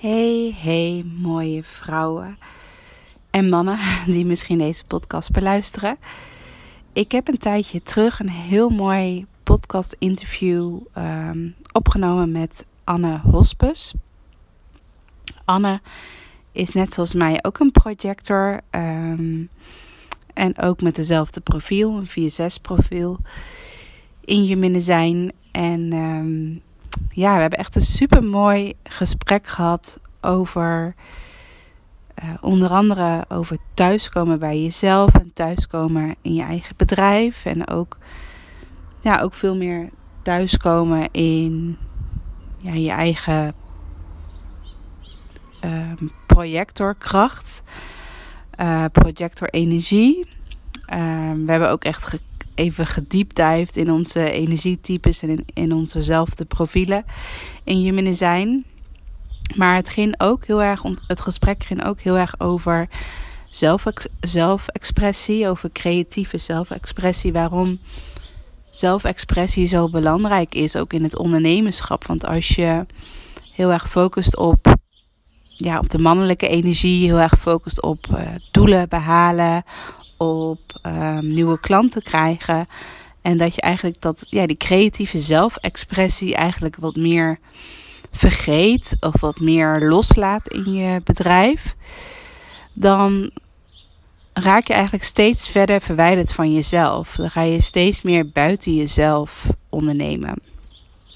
[0.00, 2.38] Hey, hey, mooie vrouwen
[3.30, 5.98] en mannen die misschien deze podcast beluisteren.
[6.92, 13.94] Ik heb een tijdje terug een heel mooi podcast-interview um, opgenomen met Anne Hospes.
[15.44, 15.80] Anne
[16.52, 18.60] is net zoals mij ook een projector.
[18.70, 19.48] Um,
[20.34, 23.18] en ook met dezelfde profiel, een 4-6 profiel
[24.24, 25.32] in je zijn.
[25.52, 26.62] En um,
[27.08, 30.94] ja, we hebben echt een super mooi gesprek gehad over
[32.24, 37.44] uh, onder andere over thuiskomen bij jezelf en thuiskomen in je eigen bedrijf.
[37.44, 37.98] En ook,
[39.00, 39.88] ja, ook veel meer
[40.22, 41.78] thuiskomen in
[42.58, 43.54] ja, je eigen
[45.64, 45.92] uh,
[46.26, 47.62] projectorkracht,
[48.60, 50.26] uh, projectorenergie.
[50.86, 52.20] Ehm, we hebben ook echt ge
[52.60, 57.04] even gediepdijfd in onze energietypes en in, in onzezelfde profielen
[57.64, 58.64] in Human zijn.
[59.56, 62.88] Maar het ging ook heel erg, het gesprek ging ook heel erg over
[64.20, 67.32] zelfexpressie, over creatieve zelfexpressie.
[67.32, 67.78] Waarom
[68.70, 72.06] zelfexpressie zo belangrijk is, ook in het ondernemerschap.
[72.06, 72.86] Want als je
[73.52, 74.74] heel erg focust op,
[75.56, 79.64] ja, op de mannelijke energie, heel erg focust op uh, doelen behalen,
[80.20, 82.68] op um, nieuwe klanten krijgen.
[83.22, 87.38] En dat je eigenlijk dat, ja, die creatieve zelfexpressie eigenlijk wat meer
[88.10, 91.74] vergeet of wat meer loslaat in je bedrijf.
[92.72, 93.30] Dan
[94.32, 97.14] raak je eigenlijk steeds verder verwijderd van jezelf.
[97.16, 100.34] Dan ga je steeds meer buiten jezelf ondernemen.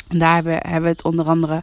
[0.08, 1.62] En daar hebben we het onder andere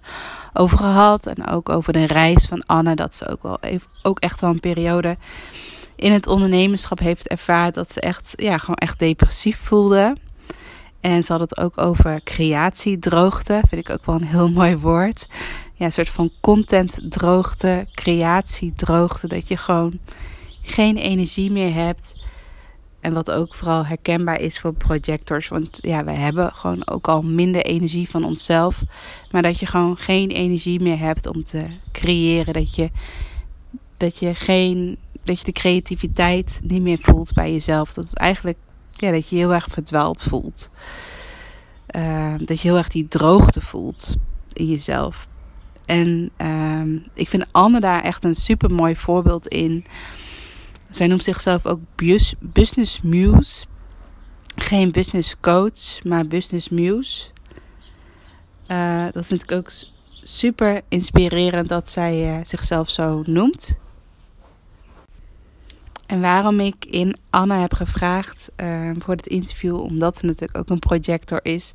[0.54, 1.28] over gehad.
[1.28, 2.96] En ook over de reis van Anne.
[2.96, 5.18] Dat ze ook wel even, ook echt wel een periode
[6.02, 10.16] in het ondernemerschap heeft ervaren dat ze echt, ja, gewoon echt depressief voelde.
[11.00, 13.62] En ze had het ook over creatiedroogte.
[13.68, 15.28] Vind ik ook wel een heel mooi woord.
[15.74, 19.28] Ja, een soort van contentdroogte, creatiedroogte.
[19.28, 20.00] Dat je gewoon
[20.62, 22.24] geen energie meer hebt.
[23.00, 25.48] En wat ook vooral herkenbaar is voor projectors.
[25.48, 28.82] Want ja, wij hebben gewoon ook al minder energie van onszelf.
[29.32, 32.54] Maar dat je gewoon geen energie meer hebt om te creëren.
[32.54, 32.92] Dat je,
[33.98, 37.94] dat je geen dat je de creativiteit niet meer voelt bij jezelf.
[37.94, 38.58] Dat het eigenlijk,
[38.92, 40.70] ja, dat je heel erg verdwaald voelt.
[41.96, 44.16] Uh, dat je heel erg die droogte voelt
[44.54, 45.28] in jezelf.
[45.86, 49.86] En uh, ik vind Anne daar echt een super mooi voorbeeld in.
[50.90, 51.80] Zij noemt zichzelf ook
[52.40, 53.66] business muse.
[54.56, 57.26] Geen business coach, maar business muse.
[58.68, 59.72] Uh, dat vind ik ook
[60.24, 63.76] super inspirerend dat zij uh, zichzelf zo noemt.
[66.12, 70.70] En waarom ik in Anna heb gevraagd uh, voor dit interview, omdat ze natuurlijk ook
[70.70, 71.74] een projector is.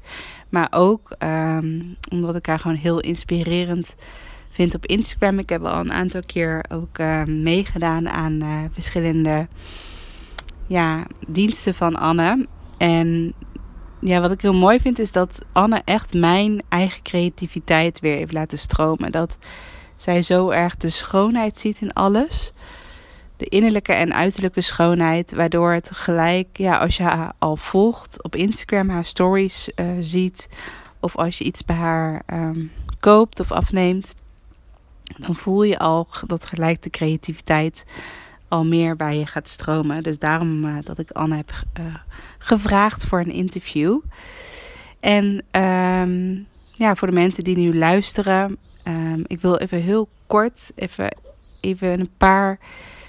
[0.48, 3.94] Maar ook um, omdat ik haar gewoon heel inspirerend
[4.50, 5.38] vind op Instagram.
[5.38, 9.48] Ik heb al een aantal keer ook uh, meegedaan aan uh, verschillende
[10.66, 12.46] ja, diensten van Anne.
[12.78, 13.32] En
[14.00, 18.32] ja, wat ik heel mooi vind is dat Anne echt mijn eigen creativiteit weer heeft
[18.32, 19.12] laten stromen.
[19.12, 19.38] Dat
[19.96, 22.52] zij zo erg de schoonheid ziet in alles
[23.36, 25.32] de innerlijke en uiterlijke schoonheid.
[25.32, 30.48] Waardoor het gelijk, ja, als je haar al volgt op Instagram, haar stories uh, ziet.
[31.00, 34.14] Of als je iets bij haar um, koopt of afneemt.
[35.16, 37.84] Dan voel je al dat gelijk de creativiteit
[38.48, 40.02] al meer bij je gaat stromen.
[40.02, 41.94] Dus daarom uh, dat ik Anne heb uh,
[42.38, 43.98] gevraagd voor een interview.
[45.00, 45.24] En
[45.62, 48.56] um, ja, voor de mensen die nu luisteren.
[48.84, 51.16] Um, ik wil even heel kort even,
[51.60, 52.58] even een paar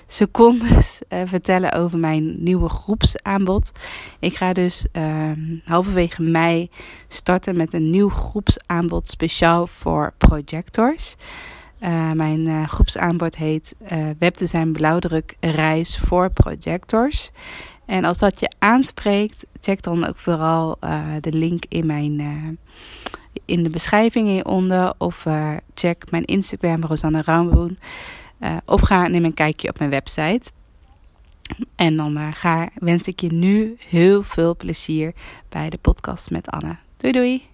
[0.07, 3.71] secondes uh, vertellen over mijn nieuwe groepsaanbod.
[4.19, 5.31] Ik ga dus uh,
[5.65, 6.69] halverwege mei
[7.07, 11.15] starten met een nieuw groepsaanbod speciaal voor projectors.
[11.79, 13.75] Uh, mijn uh, groepsaanbod heet
[14.19, 17.31] Webdesign Blauwdruk Reis voor Projectors.
[17.85, 20.77] En als dat je aanspreekt, check dan ook vooral
[21.19, 22.59] de link in mijn
[23.45, 25.25] in de beschrijving hieronder of
[25.73, 27.77] check mijn Instagram Rosanne Raumboen.
[28.39, 30.51] Uh, of ga neem een kijkje op mijn website.
[31.75, 35.13] En dan uh, ga, wens ik je nu heel veel plezier
[35.49, 36.77] bij de podcast met Anne.
[36.97, 37.49] Doei doei!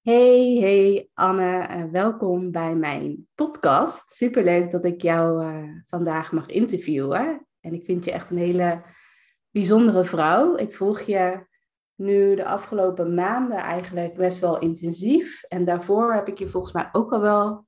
[0.00, 4.10] Hey, hey Anne, uh, welkom bij mijn podcast.
[4.10, 5.46] Superleuk dat ik jou
[5.86, 7.46] vandaag mag interviewen.
[7.60, 8.82] En ik vind je echt een hele
[9.50, 10.56] bijzondere vrouw.
[10.56, 11.46] Ik volg je
[11.94, 15.42] nu de afgelopen maanden eigenlijk best wel intensief.
[15.42, 17.66] En daarvoor heb ik je volgens mij ook al wel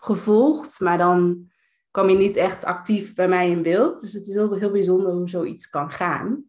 [0.00, 1.48] gevolgd, maar dan
[1.90, 4.00] kwam je niet echt actief bij mij in beeld.
[4.00, 6.44] Dus het is heel, heel bijzonder hoe zoiets kan gaan.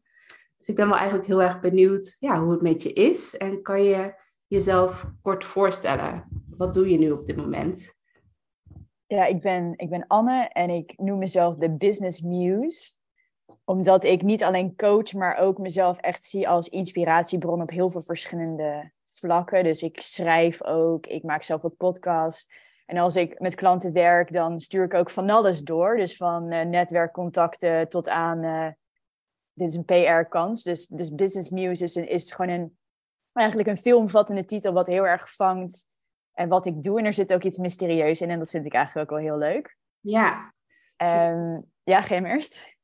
[0.58, 3.38] Dus ik ben wel eigenlijk heel erg benieuwd ja, hoe het met je is.
[3.38, 4.14] En kan je
[4.48, 7.94] jezelf kort voorstellen wat doe je nu op dit moment?
[9.08, 12.96] Ja, ik ben, ik ben Anne en ik noem mezelf de Business Muse.
[13.64, 18.02] Omdat ik niet alleen coach, maar ook mezelf echt zie als inspiratiebron op heel veel
[18.02, 19.64] verschillende vlakken.
[19.64, 22.54] Dus ik schrijf ook, ik maak zelf ook podcasts.
[22.92, 25.96] En als ik met klanten werk, dan stuur ik ook van alles door.
[25.96, 28.68] Dus van uh, netwerkcontacten tot aan, uh,
[29.54, 30.64] dit is een PR-kans.
[30.64, 32.78] Dus, dus Business Muse is, een, is gewoon een,
[33.34, 35.86] eigenlijk een veelomvattende titel wat heel erg vangt
[36.34, 37.00] en wat ik doe.
[37.00, 39.38] En er zit ook iets mysterieus in en dat vind ik eigenlijk ook wel heel
[39.38, 39.78] leuk.
[40.00, 40.54] Ja.
[40.98, 42.78] Um, ja, ga eerst.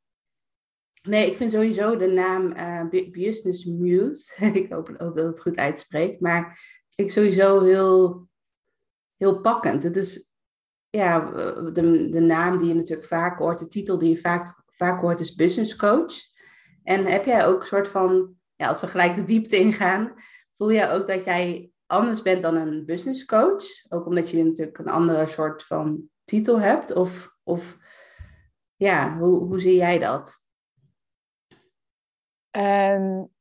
[1.02, 5.58] Nee, ik vind sowieso de naam uh, Business Muse, ik hoop, hoop, dat het goed
[5.58, 8.28] uitspreekt, maar vind ik sowieso heel,
[9.18, 9.84] heel pakkend.
[9.84, 10.32] Het is
[10.90, 11.20] ja,
[11.72, 15.20] de, de naam die je natuurlijk vaak hoort, de titel die je vaak, vaak hoort
[15.20, 16.14] is business coach.
[16.84, 20.14] En heb jij ook een soort van, ja, als we gelijk de diepte ingaan,
[20.54, 23.64] voel jij ook dat jij anders bent dan een business coach?
[23.90, 26.94] Ook omdat je natuurlijk een andere soort van titel hebt?
[26.94, 27.78] Of, of
[28.76, 30.46] ja, hoe, hoe zie jij dat?
[32.52, 33.36] Um,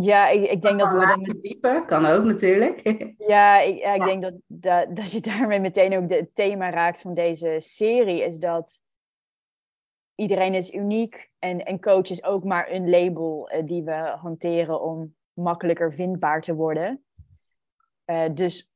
[0.00, 1.06] ja, ik, ik denk dat we...
[1.06, 1.36] Dan...
[1.40, 2.82] Diepe kan ook natuurlijk.
[3.34, 6.70] ja, ik, ja, ik denk dat, dat, dat je daarmee meteen ook de, het thema
[6.70, 8.22] raakt van deze serie.
[8.22, 8.80] Is dat
[10.14, 14.82] iedereen is uniek en, en coach is ook maar een label uh, die we hanteren
[14.82, 17.04] om makkelijker vindbaar te worden.
[18.06, 18.70] Uh, dus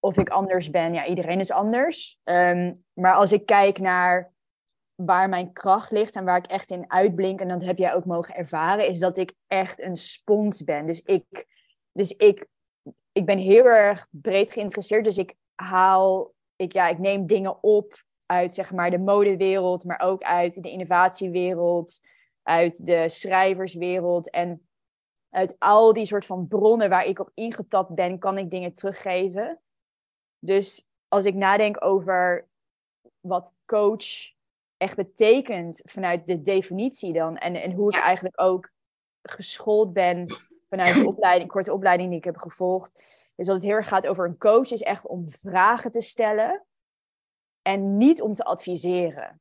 [0.00, 2.20] of ik anders ben, ja, iedereen is anders.
[2.24, 4.32] Um, maar als ik kijk naar
[5.04, 8.04] waar mijn kracht ligt en waar ik echt in uitblink, en dat heb jij ook
[8.04, 10.86] mogen ervaren, is dat ik echt een spons ben.
[10.86, 11.46] Dus ik,
[11.92, 12.46] dus ik,
[13.12, 15.04] ik ben heel erg breed geïnteresseerd.
[15.04, 20.00] Dus ik haal, ik, ja, ik neem dingen op uit zeg maar de modewereld, maar
[20.00, 22.00] ook uit de innovatiewereld,
[22.42, 24.30] uit de schrijverswereld.
[24.30, 24.68] En
[25.30, 29.60] uit al die soort van bronnen waar ik op ingetapt ben, kan ik dingen teruggeven.
[30.38, 32.48] Dus als ik nadenk over
[33.20, 34.36] wat coach
[34.78, 37.36] echt betekent vanuit de definitie dan.
[37.36, 38.70] En, en hoe ik eigenlijk ook
[39.22, 40.26] geschoold ben
[40.68, 43.06] vanuit de opleiding, korte opleiding die ik heb gevolgd.
[43.34, 46.64] is dat het heel erg gaat over een coach, is echt om vragen te stellen
[47.62, 49.40] en niet om te adviseren.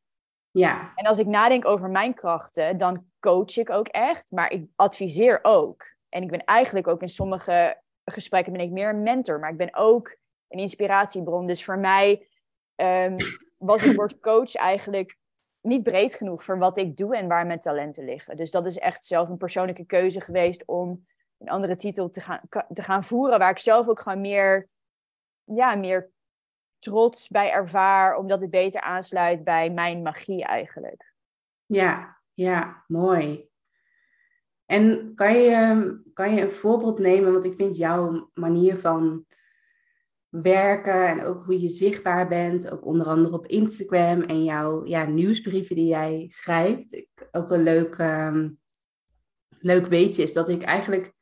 [0.51, 0.92] Ja.
[0.95, 5.39] En als ik nadenk over mijn krachten, dan coach ik ook echt, maar ik adviseer
[5.42, 5.95] ook.
[6.10, 9.57] En ik ben eigenlijk ook in sommige gesprekken ben ik meer een mentor, maar ik
[9.57, 10.18] ben ook
[10.48, 11.48] een inspiratiebron.
[11.48, 12.28] Dus voor mij
[12.75, 13.16] um,
[13.57, 15.18] was het woord coach eigenlijk
[15.68, 18.38] niet breed genoeg voor wat ik doe en waar mijn talenten liggen.
[18.38, 21.06] Dus dat is echt zelf een persoonlijke keuze geweest om
[21.38, 22.42] een andere titel te gaan,
[22.74, 24.69] te gaan voeren, waar ik zelf ook gewoon meer,
[25.44, 26.12] ja, meer
[26.80, 31.14] trots bij ervaar, omdat het beter aansluit bij mijn magie eigenlijk.
[31.66, 33.50] Ja, ja, mooi.
[34.66, 39.25] En kan je, kan je een voorbeeld nemen, want ik vind jouw manier van
[40.42, 45.06] werken en ook hoe je zichtbaar bent, ook onder andere op Instagram en jouw ja,
[45.06, 46.94] nieuwsbrieven die jij schrijft.
[46.94, 48.60] Ik, ook een leuk, um,
[49.60, 51.13] leuk weetje is dat ik eigenlijk,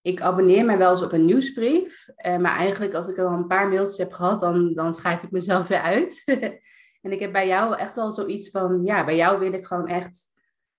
[0.00, 3.46] ik abonneer me wel eens op een nieuwsbrief, uh, maar eigenlijk als ik al een
[3.46, 6.22] paar mailtjes heb gehad, dan, dan schrijf ik mezelf weer uit.
[7.02, 9.88] en ik heb bij jou echt wel zoiets van, ja, bij jou wil ik gewoon
[9.88, 10.30] echt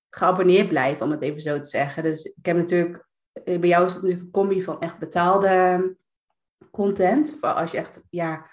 [0.10, 2.04] geabonneerd blijven, om het even zo te zeggen.
[2.04, 5.95] Dus ik heb natuurlijk, eh, bij jou is het natuurlijk een combi van echt betaalde
[6.74, 7.38] content.
[7.40, 8.46] Voor als je echt ja,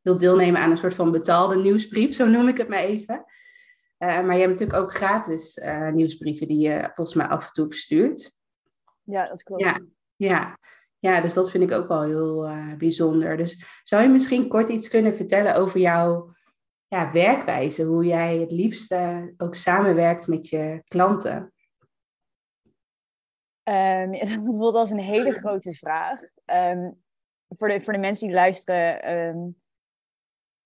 [0.00, 3.24] wilt deelnemen aan een soort van betaalde nieuwsbrief, zo noem ik het maar even.
[3.98, 7.52] Uh, maar je hebt natuurlijk ook gratis uh, nieuwsbrieven die je volgens mij af en
[7.52, 8.36] toe verstuurt.
[9.02, 9.62] Ja, dat klopt.
[9.62, 9.80] Ja,
[10.16, 10.58] ja.
[10.98, 13.36] ja dus dat vind ik ook wel heel uh, bijzonder.
[13.36, 16.32] Dus zou je misschien kort iets kunnen vertellen over jouw
[16.88, 17.84] ja, werkwijze?
[17.84, 21.52] Hoe jij het liefste ook samenwerkt met je klanten?
[23.62, 26.20] Um, dat voelt als een hele grote vraag.
[26.46, 27.02] Um,
[27.48, 29.56] voor de, voor de mensen die luisteren, um,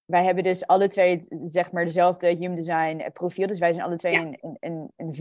[0.05, 3.47] wij hebben dus alle twee zeg maar dezelfde human design eh, profiel.
[3.47, 5.15] Dus wij zijn alle twee een, een, een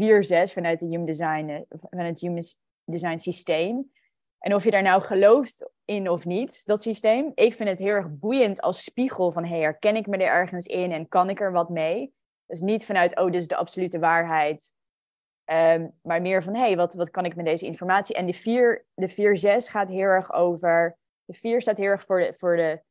[0.49, 2.43] 4-6 vanuit het human design, eh, vanuit het human
[2.85, 3.91] design systeem.
[4.39, 7.31] En of je daar nou gelooft in of niet, dat systeem.
[7.35, 10.65] Ik vind het heel erg boeiend als spiegel van, hey, herken ik me er ergens
[10.65, 12.13] in en kan ik er wat mee?
[12.45, 14.71] Dus niet vanuit, oh, dit is de absolute waarheid.
[15.45, 18.15] Um, maar meer van, hey, wat, wat kan ik met deze informatie?
[18.15, 20.97] En de 4, de 4-6 gaat heel erg over
[21.31, 22.81] de 4 staat heel erg voor de, voor, de,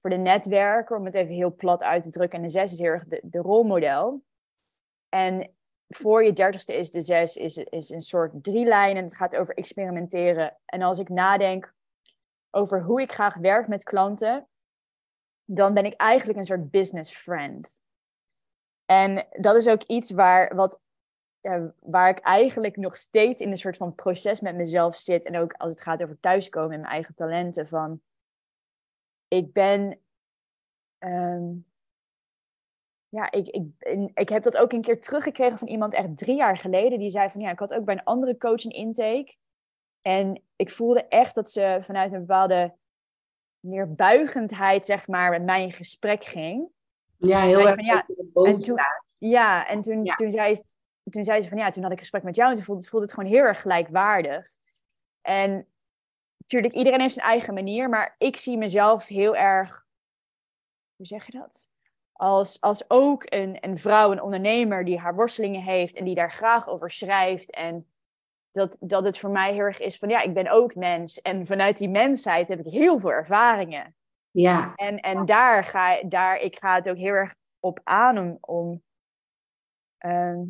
[0.00, 2.38] voor de netwerker, om het even heel plat uit te drukken.
[2.38, 4.24] En de 6 is heel erg de, de rolmodel.
[5.08, 5.54] En
[5.88, 9.04] voor je dertigste is de 6 is, is een soort drie lijnen.
[9.04, 10.58] Het gaat over experimenteren.
[10.64, 11.74] En als ik nadenk
[12.50, 14.48] over hoe ik graag werk met klanten,
[15.44, 17.82] dan ben ik eigenlijk een soort business friend.
[18.84, 20.80] En dat is ook iets waar, wat
[21.80, 25.24] waar ik eigenlijk nog steeds in een soort van proces met mezelf zit.
[25.24, 27.66] En ook als het gaat over thuiskomen en mijn eigen talenten.
[27.66, 28.00] Van
[29.28, 30.00] ik ben.
[30.98, 31.52] ehm,
[33.08, 33.66] ja, ik, ik,
[34.14, 36.98] ik heb dat ook een keer teruggekregen van iemand echt drie jaar geleden.
[36.98, 39.36] Die zei van ja, ik had ook bij een andere coach een intake.
[40.02, 42.74] En ik voelde echt dat ze vanuit een bepaalde
[43.60, 46.68] neerbuigendheid, zeg maar, met mij in gesprek ging.
[47.16, 47.74] Ja, heel erg.
[47.74, 49.16] van, ja, en toen- staat.
[49.18, 50.14] Ja, en toen, Ja.
[50.14, 50.64] Toen, zei, ze-
[51.14, 53.06] toen zei ze van ja, toen had ik gesprek met jou en toen voelde, voelde
[53.06, 54.56] het gewoon heel erg gelijkwaardig.
[55.20, 55.68] En
[56.36, 59.86] natuurlijk, iedereen heeft zijn eigen manier, maar ik zie mezelf heel erg,
[60.96, 61.68] hoe zeg je dat?
[62.12, 66.32] Als, als ook een, een vrouw, een ondernemer die haar worstelingen heeft en die daar
[66.32, 67.50] graag over schrijft.
[67.50, 67.88] En
[68.50, 71.20] dat, dat het voor mij heel erg is van ja, ik ben ook mens.
[71.20, 73.96] En vanuit die mensheid heb ik heel veel ervaringen.
[74.30, 78.38] Ja, En, en daar ga daar, ik ga het ook heel erg op aan om,
[78.40, 78.82] om,
[79.98, 80.42] ehm,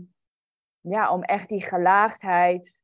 [0.88, 2.80] ja, om echt die gelaagdheid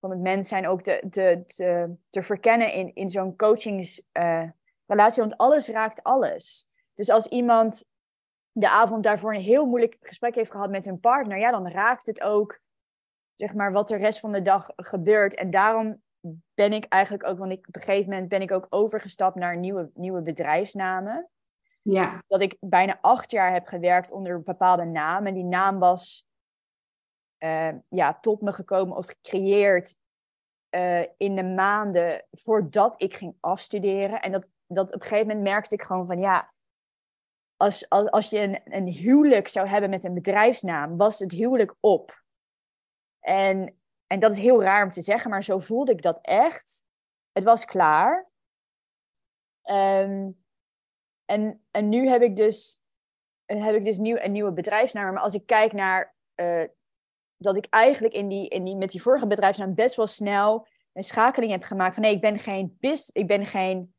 [0.00, 5.22] van het mens zijn ook te, te, te, te verkennen in, in zo'n coachingsrelatie.
[5.22, 6.66] want alles raakt alles.
[6.94, 7.84] Dus als iemand
[8.52, 12.06] de avond daarvoor een heel moeilijk gesprek heeft gehad met hun partner, ja, dan raakt
[12.06, 12.60] het ook
[13.34, 15.34] zeg maar, wat de rest van de dag gebeurt.
[15.34, 16.02] En daarom
[16.54, 19.56] ben ik eigenlijk ook, want ik, op een gegeven moment ben ik ook overgestapt naar
[19.56, 21.28] nieuwe, nieuwe bedrijfsnamen.
[21.82, 25.26] ja, Dat ik bijna acht jaar heb gewerkt onder een bepaalde naam.
[25.26, 26.26] En die naam was
[27.42, 29.96] eh, ja, tot me gekomen of gecreëerd
[30.68, 34.20] eh, in de maanden voordat ik ging afstuderen.
[34.20, 36.52] En dat, dat op een gegeven moment merkte ik gewoon van ja,
[37.56, 41.74] als, als, als je een, een huwelijk zou hebben met een bedrijfsnaam, was het huwelijk
[41.80, 42.22] op.
[43.20, 46.84] En, en dat is heel raar om te zeggen, maar zo voelde ik dat echt.
[47.32, 48.28] Het was klaar.
[49.62, 50.30] Ehm,
[51.24, 52.82] en, en nu heb ik dus,
[53.44, 55.12] heb ik dus nieuw, een nieuwe bedrijfsnaam.
[55.12, 56.64] Maar als ik kijk naar eh,
[57.42, 61.02] dat ik eigenlijk in die, in die, met die vorige bedrijfsnaam best wel snel een
[61.02, 62.78] schakeling heb gemaakt van nee, ik ben geen,
[63.12, 63.94] ik ben geen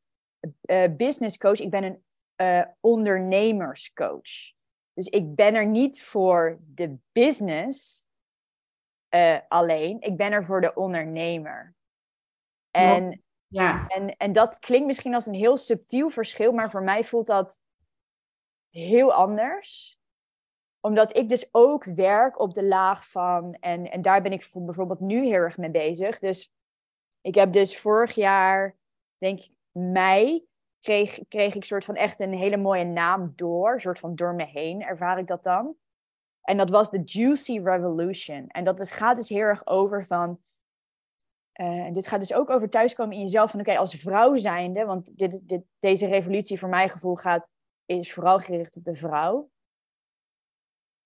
[0.62, 2.04] eh, business coach, ik ben een
[2.36, 4.52] eh, ondernemerscoach.
[4.94, 8.06] Dus ik ben er niet voor de business
[9.08, 11.76] eh, alleen, ik ben er voor de ondernemer.
[12.72, 17.04] En, ja, en, en dat klinkt misschien als een heel subtiel verschil, maar voor mij
[17.04, 17.60] voelt dat
[18.70, 19.98] heel anders
[20.86, 24.66] omdat ik dus ook werk op de laag van, en, en daar ben ik voor-
[24.66, 26.20] bijvoorbeeld nu heel erg mee bezig.
[26.20, 26.52] Dus
[27.22, 28.76] ik heb dus vorig jaar,
[29.18, 30.48] denk ik mei,
[30.80, 33.82] kreeg, kreeg ik soort van echt een hele mooie naam door.
[33.82, 35.76] soort van door me heen ervaar ik dat dan.
[36.42, 38.48] En dat was de Juicy Revolution.
[38.48, 40.40] En dat is, gaat dus heel erg over van,
[41.52, 43.52] eh, dit gaat dus ook over thuiskomen in jezelf.
[43.52, 47.50] Van oké, als vrouw zijnde, want dit, dit, deze revolutie voor mijn gevoel gaat,
[47.86, 49.52] is vooral gericht op de vrouw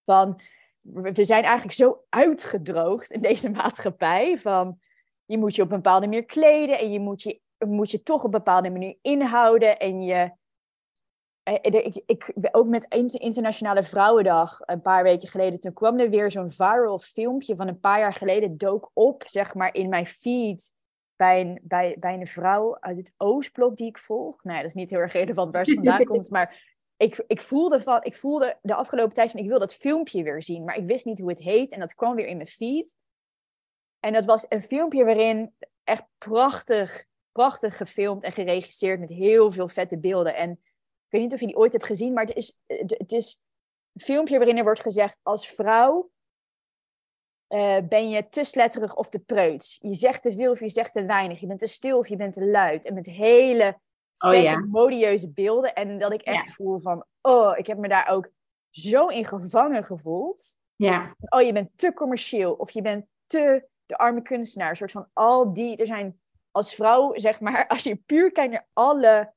[0.07, 0.41] van
[0.81, 4.79] we zijn eigenlijk zo uitgedroogd in deze maatschappij van
[5.25, 8.19] je moet je op een bepaalde manier kleden en je moet je, moet je toch
[8.19, 10.31] op een bepaalde manier inhouden en je
[11.43, 16.09] eh, ik, ik, ook met Inter- Internationale Vrouwendag een paar weken geleden, toen kwam er
[16.09, 20.05] weer zo'n viral filmpje van een paar jaar geleden, dook op, zeg maar, in mijn
[20.05, 20.71] feed
[21.15, 24.43] bij een, bij, bij een vrouw uit het Oostblok die ik volg.
[24.43, 27.41] Nou, ja, dat is niet heel erg relevant waar ze vandaan komt, maar ik, ik,
[27.41, 30.77] voelde van, ik voelde de afgelopen tijd van, ik wil dat filmpje weer zien, maar
[30.77, 32.95] ik wist niet hoe het heet en dat kwam weer in mijn feed.
[33.99, 39.67] En dat was een filmpje waarin echt prachtig, prachtig gefilmd en geregisseerd met heel veel
[39.67, 40.35] vette beelden.
[40.35, 42.53] En ik weet niet of je die ooit hebt gezien, maar het is,
[42.87, 43.39] het is
[43.93, 46.11] een filmpje waarin er wordt gezegd, als vrouw
[47.47, 49.77] eh, ben je te sletterig of te preuts.
[49.81, 51.39] Je zegt te veel of je zegt te weinig.
[51.39, 52.85] Je bent te stil of je bent te luid.
[52.85, 53.79] En met hele
[54.17, 54.57] Oh ja.
[54.57, 55.73] modieuze beelden.
[55.73, 58.29] En dat ik echt voel van, oh, ik heb me daar ook
[58.69, 60.55] zo in gevangen gevoeld.
[60.75, 64.69] ja, Oh, je bent te commercieel of je bent te de arme kunstenaar.
[64.69, 66.19] Een soort van al die, er zijn
[66.51, 69.33] als vrouw, zeg maar, als je puur kijkt naar alle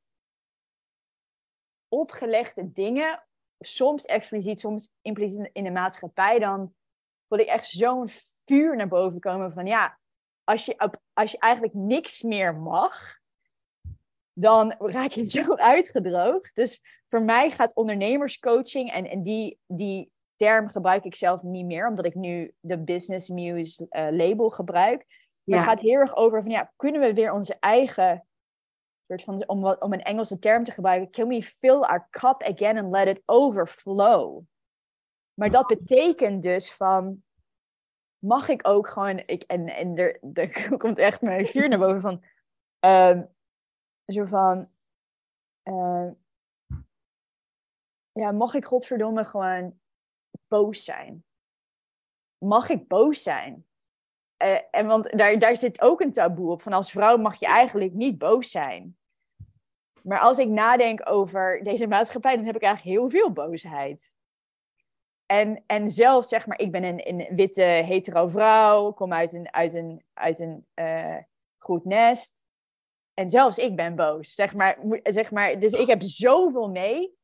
[1.89, 3.25] opgelegde dingen,
[3.59, 6.75] soms expliciet, soms impliciet in de maatschappij, dan
[7.29, 8.09] voel ik echt zo'n
[8.45, 9.99] vuur naar boven komen van ja,
[10.45, 13.20] als je, als je eigenlijk niks meer mag,
[14.41, 16.55] dan raak je zo uitgedroogd.
[16.55, 21.89] Dus voor mij gaat ondernemerscoaching, en, en die, die term gebruik ik zelf niet meer,
[21.89, 25.05] omdat ik nu de Business Muse eh, label gebruik.
[25.07, 28.25] Maar ja, het gaat heel erg over van ja, kunnen we weer onze eigen
[29.07, 32.43] soort van om, wat- om een Engelse term te gebruiken, can we fill our cup
[32.43, 34.43] again and let it overflow?
[35.35, 37.23] Maar dat betekent dus van
[38.19, 42.01] mag ik ook gewoon ik en en er, er komt echt mijn vuur naar boven
[42.01, 42.25] van
[42.79, 43.23] ehm,
[44.12, 44.71] zo van
[45.62, 46.12] ehm,
[48.12, 49.81] ja, mag ik godverdomme gewoon
[50.49, 51.25] boos zijn?
[52.38, 53.67] Mag ik boos zijn?
[54.37, 56.62] Eh, en want daar, daar zit ook een taboe op.
[56.62, 58.99] Van als vrouw mag je eigenlijk niet boos zijn.
[60.02, 64.14] Maar als ik nadenk over deze maatschappij, dan heb ik eigenlijk heel veel boosheid.
[65.26, 69.75] En, en zelfs, zeg maar, ik ben een, witte hetero vrouw, kom uit een, uit
[69.75, 71.17] een, uit een uh,
[71.59, 72.40] goed nest.
[73.21, 74.79] En zelfs ik ben boos, zeg maar.
[75.03, 77.19] Zeg maar dus ik heb zoveel mee.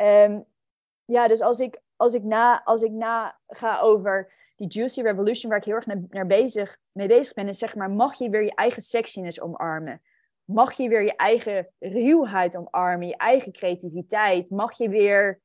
[0.00, 0.44] Um,
[1.04, 5.50] ja, dus als ik, als, ik na, als ik na ga over die Juicy Revolution,
[5.50, 8.30] waar ik heel erg naar, naar bezig, mee bezig ben, is zeg maar, mag je
[8.30, 10.02] weer je eigen sexiness omarmen?
[10.44, 14.50] Mag je weer je eigen ruwheid omarmen, je eigen creativiteit?
[14.50, 15.40] Mag je weer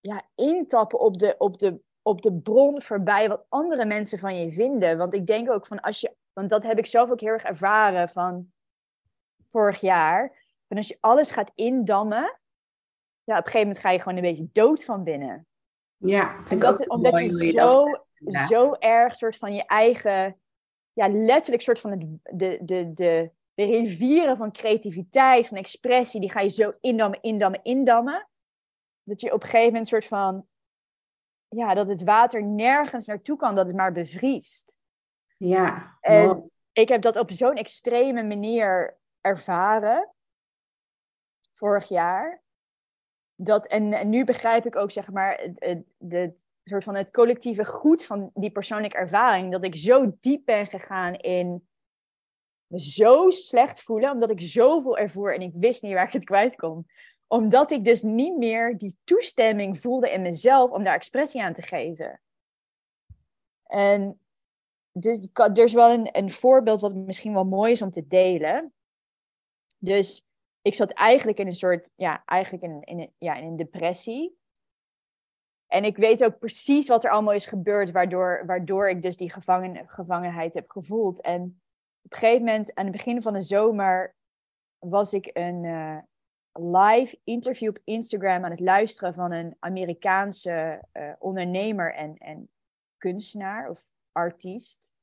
[0.00, 4.52] ja, intappen op de, op, de, op de bron voorbij wat andere mensen van je
[4.52, 4.98] vinden?
[4.98, 7.42] Want ik denk ook van als je, want dat heb ik zelf ook heel erg
[7.42, 8.52] ervaren van
[9.48, 10.44] vorig jaar.
[10.66, 12.38] En als je alles gaat indammen,
[13.24, 15.46] ja, op een gegeven moment ga je gewoon een beetje dood van binnen.
[15.96, 17.86] Ja, vind ik ook omdat je, je zo,
[18.46, 20.40] zo erg soort van je eigen,
[20.92, 26.30] ja, letterlijk soort van de, de, de, de, de rivieren van creativiteit, van expressie, die
[26.30, 28.28] ga je zo indammen, indammen, indammen.
[29.02, 30.46] Dat je op een gegeven moment soort van,
[31.48, 34.77] ja, dat het water nergens naartoe kan, dat het maar bevriest.
[35.38, 35.98] Ja.
[36.00, 40.12] En ik heb dat op zo'n extreme manier ervaren
[41.52, 42.42] vorig jaar
[43.40, 47.10] dat, en, en nu begrijp ik ook, zeg maar, het, het, het, soort van het
[47.10, 49.52] collectieve goed van die persoonlijke ervaring.
[49.52, 51.68] Dat ik zo diep ben gegaan in
[52.66, 56.24] me zo slecht voelen, omdat ik zoveel ervoer en ik wist niet waar ik het
[56.24, 56.86] kwijt kon.
[57.26, 61.62] Omdat ik dus niet meer die toestemming voelde in mezelf om daar expressie aan te
[61.62, 62.20] geven.
[63.64, 64.20] En
[65.00, 68.72] dus, er is wel een, een voorbeeld wat misschien wel mooi is om te delen.
[69.78, 70.26] Dus
[70.62, 74.36] ik zat eigenlijk in een soort, ja, eigenlijk in, in, ja, in een depressie.
[75.66, 79.30] En ik weet ook precies wat er allemaal is gebeurd, waardoor, waardoor ik dus die
[79.30, 81.20] gevangen, gevangenheid heb gevoeld.
[81.20, 81.42] En
[82.02, 84.14] op een gegeven moment, aan het begin van de zomer,
[84.78, 85.98] was ik een uh,
[86.52, 92.50] live interview op Instagram aan het luisteren van een Amerikaanse uh, ondernemer en, en
[92.96, 93.86] kunstenaar of
[94.18, 94.96] artiest.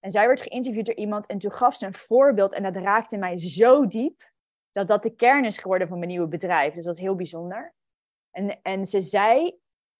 [0.00, 3.16] En zij werd geïnterviewd door iemand en toen gaf ze een voorbeeld en dat raakte
[3.16, 4.32] mij zo diep
[4.72, 6.74] dat dat de kern is geworden van mijn nieuwe bedrijf.
[6.74, 7.74] Dus dat is heel bijzonder.
[8.30, 9.58] En, en ze zei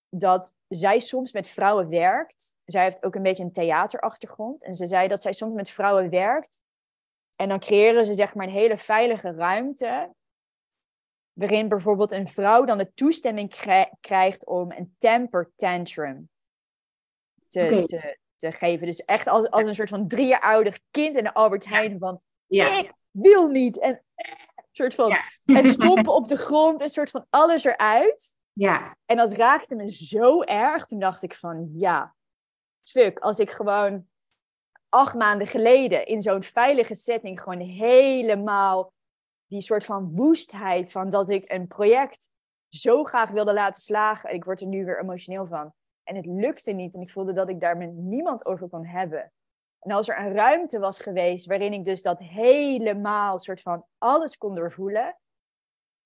[0.08, 2.54] dat zij soms met vrouwen werkt.
[2.64, 4.64] Zij heeft ook een beetje een theaterachtergrond.
[4.64, 6.62] En ze zei dat zij soms met vrouwen werkt.
[7.36, 10.14] En dan creëren ze zeg maar een hele veilige ruimte.
[11.32, 13.50] Waarin bijvoorbeeld een vrouw dan de toestemming
[14.00, 16.28] krijgt om een temper tantrum
[17.48, 18.86] te, te, te geven.
[18.86, 21.98] Dus echt als, als een soort van drie jaar ouder kind in de Albert Heijn
[21.98, 22.20] van...
[22.46, 22.78] Ja.
[22.78, 23.78] Ik wil niet.
[23.78, 24.04] En
[24.72, 25.12] soort van,
[25.44, 28.36] het stompen op de grond, een soort van alles eruit.
[28.52, 28.96] Ja.
[29.04, 30.86] En dat raakte me zo erg.
[30.86, 32.14] Toen dacht ik van, ja,
[32.82, 34.06] fuck, als ik gewoon
[34.88, 38.92] acht maanden geleden in zo'n veilige setting gewoon helemaal
[39.46, 42.28] die soort van woestheid van dat ik een project
[42.68, 44.34] zo graag wilde laten slagen.
[44.34, 45.72] Ik word er nu weer emotioneel van.
[46.04, 49.32] En het lukte niet en ik voelde dat ik daar met niemand over kon hebben.
[49.80, 54.36] En als er een ruimte was geweest waarin ik dus dat helemaal soort van alles
[54.36, 55.18] kon doorvoelen,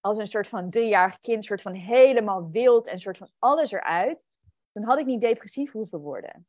[0.01, 4.27] als een soort van driejarig kind, soort van helemaal wild en soort van alles eruit,
[4.73, 6.47] dan had ik niet depressief hoeven worden.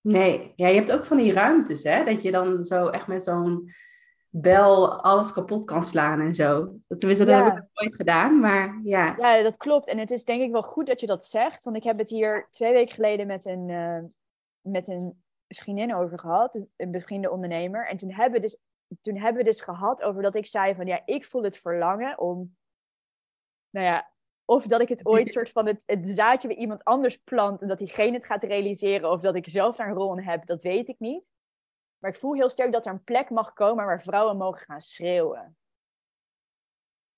[0.00, 2.04] Nee, ja, je hebt ook van die ruimtes, hè?
[2.04, 3.70] Dat je dan zo echt met zo'n
[4.36, 6.74] bel alles kapot kan slaan en zo.
[6.88, 9.14] Tenminste, dat heb ik nooit gedaan, maar ja.
[9.18, 9.86] Ja, dat klopt.
[9.86, 12.10] En het is denk ik wel goed dat je dat zegt, want ik heb het
[12.10, 14.00] hier twee weken geleden met een, uh,
[14.60, 17.88] met een vriendin over gehad, een bevriende ondernemer.
[17.88, 18.56] En toen hebben, we dus,
[19.00, 22.18] toen hebben we dus gehad over dat ik zei van ja, ik voel het verlangen
[22.18, 22.56] om,
[23.70, 24.12] nou ja,
[24.44, 27.68] of dat ik het ooit soort van het, het zaadje bij iemand anders plant en
[27.68, 30.62] dat diegene het gaat realiseren, of dat ik zelf daar een rol in heb, dat
[30.62, 31.30] weet ik niet.
[32.04, 34.80] Maar ik voel heel sterk dat er een plek mag komen waar vrouwen mogen gaan
[34.80, 35.56] schreeuwen.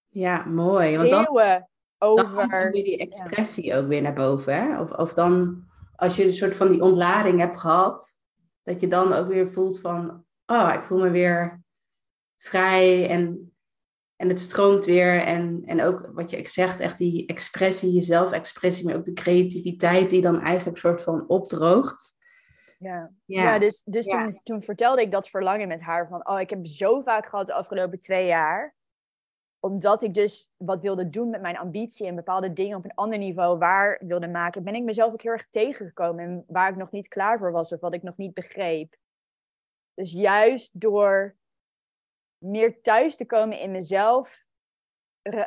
[0.08, 0.96] Ja, mooi.
[0.96, 1.64] Want dan, over...
[1.98, 4.54] dan komt die expressie ook weer naar boven.
[4.54, 4.80] Hè?
[4.80, 5.64] Of, of dan,
[5.96, 8.18] als je een soort van die ontlading hebt gehad,
[8.62, 11.62] dat je dan ook weer voelt van, oh, ik voel me weer
[12.36, 13.54] vrij en,
[14.16, 15.22] en het stroomt weer.
[15.22, 20.10] En, en ook wat je zegt, echt die expressie, jezelf expressie, maar ook de creativiteit
[20.10, 22.15] die dan eigenlijk soort van opdroogt.
[22.78, 23.42] Ja, ja.
[23.42, 26.66] ja dus, dus Toen, toen vertelde ik dat verlangen met haar van, oh, ik heb
[26.66, 28.74] zo vaak gehad de afgelopen twee jaar
[29.66, 33.18] omdat ik dus wat wilde doen met mijn ambitie en bepaalde dingen op een ander
[33.18, 36.90] niveau waar wilde maken, ben ik mezelf ook heel erg tegengekomen en waar ik nog
[36.90, 38.96] niet klaar voor was of wat ik nog niet begreep.
[39.94, 41.36] Dus juist door
[42.38, 44.46] meer thuis te komen in mezelf,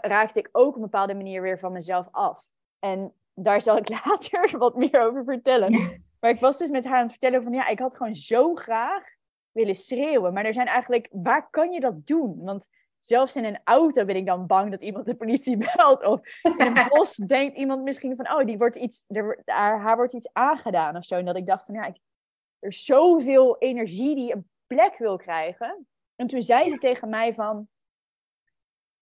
[0.02, 2.46] raakte ik ook op een bepaalde manier weer van mezelf af.
[2.80, 6.04] En daar zal ik later wat meer over vertellen.
[6.20, 8.56] Maar ik was dus met haar aan het vertellen van ja, ik had gewoon zo
[8.56, 9.08] graag
[9.52, 10.34] willen schreeuwen.
[10.34, 12.44] Maar er zijn eigenlijk, waar kan je dat doen?
[12.44, 16.04] Want zelfs in een auto ben ik dan bang dat iemand de politie belt.
[16.06, 19.96] Of in een bos denkt iemand misschien van, oh, die wordt iets, er, haar, haar
[19.96, 21.16] wordt iets aangedaan of zo.
[21.16, 21.98] En dat ik dacht van, ja, ik,
[22.60, 25.88] er is zoveel energie die een plek wil krijgen.
[26.16, 27.68] En toen zei ze tegen mij van,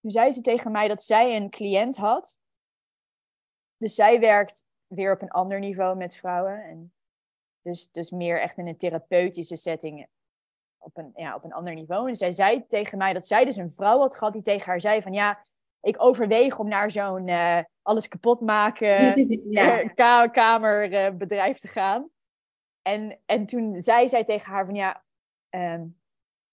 [0.02, 2.38] toen zei ze tegen mij dat zij een cliënt had.
[3.78, 6.64] Dus zij werkt weer op een ander niveau met vrouwen.
[6.64, 6.94] En
[7.68, 10.08] dus, dus meer echt in een therapeutische setting
[10.78, 12.08] op een, ja, op een ander niveau.
[12.08, 14.82] En zij zei tegen mij dat zij dus een vrouw had gehad die tegen haar
[14.82, 15.46] zei van ja,
[15.82, 19.82] ik overweeg om naar zo'n uh, alles kapot maken ja.
[19.82, 22.10] Eh, kamerbedrijf te gaan.
[22.82, 25.04] En, en toen zei zij tegen haar van ja,
[25.50, 26.00] um,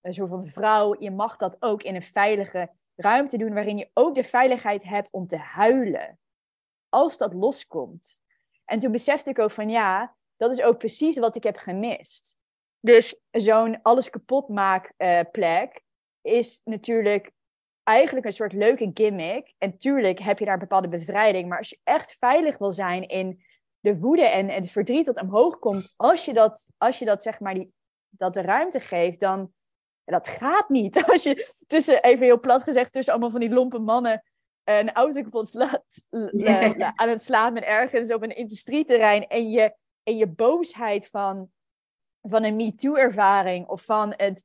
[0.01, 3.91] een soort van vrouw, je mag dat ook in een veilige ruimte doen waarin je
[3.93, 6.19] ook de veiligheid hebt om te huilen.
[6.89, 8.23] Als dat loskomt.
[8.65, 12.37] En toen besefte ik ook van ja, dat is ook precies wat ik heb gemist.
[12.81, 15.83] Dus zo'n alles kapot maak uh, plek
[16.21, 17.31] is natuurlijk
[17.83, 19.55] eigenlijk een soort leuke gimmick.
[19.59, 21.49] En tuurlijk heb je daar een bepaalde bevrijding.
[21.49, 23.45] Maar als je echt veilig wil zijn in
[23.81, 27.41] de woede en, het verdriet dat omhoog komt, als je dat, als je dat zeg
[27.41, 27.73] maar die,
[28.09, 29.53] dat de ruimte geeft, dan
[30.05, 31.05] dat gaat niet.
[31.13, 34.23] Als je tussen, even heel plat gezegd, tussen allemaal van die lompe mannen
[34.65, 36.09] een auto kapot slaat,
[36.95, 41.53] aan het slaan met ergens op een industrieterrein en je, en je boosheid van
[42.29, 44.45] van een MeToo-ervaring of van het,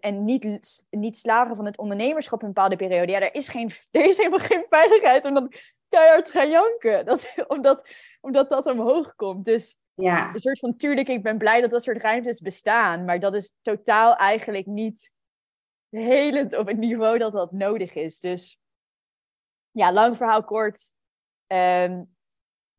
[0.00, 3.12] en niet, niet slagen van het ondernemerschap in een bepaalde periode.
[3.12, 5.52] Ja, er is, geen, er is helemaal geen veiligheid om dan
[5.88, 7.04] keihard te gaan janken.
[7.04, 7.88] Dat, omdat,
[8.20, 9.44] omdat dat omhoog komt.
[9.44, 10.32] Dus ja.
[10.32, 13.04] een soort van, tuurlijk, ik ben blij dat dat soort ruimtes bestaan.
[13.04, 15.10] Maar dat is totaal eigenlijk niet
[15.88, 18.18] helend op het niveau dat dat nodig is.
[18.18, 18.58] Dus
[19.70, 20.92] ja, lang verhaal kort.
[21.46, 22.02] Ehm,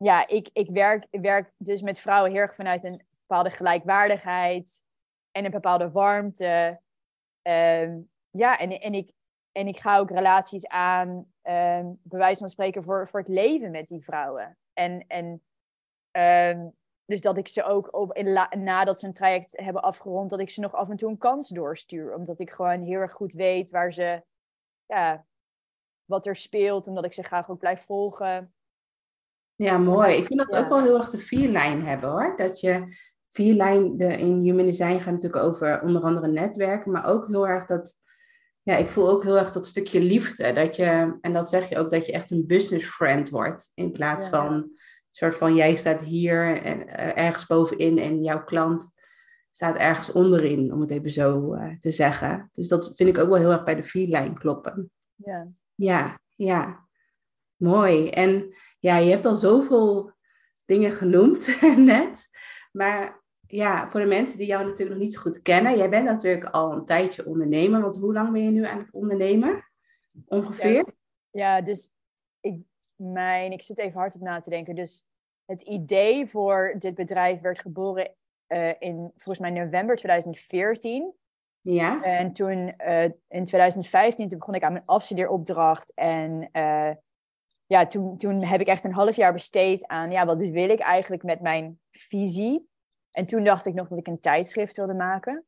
[0.03, 4.83] ja, ik, ik, werk, werk dus met vrouwen heel erg vanuit een bepaalde gelijkwaardigheid
[5.31, 6.79] en een bepaalde warmte.
[7.41, 9.11] Ehm, ja, en, en, ik,
[9.51, 11.09] en ik ga ook relaties aan,
[11.43, 14.57] um, bij wijze van spreken, voor, voor het leven met die vrouwen.
[14.73, 15.43] En, en
[16.11, 16.67] ehm,
[17.05, 18.33] dus dat ik ze ook op, in
[18.63, 21.49] nadat ze een traject hebben afgerond, dat ik ze nog af en toe een kans
[21.49, 22.15] doorstuur.
[22.15, 24.23] Omdat ik gewoon heel erg goed weet waar ze,
[24.85, 25.25] ja,
[26.05, 26.87] wat er speelt.
[26.87, 28.53] Omdat ik ze graag ook blijf volgen.
[29.59, 30.15] Ja, mooi.
[30.15, 32.33] Ik vind dat ook wel heel erg de vierlijn hebben hoor.
[32.35, 32.83] Dat je
[33.29, 37.47] vier lijn de, in Human Design gaat natuurlijk over onder andere netwerken, maar ook heel
[37.47, 37.95] erg dat,
[38.61, 40.53] ja, ik voel ook heel erg dat stukje liefde.
[40.53, 43.71] Dat je, en dat zeg je ook, dat je echt een business friend wordt.
[43.73, 44.79] In plaats van een
[45.11, 48.91] soort van, jij staat hier en, uh, ergens bovenin en jouw klant
[49.51, 52.51] staat ergens onderin, om het even zo uh, te zeggen.
[52.53, 54.91] Dus dat vind ik ook wel heel erg bij de vierlijn kloppen.
[55.15, 55.47] Ja.
[55.75, 56.87] Ja, ja.
[57.59, 58.09] Mooi.
[58.09, 60.11] En ja, je hebt al zoveel
[60.65, 62.29] dingen genoemd net.
[62.71, 66.05] Maar ja, voor de mensen die jou natuurlijk nog niet zo goed kennen, jij bent
[66.05, 67.81] natuurlijk al een tijdje ondernemer.
[67.81, 69.63] Want hoe lang ben je nu aan het ondernemen?
[70.25, 70.85] Ongeveer?
[71.31, 71.91] Ja, dus
[72.39, 72.57] ik,
[72.95, 74.75] mijn, ik zit even hard op na te denken.
[74.75, 75.05] Dus
[75.45, 78.15] het idee voor dit bedrijf werd geboren
[78.47, 81.13] uh, in volgens mij november 2014.
[81.61, 82.01] Ja.
[82.01, 85.93] En toen uh, in 2015 toen begon ik aan mijn afstudeeropdracht.
[85.93, 86.91] En uh,
[87.69, 90.79] ja, toen, toen heb ik echt een half jaar besteed aan, ja, wat wil ik
[90.79, 92.69] eigenlijk met mijn visie?
[93.11, 95.45] En toen dacht ik nog dat ik een tijdschrift wilde maken.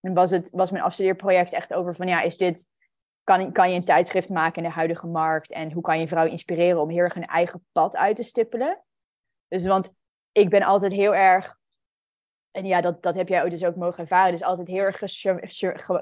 [0.00, 2.66] En was, het, was mijn afstudeerproject echt over van, ja, is dit,
[3.24, 5.52] kan, kan je een tijdschrift maken in de huidige markt?
[5.52, 8.82] En hoe kan je vrouwen inspireren om heel erg hun eigen pad uit te stippelen?
[9.48, 9.94] Dus, want
[10.32, 11.58] ik ben altijd heel erg,
[12.50, 14.98] en ja, dat, dat heb jij dus ook mogen ervaren, dus altijd heel erg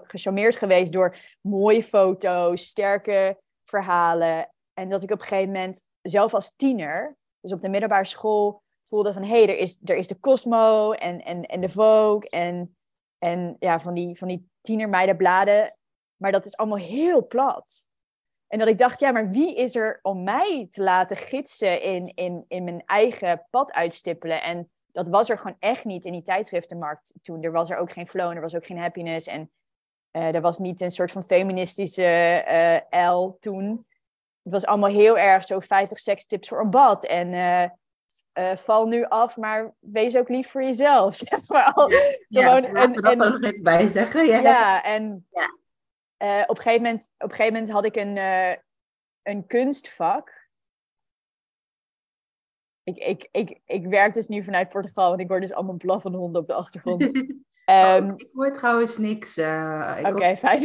[0.02, 6.34] gecharmeerd geweest door mooie foto's, sterke verhalen en dat ik op een gegeven moment zelf
[6.34, 10.08] als tiener, dus op de middelbare school, voelde van hé, hey, er, is, er is
[10.08, 12.76] de Cosmo en, en, en de Vogue en,
[13.18, 15.76] en ja, van die, van die tienermeidenbladen.
[16.16, 17.86] Maar dat is allemaal heel plat.
[18.46, 22.12] En dat ik dacht, ja, maar wie is er om mij te laten gidsen in,
[22.14, 24.42] in, in mijn eigen pad uitstippelen?
[24.42, 27.42] En dat was er gewoon echt niet in die tijdschriftenmarkt toen.
[27.42, 29.26] Er was er ook geen flow en er was ook geen happiness.
[29.26, 29.50] En
[30.12, 33.86] uh, er was niet een soort van feministische uh, L toen
[34.44, 37.06] het was allemaal heel erg zo 50 sekstips voor een bad.
[37.06, 37.68] En uh,
[38.38, 41.16] uh, val nu af, maar wees ook lief voor jezelf.
[41.28, 41.72] Zeg maar.
[42.28, 44.26] ja, Gewoon, laten we dat er nog even bij zeggen.
[44.26, 45.56] Ja, ja en ja.
[46.18, 48.16] Uh, op, een gegeven moment, op een gegeven moment had ik een,
[49.22, 50.42] een kunstvak.
[52.82, 56.18] Ik, ik, ik, ik werk dus nu vanuit Portugal, want ik hoor dus allemaal blaffende
[56.18, 57.02] honden op de achtergrond.
[57.02, 57.30] um,
[58.10, 59.38] oh, ik hoor trouwens niks.
[59.38, 60.64] Oké, okay, fijn.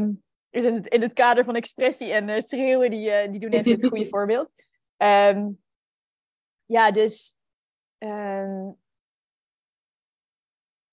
[0.00, 0.21] um,
[0.52, 3.50] is in het, in het kader van expressie en uh, schreeuwen, die, uh, die doen
[3.50, 4.50] even het goede voorbeeld.
[4.96, 5.62] Um,
[6.64, 7.36] ja, dus.
[7.98, 8.78] Um,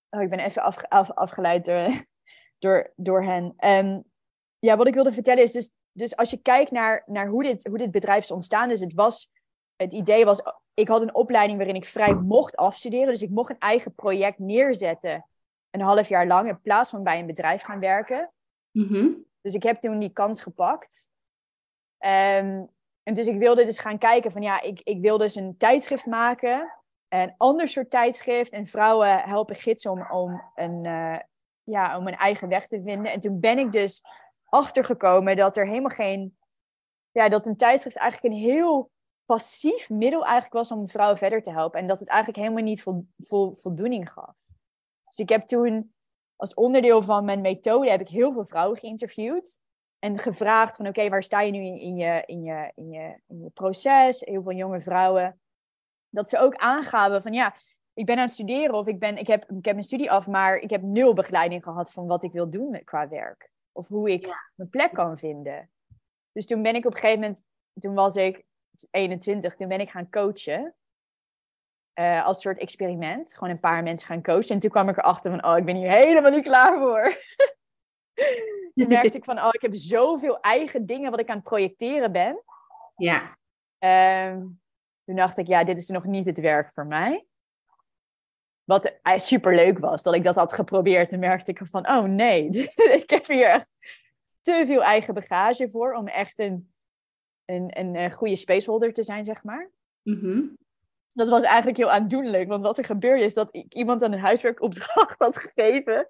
[0.09, 2.05] oh, ik ben even afge af, afgeleid door,
[2.63, 3.55] door, door hen.
[3.59, 4.03] Um,
[4.59, 7.67] ja, wat ik wilde vertellen is dus, dus als je kijkt naar, naar hoe, dit,
[7.67, 9.31] hoe dit bedrijf is ontstaan, dus het was,
[9.75, 10.41] het idee was,
[10.73, 14.39] ik had een opleiding waarin ik vrij mocht afstuderen, dus ik mocht een eigen project
[14.39, 15.25] neerzetten
[15.71, 18.31] een half jaar lang in plaats van bij een bedrijf gaan werken.
[18.71, 19.07] Mhm.
[19.41, 21.09] Dus ik heb toen die kans gepakt.
[21.97, 22.65] Ehm,
[23.03, 26.05] en dus ik wilde dus gaan kijken van ja, ik, ik wil dus een tijdschrift
[26.05, 26.73] maken.
[27.07, 28.51] Een ander soort tijdschrift.
[28.51, 31.19] En vrouwen helpen gidsen om, om, een, eh,
[31.63, 33.11] ja, om een eigen weg te vinden.
[33.11, 34.03] En toen ben ik dus
[34.45, 36.37] achtergekomen dat er helemaal geen...
[37.11, 38.91] Ja, dat een tijdschrift eigenlijk een heel
[39.25, 41.79] passief middel eigenlijk was om vrouwen verder te helpen.
[41.79, 44.41] En dat het eigenlijk helemaal niet vol, vol, voldoening gaf.
[45.05, 45.93] Dus ik heb toen
[46.39, 49.59] als onderdeel van mijn methode heb ik heel veel vrouwen geïnterviewd.
[49.99, 53.19] En gevraagd van oké, waar sta je nu in, in, je, in, je, in, je,
[53.27, 54.19] in je proces?
[54.19, 55.39] Heel veel jonge vrouwen.
[56.09, 57.55] Dat ze ook aangaven van ja,
[57.93, 60.27] ik ben aan het studeren of ik, ben, ik, heb, ik heb mijn studie af,
[60.27, 63.49] maar ik heb nul begeleiding gehad van wat ik wil doen met, qua werk.
[63.71, 65.69] Of hoe ik mijn plek kan vinden.
[66.31, 67.43] Dus toen ben ik op een gegeven moment,
[67.79, 68.45] toen was ik
[68.91, 70.75] 21, toen ben ik gaan coachen.
[71.99, 73.33] Uh, als soort experiment.
[73.33, 74.49] Gewoon een paar mensen gaan coachen.
[74.49, 77.03] En toen kwam ik erachter van, oh, ik ben hier helemaal niet klaar voor.
[78.75, 82.11] toen merkte ik van, oh, ik heb zoveel eigen dingen wat ik aan het projecteren
[82.11, 82.43] ben.
[82.95, 83.37] Ja.
[83.79, 84.41] Uh,
[85.05, 87.25] toen dacht ik, ja, dit is nog niet het werk voor mij.
[88.63, 91.11] Wat super leuk was, dat ik dat had geprobeerd.
[91.11, 92.47] En merkte ik van, oh nee,
[93.01, 93.69] ik heb hier echt
[94.41, 96.73] te veel eigen bagage voor om echt een,
[97.45, 99.69] een, een, een goede spaceholder te zijn, zeg maar.
[100.03, 100.57] Mm
[101.19, 102.47] dat was eigenlijk heel aandoenlijk.
[102.47, 106.07] Want wat er gebeurde is dat ik iemand een huiswerkopdracht had gegeven.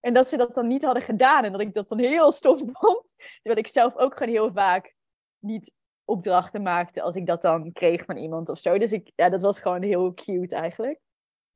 [0.00, 1.44] En dat ze dat dan niet hadden gedaan.
[1.44, 3.04] En dat ik dat dan heel stof vond.
[3.16, 4.94] Terwijl ik zelf ook gewoon heel vaak
[5.38, 5.72] niet
[6.04, 8.78] opdrachten maakte als ik dat dan kreeg van iemand of zo.
[8.78, 11.00] Dus ik, ja, dat was gewoon heel cute eigenlijk.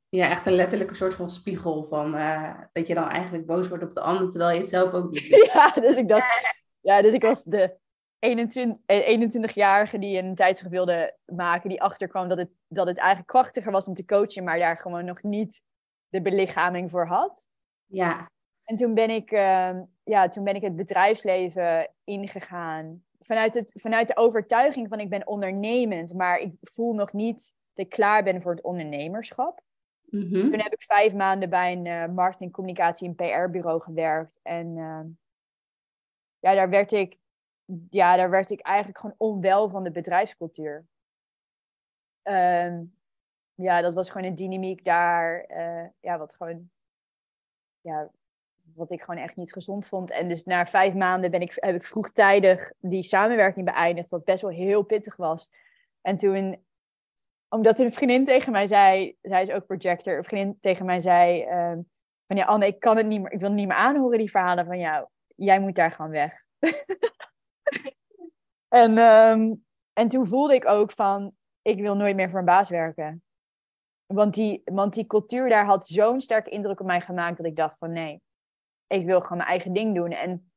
[0.09, 3.85] Ja, echt een letterlijke soort van spiegel van uh, dat je dan eigenlijk boos wordt
[3.85, 7.12] op de ander, terwijl je het zelf ook niet Ja, dus ik dacht, ja, dus
[7.12, 7.77] ik was de
[8.19, 13.73] 21-jarige eh, die een tijdschrift wilde maken, die achterkwam dat het, dat het eigenlijk krachtiger
[13.73, 15.63] was om te coachen, maar daar gewoon nog niet
[16.09, 17.49] de belichaming voor had.
[17.87, 18.31] Ja.
[18.65, 23.05] En toen ben ik, uh, ja, toen ben ik het bedrijfsleven ingegaan.
[23.21, 27.85] Vanuit, het, vanuit de overtuiging van ik ben ondernemend, maar ik voel nog niet dat
[27.85, 29.61] ik klaar ben voor het ondernemerschap.
[30.07, 34.39] Mm Toen heb ik vijf maanden bij een uh, marketing, communicatie en PR-bureau gewerkt.
[34.43, 35.01] En uh,
[36.39, 37.19] ja, daar werd ik
[37.91, 40.87] ja, daar werd ik eigenlijk gewoon onwel van de bedrijfscultuur.
[42.23, 42.85] Ehm,
[43.55, 46.71] ja, dat was gewoon een dynamiek daar, uh, ja, wat gewoon,
[47.81, 48.11] ja,
[48.75, 50.11] wat ik gewoon echt niet gezond vond.
[50.11, 54.43] En dus na vijf maanden ben ik, heb ik vroegtijdig die samenwerking beëindigd, wat best
[54.43, 55.51] wel heel pittig was.
[56.01, 56.65] En toen,
[57.49, 61.45] omdat een vriendin tegen mij zei, zij is ook projector, een vriendin tegen mij zei,
[61.45, 61.79] uh,
[62.27, 64.67] van ja, Anne, ik kan het niet meer, ik wil niet meer aanhoren, die verhalen
[64.67, 65.07] van jou.
[65.37, 66.45] Jij moet daar gewoon weg.
[68.83, 69.55] en, ehm,
[69.93, 73.23] en toen voelde ik ook van, ik wil nooit meer voor een baas werken.
[74.07, 77.57] Want die, want die cultuur daar had zo'n sterke indruk op mij gemaakt dat ik
[77.57, 78.23] dacht van nee,
[78.87, 80.11] ik wil gewoon mijn eigen ding doen.
[80.11, 80.53] En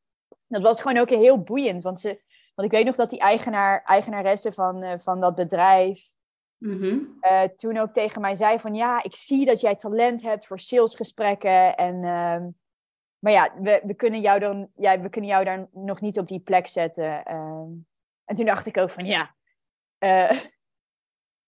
[0.47, 1.83] dat was gewoon ook heel boeiend.
[1.83, 2.21] Want, ze,
[2.55, 6.13] want ik weet nog dat die eigenaar, eigenaresse van, uh, van dat bedrijf
[6.57, 10.47] mm uh, toen ook tegen mij zei van ja, ik zie dat jij talent hebt
[10.47, 11.75] voor salesgesprekken.
[11.75, 12.47] En uh,
[13.19, 16.27] maar ja, we, we, kunnen jou dan, ja, we kunnen jou daar nog niet op
[16.27, 17.23] die plek zetten.
[17.27, 17.65] Uh,
[18.25, 19.35] en toen dacht ik ook van ja.
[19.99, 20.39] Uh,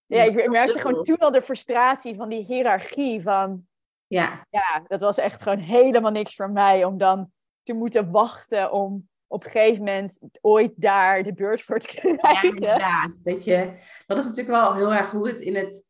[0.05, 3.21] ja, ik merkte gewoon toen al de frustratie van die hiërarchie.
[3.21, 3.67] Van,
[4.07, 4.45] ja.
[4.49, 7.31] ja, dat was echt gewoon helemaal niks voor mij om dan
[7.63, 12.19] te moeten wachten om op een gegeven moment ooit daar de beurt voor te krijgen.
[12.31, 13.23] Ja, inderdaad.
[13.23, 13.73] Dat, je,
[14.05, 15.85] dat is natuurlijk wel heel erg hoe het, in het,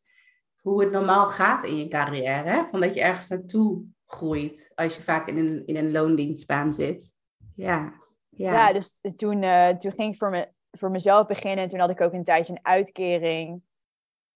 [0.60, 2.50] hoe het normaal gaat in je carrière.
[2.50, 2.66] Hè?
[2.66, 7.12] Van dat je ergens naartoe groeit als je vaak in een, in een loondienstbaan zit.
[7.54, 7.92] Ja,
[8.28, 8.52] ja.
[8.52, 11.90] ja dus toen, uh, toen ging ik voor, me, voor mezelf beginnen en toen had
[11.90, 13.62] ik ook een tijdje een uitkering.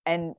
[0.02, 0.36] En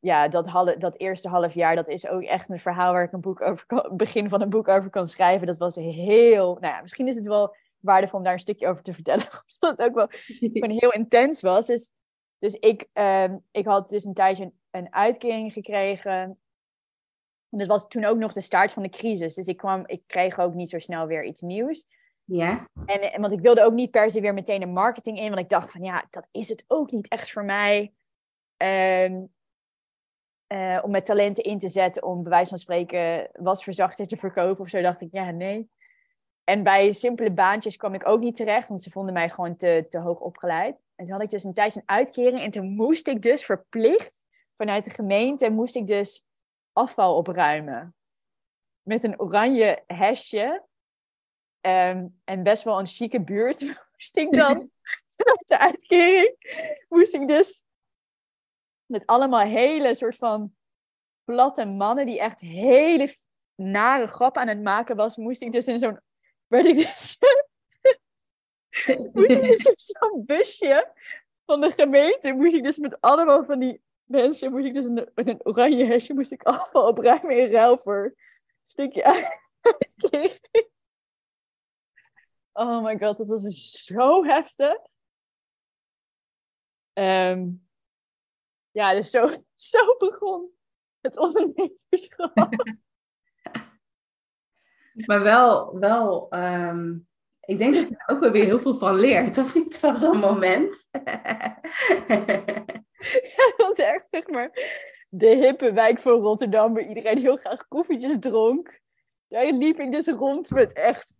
[0.00, 3.20] ja, dat, dat eerste half jaar, dat is ook echt een verhaal waar ik een
[3.20, 5.46] boek over kan, begin van een boek over kan schrijven.
[5.46, 8.82] Dat was heel, nou ja, misschien is het wel waardevol om daar een stukje over
[8.82, 9.26] te vertellen,
[9.60, 10.06] omdat het ook wel
[10.52, 11.66] gewoon heel intens was.
[11.66, 11.90] Dus,
[12.38, 16.38] dus ik, uh, ik had dus een tijdje een, een uitkering gekregen en
[17.50, 19.34] dat was toen ook nog de start van de crisis.
[19.34, 21.84] Dus ik, kwam, ik kreeg ook niet zo snel weer iets nieuws.
[22.24, 22.68] Ja.
[22.86, 25.28] En, want ik wilde ook niet per se weer meteen de marketing in.
[25.28, 27.92] Want ik dacht van ja, dat is het ook niet echt voor mij.
[28.56, 29.32] Um,
[30.52, 34.64] uh, om met talenten in te zetten om bij wijze van spreken wasverzachter te verkopen
[34.64, 34.80] of zo.
[34.80, 35.70] dacht ik ja, nee.
[36.44, 38.68] En bij simpele baantjes kwam ik ook niet terecht.
[38.68, 40.82] Want ze vonden mij gewoon te, te hoog opgeleid.
[40.94, 42.40] En toen had ik dus een tijdje een uitkering.
[42.40, 44.24] En toen moest ik dus verplicht
[44.56, 45.50] vanuit de gemeente...
[45.50, 46.24] moest ik dus
[46.72, 47.94] afval opruimen.
[48.82, 50.64] Met een oranje hesje.
[51.60, 53.60] Ehm, en best wel een chique buurt
[53.92, 54.70] moest ik dan,
[55.16, 56.36] vanuit de uitkering,
[56.88, 57.64] moest ik dus
[58.86, 60.56] met allemaal hele soort van
[61.24, 63.14] platte mannen die echt hele
[63.54, 66.00] nare grappen aan het maken was, moest ik dus in zo'n,
[66.46, 67.18] werd ik dus,
[69.12, 70.92] moest ik dus in zo'n busje
[71.44, 75.08] van de gemeente, moest ik dus met allemaal van die mensen, moest ik dus in
[75.14, 78.16] een oranje hesje, moest ik afval opruimen in ruil voor een
[78.62, 79.04] stukje
[79.60, 80.68] uitkering.
[82.52, 84.76] Oh my god, dat was dus zo heftig.
[86.92, 87.48] Ehm,
[88.70, 89.26] ja, dus zo,
[89.70, 90.50] zo begon
[91.00, 92.36] het ondernemerschap.
[95.06, 96.98] maar wel, wel ehm,
[97.50, 99.78] ik denk dat je er ook wel weer heel veel van leert, of niet?
[99.78, 100.88] Van zo'n moment.
[103.36, 104.50] ja, dat is echt, zeg maar,
[105.08, 108.80] de hippe wijk van Rotterdam, waar iedereen heel graag koffietjes dronk.
[109.28, 111.18] Daar liep ik dus rond met echt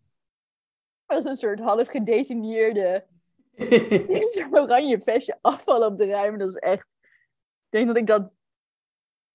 [1.07, 3.07] als een soort half gedetineerde
[4.51, 6.39] oranje vestje afval op de ruimen.
[6.39, 6.87] Dat is echt...
[7.01, 8.35] Ik denk dat ik dat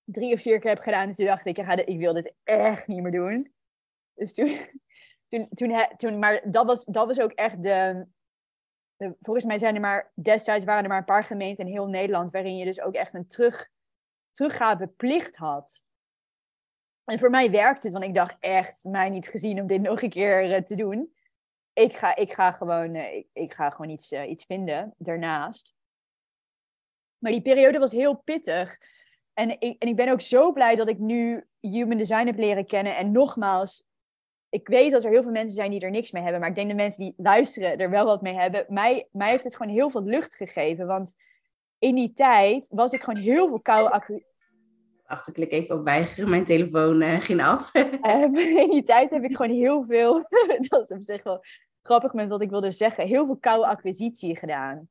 [0.03, 1.07] drie of vier keer heb gedaan.
[1.07, 3.53] Dus toen dacht ik, ik wil dit echt niet meer doen.
[4.13, 4.57] Dus toen...
[5.27, 5.49] toen,
[5.97, 8.05] toen, maar dat was, dat was ook echt de.
[9.21, 10.11] Volgens mij zijn er maar...
[10.13, 12.31] Destijds waren er maar een paar gemeenten in heel Nederland...
[12.31, 13.69] waarin je dus ook echt een terug,
[14.31, 15.81] teruggabeplicht had.
[17.03, 20.01] En voor mij werkte het, want ik dacht echt, mij niet gezien om dit nog
[20.01, 21.15] een keer uh, te doen
[21.75, 25.75] ik ga, ik ga gewoon, uh, ik, ga gewoon iets, uh, iets vinden daarnaast.
[27.17, 28.77] Maar die periode was heel pittig.
[29.33, 32.65] En ik, en ik ben ook zo blij dat ik nu human design heb leren
[32.65, 32.97] kennen.
[32.97, 33.83] En nogmaals,
[34.55, 36.39] ik weet dat er heel veel mensen zijn die er niks mee hebben.
[36.39, 38.65] Maar ik denk dat mensen die luisteren er wel wat mee hebben.
[38.69, 40.87] Mij, mij heeft het gewoon heel veel lucht gegeven.
[40.87, 41.13] Want
[41.79, 44.23] in die tijd was ik gewoon heel veel koude accu.
[45.07, 46.29] Wacht, ik klik even op weigeren.
[46.29, 47.71] Mijn telefoon uh, ging af.
[48.63, 50.13] in die tijd heb ik gewoon heel veel.
[50.69, 51.43] dat is op zich wel
[51.81, 54.89] grappig met wat ik wilde zeggen, heel veel koude acquisitie gedaan.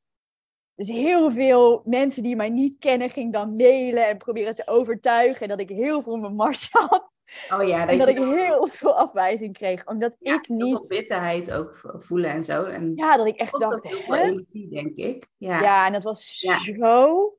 [0.77, 5.49] Dus heel veel mensen die mij niet kennen, ging dan mailen en proberen te overtuigen
[5.49, 7.15] dat ik heel veel mijn mars had.
[7.51, 10.63] Oh ja, dat en dat ik heel veel afwijzing kreeg, omdat ik niet...
[10.63, 12.65] Heel bitterheid ook voelen en zo.
[12.65, 13.83] En ja, dat ik echt dacht...
[13.83, 15.31] Dat heel veel energie, denk ik.
[15.37, 17.35] Ja, ja en dat was zo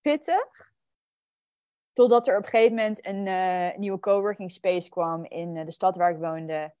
[0.00, 0.68] pittig.
[1.92, 5.72] Totdat er op een gegeven moment een uh, nieuwe coworking space kwam in uh, de
[5.72, 6.74] stad waar ik woonde.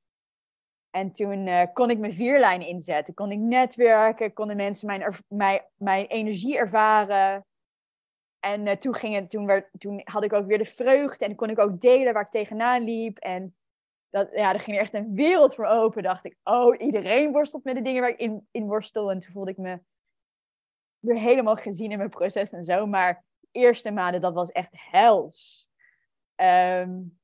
[0.90, 3.14] En toen uh, kon ik mijn vierlijn inzetten.
[3.14, 7.46] Kon ik netwerken, konden mensen mijn, mijn, mijn energie ervaren.
[8.40, 11.34] En uh, toen, ging het, toen, werd, toen had ik ook weer de vreugde en
[11.34, 13.18] kon ik ook delen waar ik tegenaan liep.
[13.18, 13.56] En
[14.10, 16.02] dat, ja, er ging echt een wereld voor open.
[16.02, 19.10] Dacht ik, oh, iedereen worstelt met de dingen waar ik in, in worstel.
[19.10, 19.80] En toen voelde ik me
[20.98, 22.86] weer helemaal gezien in mijn proces en zo.
[22.86, 25.68] Maar de eerste maanden, dat was echt hels.
[26.36, 27.18] Um,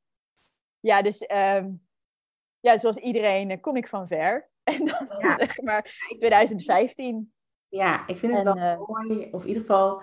[0.81, 1.86] ja, dus um,
[2.67, 4.49] ja, zoals iedereen eh, kom ik van ver.
[4.67, 5.37] En dan ja.
[5.39, 7.33] zeg maar 2015.
[7.69, 9.29] Ja, ik vind het wel uh, mooi.
[9.31, 10.03] Of in ieder geval,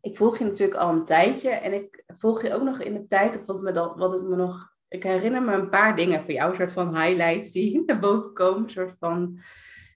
[0.00, 1.50] ik volg je natuurlijk al een tijdje.
[1.50, 4.22] En ik volg je ook nog in de tijd, of wat, me dan, wat ik
[4.22, 4.76] me nog...
[4.88, 8.32] Ik herinner me een paar dingen van jou, een soort van highlights die naar boven
[8.32, 8.62] komen.
[8.62, 9.38] Een soort van...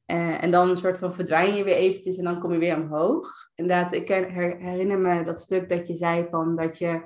[0.07, 2.77] Uh, en dan een soort van verdwijn je weer eventjes en dan kom je weer
[2.77, 3.51] omhoog.
[3.55, 7.03] Inderdaad, ik herinner me dat stuk dat je zei van dat je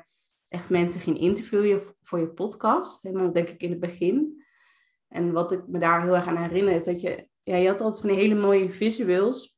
[0.48, 3.02] echt mensen ging interviewen voor je podcast.
[3.02, 4.44] Helemaal denk ik in het begin.
[5.08, 7.80] En wat ik me daar heel erg aan herinner is dat je, ja, je had
[7.80, 9.56] altijd van die hele mooie visuals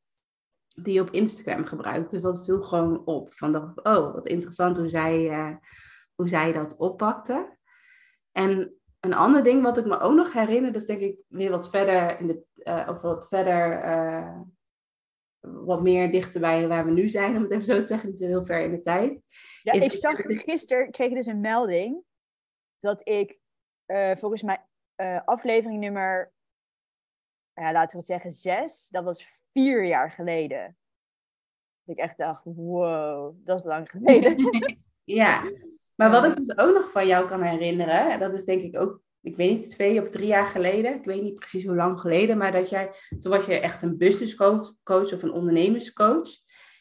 [0.82, 2.10] die je op Instagram gebruikt.
[2.10, 3.32] Dus dat viel gewoon op.
[3.32, 5.56] Van dacht oh, wat interessant hoe zij, uh,
[6.14, 7.56] hoe zij dat oppakte.
[8.32, 11.70] En een ander ding wat ik me ook nog herinner, dus denk ik weer wat
[11.70, 14.40] verder in de, uh, of wat verder, uh,
[15.40, 18.18] wat meer dichter bij waar we nu zijn, om het even zo te zeggen, niet
[18.18, 19.20] zo heel ver in de tijd.
[19.62, 22.02] Ja, ik zag gisteren, kreeg dus een melding
[22.78, 23.38] dat ik
[24.18, 24.67] volgens mij
[25.00, 26.32] uh, aflevering nummer,
[27.54, 28.88] ja, laten we het zeggen, zes.
[28.88, 30.76] Dat was vier jaar geleden.
[31.84, 34.36] Dat ik echt dacht, wow, dat is lang geleden.
[35.20, 35.42] ja,
[35.94, 39.00] maar wat ik dus ook nog van jou kan herinneren, dat is denk ik ook,
[39.20, 42.38] ik weet niet, twee of drie jaar geleden, ik weet niet precies hoe lang geleden,
[42.38, 46.28] maar dat jij, toen was je echt een businesscoach coach of een ondernemerscoach.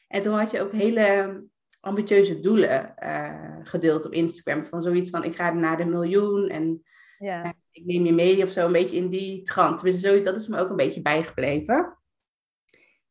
[0.08, 1.44] En toen had je ook hele
[1.80, 4.66] ambitieuze doelen uh, gedeeld op Instagram.
[4.66, 6.84] Van zoiets van, ik ga naar de miljoen en
[7.18, 9.80] ja ik neem je mee of zo, een beetje in die trant.
[9.80, 11.98] zo, dat is me ook een beetje bijgebleven.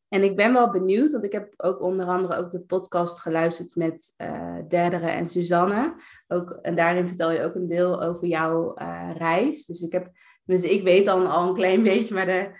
[0.07, 3.75] En ik ben wel benieuwd, want ik heb ook onder andere ook de podcast geluisterd
[3.75, 5.95] met uh, Derdere en Suzanne.
[6.27, 9.65] Ook, en daarin vertel je ook een deel over jouw uh, reis.
[9.65, 10.11] Dus ik heb,
[10.45, 12.51] dus ik weet dan al een klein beetje, maar de,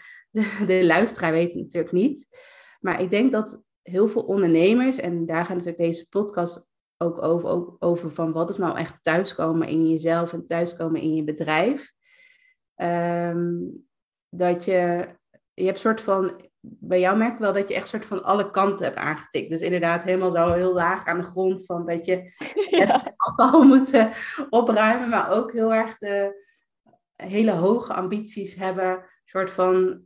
[0.68, 2.28] de, luisteraar weet het natuurlijk niet.
[2.80, 6.68] Maar ik denk dat heel veel ondernemers, en daar gaat natuurlijk deze podcast
[6.98, 11.16] ook over, ook over van wat is nou echt thuiskomen in jezelf en thuiskomen in
[11.16, 11.94] je bedrijf.
[12.76, 13.86] Um,
[14.30, 15.08] dat je,
[15.54, 18.52] je hebt soort van, bij jou merk ik wel dat je echt soort van alle
[18.52, 19.50] kanten hebt aangetikt.
[19.50, 22.32] Dus inderdaad helemaal zo heel laag aan de grond van dat je
[22.80, 24.10] het afval moet
[24.50, 26.46] opruimen, maar ook heel erg de
[27.16, 29.06] hele hoge ambities hebben.
[29.26, 30.06] soort van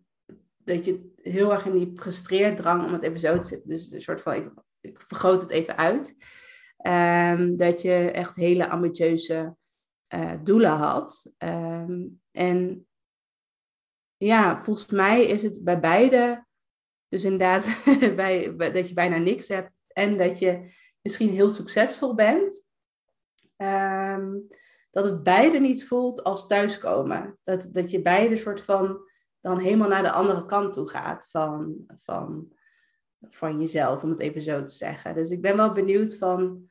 [0.57, 3.69] dat je heel erg in die frustreerd drang om het even zo te zetten.
[3.69, 6.15] Dus een soort van, ik, ik vergroot het even uit.
[6.81, 9.55] Ehm, dat je echt hele ambitieuze
[10.13, 11.31] uh, doelen had.
[11.37, 12.87] Ehm, en
[14.17, 16.45] ja, volgens mij is het bij beide,
[17.07, 17.65] dus inderdaad,
[18.15, 22.65] bij, dat je bijna niks hebt en dat je misschien heel succesvol bent,
[23.55, 24.37] ehm,
[24.91, 27.39] dat het beide niet voelt als thuiskomen.
[27.43, 29.09] Dat, dat je beide soort van
[29.41, 32.51] dan helemaal naar de andere kant toe gaat van, van,
[33.29, 35.13] van jezelf, om het even zo te zeggen.
[35.13, 36.69] Dus ik ben wel benieuwd van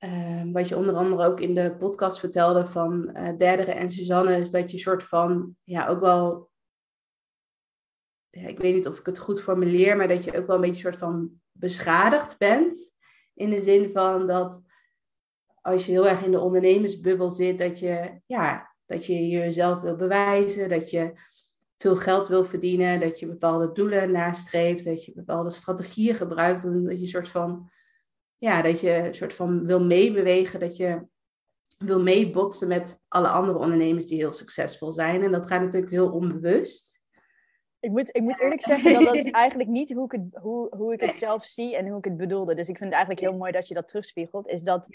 [0.00, 4.38] Ehm, wat je onder andere ook in de podcast vertelde van uh, Derdere en Suzanne,
[4.38, 6.50] is dat je soort van, ja, ook wel,
[8.30, 10.80] ik weet niet of ik het goed formuleer, maar dat je ook wel een beetje
[10.80, 12.92] soort van beschadigd bent.
[13.34, 14.62] In de zin van dat
[15.60, 19.96] als je heel erg in de ondernemersbubbel zit, dat je, ja, dat je jezelf wil
[19.96, 21.12] bewijzen, dat je
[21.80, 26.72] veel geld wil verdienen, dat je bepaalde doelen nastreeft, dat je bepaalde strategieën gebruikt, dat
[26.72, 27.70] je een soort van
[28.36, 31.06] ja, dat je een soort van wil meebewegen, dat je
[31.78, 35.22] wil meebotsen met alle andere ondernemers die heel succesvol zijn.
[35.22, 37.00] En dat gaat natuurlijk heel onbewust.
[37.78, 40.76] Ik moet, ik moet eerlijk zeggen dat dat is eigenlijk niet hoe ik, het, hoe,
[40.76, 42.54] hoe ik het zelf zie en hoe ik het bedoelde.
[42.54, 44.48] Dus ik vind het eigenlijk heel mooi dat je dat terugspiegelt.
[44.48, 44.86] Is dat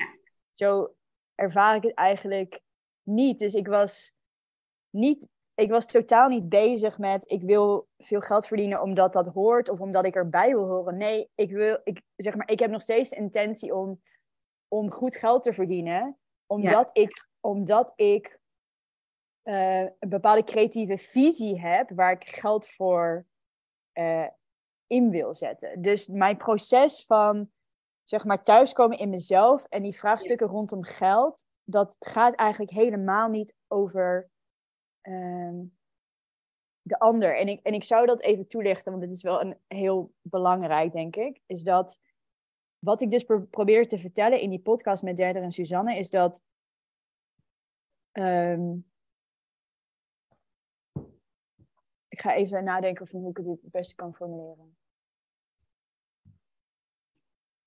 [0.54, 0.96] zo
[1.36, 2.62] ervaar ik het eigenlijk
[3.04, 3.40] niet.
[3.40, 4.12] Dus ik was
[4.90, 9.70] niet ik was totaal niet bezig met ik wil veel geld verdienen omdat dat hoort
[9.70, 10.98] of omdat ik erbij wil horen.
[10.98, 14.02] Nee, ik, wil, ik, zeg maar, ik heb nog steeds de intentie om,
[14.68, 16.18] om goed geld te verdienen.
[16.46, 18.40] Omdat ik, omdat ik
[19.44, 23.26] uh, een bepaalde creatieve visie heb waar ik geld voor
[23.94, 24.28] uh,
[24.88, 25.82] in wil zetten.
[25.82, 27.52] Dus mijn proces van
[28.04, 33.56] zeg maar thuiskomen in mezelf en die vraagstukken rondom geld, dat gaat eigenlijk helemaal niet
[33.68, 34.30] over
[35.06, 35.64] Ehm,
[36.82, 37.38] de ander.
[37.38, 40.92] En ik, en ik zou dat even toelichten, want dit is wel een heel belangrijk,
[40.92, 41.42] denk ik.
[41.46, 42.00] Is dat
[42.80, 46.44] wat ik dus probeer te vertellen in die podcast met Derder en Suzanne, is dat.
[48.12, 48.78] Ehm,
[52.08, 54.78] ik ga even nadenken van hoe ik dit het beste kan formuleren.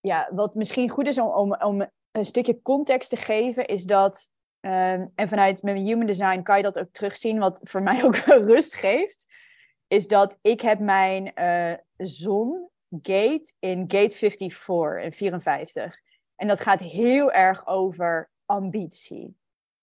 [0.00, 4.32] Ja, wat misschien goed is om, om, om een stukje context te geven, is dat
[4.60, 7.38] Ehm, en vanuit mijn human design kan je dat ook terugzien.
[7.38, 9.26] Wat voor mij ook rust geeft,
[9.86, 16.00] is dat ik heb mijn uh, zon gate in gate 54 en 54.
[16.36, 19.36] En dat gaat heel erg over ambitie.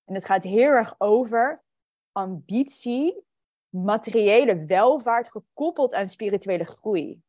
[0.05, 1.63] En het gaat heel erg over
[2.11, 3.23] ambitie,
[3.69, 7.21] materiële welvaart gekoppeld aan spirituele groei.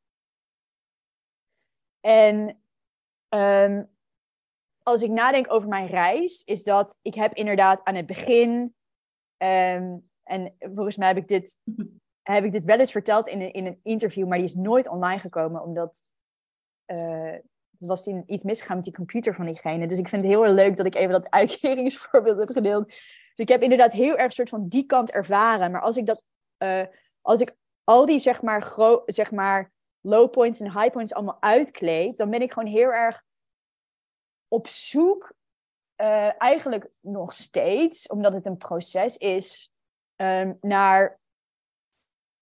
[2.00, 2.60] En
[3.28, 3.95] um,
[4.86, 8.74] als ik nadenk over mijn reis, is dat ik heb inderdaad aan het begin,
[9.42, 11.60] um, en volgens mij heb ik dit,
[12.32, 14.88] heb ik dit wel eens verteld in een, in een interview, maar die is nooit
[14.88, 16.02] online gekomen, omdat
[16.86, 17.34] uh,
[17.78, 19.86] was die iets misgegaan met die computer van diegene.
[19.86, 22.86] Dus ik vind het heel erg leuk dat ik even dat uitkeringsvoorbeeld heb gedeeld.
[22.86, 25.70] Dus ik heb inderdaad heel erg soort van die kant ervaren.
[25.70, 26.22] Maar als ik dat,
[26.62, 26.82] uh,
[27.20, 28.74] als ik al die zeg maar,
[29.06, 33.24] zeg maar low points en high points allemaal uitkleed, dan ben ik gewoon heel erg
[34.48, 35.32] op zoek,
[36.00, 39.72] uh, eigenlijk nog steeds, omdat het een proces is,
[40.16, 41.20] um, naar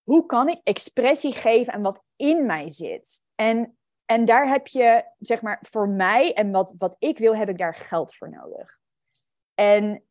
[0.03, 3.23] hoe kan ik expressie geven aan wat in mij zit.
[3.35, 7.49] En, en daar heb je, zeg maar, voor mij en wat, wat ik wil, heb
[7.49, 8.79] ik daar geld voor nodig.
[9.53, 10.03] En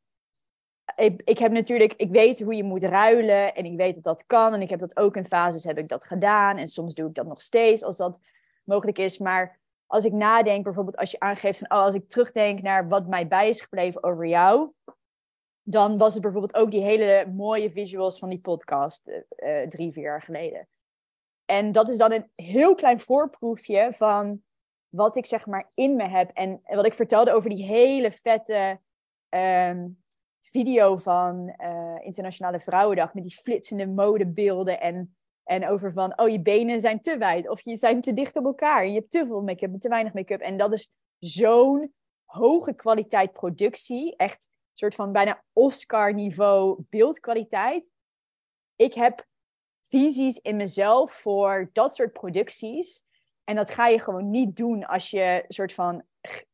[0.97, 4.27] ik, ik heb natuurlijk, ik weet hoe je moet ruilen en ik weet dat dat
[4.27, 4.53] kan.
[4.53, 6.57] En ik heb dat ook in fases heb ik dat gedaan.
[6.57, 8.19] En soms doe ik dat nog steeds als dat
[8.65, 9.19] mogelijk is.
[9.19, 9.59] Maar
[9.95, 13.29] als ik nadenk, bijvoorbeeld als je aangeeft van, oh, als ik terugdenk naar wat mij
[13.29, 14.73] bij is gebleven over jou,
[15.63, 20.03] dan was het bijvoorbeeld ook die hele mooie visuals van die podcast uh, drie, vier
[20.03, 20.69] jaar geleden.
[21.45, 24.43] En dat is dan een heel klein voorproefje van
[24.89, 26.31] wat ik zeg maar in me heb.
[26.31, 28.81] En wat ik vertelde over die hele vette
[29.29, 30.03] um,
[30.43, 36.41] video van uh, Internationale Vrouwendag met die flitsende modebeelden en en over van, oh, je
[36.41, 37.49] benen zijn te wijd.
[37.49, 38.87] Of je zijn te dicht op elkaar.
[38.87, 40.41] Je hebt te veel make-up en te weinig make-up.
[40.41, 44.17] En dat is zo'n hoge kwaliteit productie.
[44.17, 47.91] Echt een soort van bijna Oscar-niveau beeldkwaliteit.
[48.77, 49.27] Ik heb
[49.89, 53.05] visies in mezelf voor dat soort producties.
[53.45, 56.05] En dat ga je gewoon niet doen als je soort van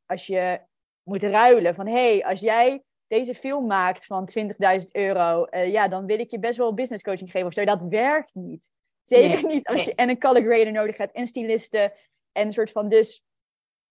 [0.06, 0.60] als je
[1.02, 1.74] moet ruilen.
[1.74, 4.50] Van hé, hey, als jij deze film maakt van 20.000
[4.92, 7.64] euro, uh, ja, dan wil ik je best wel business coaching geven of zo.
[7.64, 8.70] Dat werkt niet.
[9.18, 11.92] Zeker niet als je en een color grader nodig hebt en stylisten
[12.32, 13.24] en een soort van dus.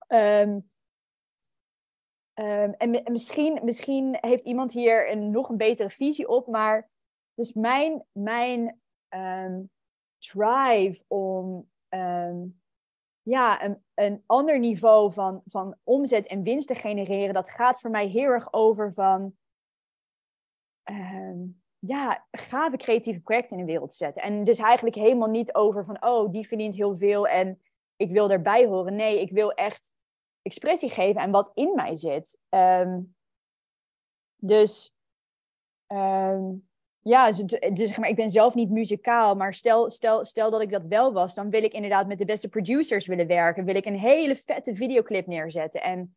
[0.07, 0.69] Um,
[2.33, 6.89] um, en, misschien, misschien heeft iemand hier een nog een betere visie op, maar
[7.33, 9.69] dus mijn, mijn um,
[10.17, 11.69] drive om
[13.21, 17.89] ja, een, een ander niveau van, van omzet en winst te genereren, dat gaat voor
[17.89, 19.37] mij heel erg over van
[20.83, 24.21] um, ja, gave creatieve projecten in de wereld zetten.
[24.21, 27.61] En dus eigenlijk helemaal niet over van, oh, die verdient heel veel en
[27.95, 28.95] ik wil erbij horen.
[28.95, 29.91] Nee, ik wil echt
[30.41, 32.37] expressie geven aan wat in mij zit.
[32.49, 33.15] Um,
[34.35, 34.95] dus
[35.87, 36.69] um,
[36.99, 40.71] ja, dus, dus maar, ik ben zelf niet muzikaal, maar stel, stel, stel dat ik
[40.71, 43.65] dat wel was, dan wil ik inderdaad met de beste producers willen werken.
[43.65, 45.81] Wil ik een hele vette videoclip neerzetten.
[45.81, 46.15] En,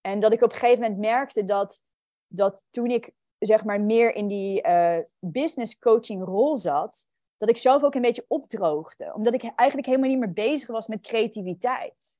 [0.00, 1.84] en dat ik op een gegeven moment merkte dat,
[2.26, 3.12] dat toen ik
[3.46, 8.02] zeg maar meer in die uh, business coaching rol zat, dat ik zelf ook een
[8.02, 9.12] beetje opdroogde.
[9.14, 12.18] Omdat ik eigenlijk helemaal niet meer bezig was met creativiteit.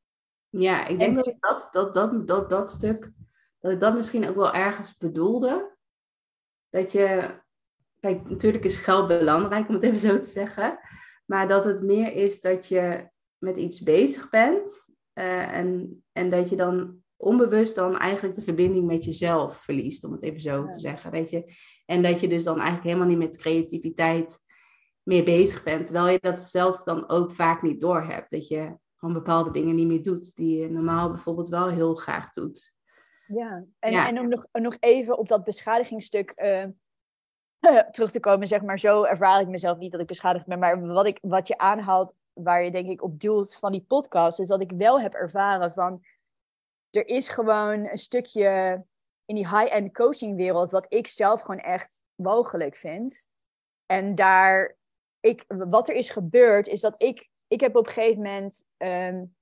[0.48, 3.12] Ja, ik denk dat, ik dat, dat, dat, dat, dat stuk,
[3.58, 5.76] dat ik dat misschien ook wel ergens bedoelde.
[6.70, 7.40] Dat je
[8.00, 10.78] kijk, natuurlijk is geld belangrijk, om het even zo te zeggen.
[11.26, 13.08] Maar dat het meer is dat je
[13.38, 14.84] met iets bezig bent.
[15.14, 20.12] Uh, en, en dat je dan onbewust dan eigenlijk de verbinding met jezelf verliest, om
[20.12, 21.12] het even zo te zeggen.
[21.12, 21.52] Dat je,
[21.86, 24.40] en dat je dus dan eigenlijk helemaal niet met creativiteit
[25.02, 25.84] meer bezig bent.
[25.84, 28.30] Terwijl je dat zelf dan ook vaak niet doorhebt.
[28.30, 32.30] Dat je gewoon bepaalde dingen niet meer doet, die je normaal bijvoorbeeld wel heel graag
[32.30, 32.72] doet.
[33.26, 36.64] Ja, en, en om nog, nog even op dat beschadigingsstuk uh,
[37.90, 40.58] terug te komen, zeg maar, zo ervaar ik mezelf niet dat ik beschadigd ben.
[40.58, 44.40] Maar wat, ik, wat je aanhaalt, waar je denk ik op doelt van die podcast,
[44.40, 46.04] is dat ik wel heb ervaren van,
[46.96, 48.84] er is gewoon een stukje
[49.24, 53.26] in die high-end coaching wereld, wat ik zelf gewoon echt mogelijk vind.
[53.86, 54.76] En daar,
[55.20, 59.36] ik, wat er is gebeurd, is dat ik, ik heb op een gegeven moment, um,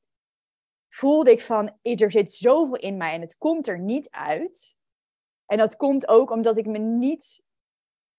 [0.88, 4.76] voelde ik van, er zit zoveel in mij en het komt er niet uit.
[5.46, 7.42] En dat komt ook omdat ik me niet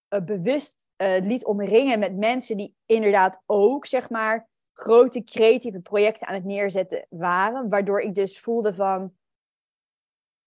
[0.09, 6.27] uh, bewust uh, liet omringen met mensen die inderdaad ook, zeg maar, grote creatieve projecten
[6.27, 7.69] aan het neerzetten waren.
[7.69, 9.19] Waardoor ik dus voelde van.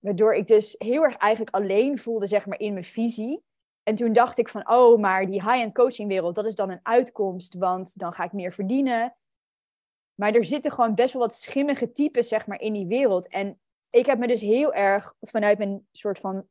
[0.04, 3.44] Waardoor ik dus heel erg eigenlijk alleen voelde, zeg maar, in mijn visie.
[3.82, 7.54] En toen dacht ik van, oh, maar die high-end coachingwereld, dat is dan een uitkomst,
[7.54, 9.16] want dan ga ik meer verdienen.
[10.14, 13.28] Maar er zitten gewoon best wel wat schimmige types, zeg maar, in die wereld.
[13.28, 16.48] En ik heb me dus heel erg vanuit mijn soort van,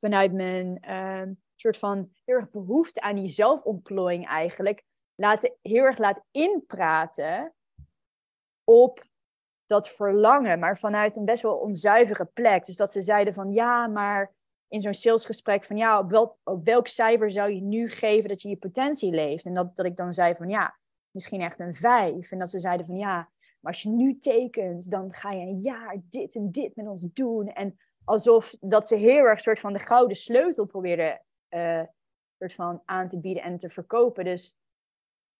[0.00, 4.84] vanuit mijn uh, soort van heel erg behoefte aan die zelfontplooiing eigenlijk
[5.14, 7.54] laten, heel erg laat inpraten
[8.64, 9.08] op
[9.70, 12.64] dat verlangen, maar vanuit een best wel onzuivere plek.
[12.64, 14.32] Dus dat ze zeiden van ja, maar
[14.68, 18.42] in zo'n salesgesprek van ja, op welk, op welk cijfer zou je nu geven dat
[18.42, 19.44] je je potentie leeft?
[19.44, 20.78] En dat, dat ik dan zei van ja,
[21.10, 22.30] misschien echt een vijf.
[22.30, 23.14] En dat ze zeiden van ja,
[23.60, 27.06] maar als je nu tekent, dan ga je een jaar dit en dit met ons
[27.12, 27.48] doen.
[27.48, 31.82] En alsof dat ze heel erg soort van de gouden sleutel probeerden uh,
[32.38, 34.24] soort van aan te bieden en te verkopen.
[34.24, 34.56] Dus,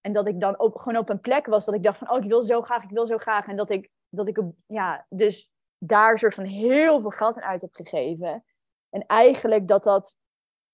[0.01, 2.25] en dat ik dan ook gewoon op een plek was dat ik dacht van, oh,
[2.25, 3.47] ik wil zo graag, ik wil zo graag.
[3.47, 7.61] En dat ik, dat ik ja, dus daar soort van heel veel geld aan uit
[7.61, 8.45] heb gegeven.
[8.91, 10.17] En eigenlijk dat dat,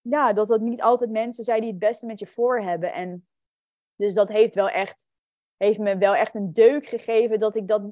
[0.01, 2.93] ja, dat dat niet altijd mensen zijn die het beste met je voor hebben.
[2.93, 3.28] En
[3.97, 5.07] dus dat heeft wel echt,
[5.57, 7.82] heeft me wel echt een deuk gegeven dat ik dat,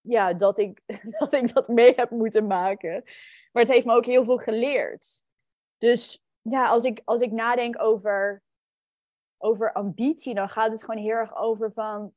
[0.00, 0.82] ja, dat ik,
[1.18, 3.02] dat ik dat mee heb moeten maken.
[3.52, 5.22] Maar het heeft me ook heel veel geleerd.
[5.78, 8.42] Dus ja, als ik, als ik nadenk over,
[9.38, 12.14] over ambitie, dan gaat het gewoon heel erg over van.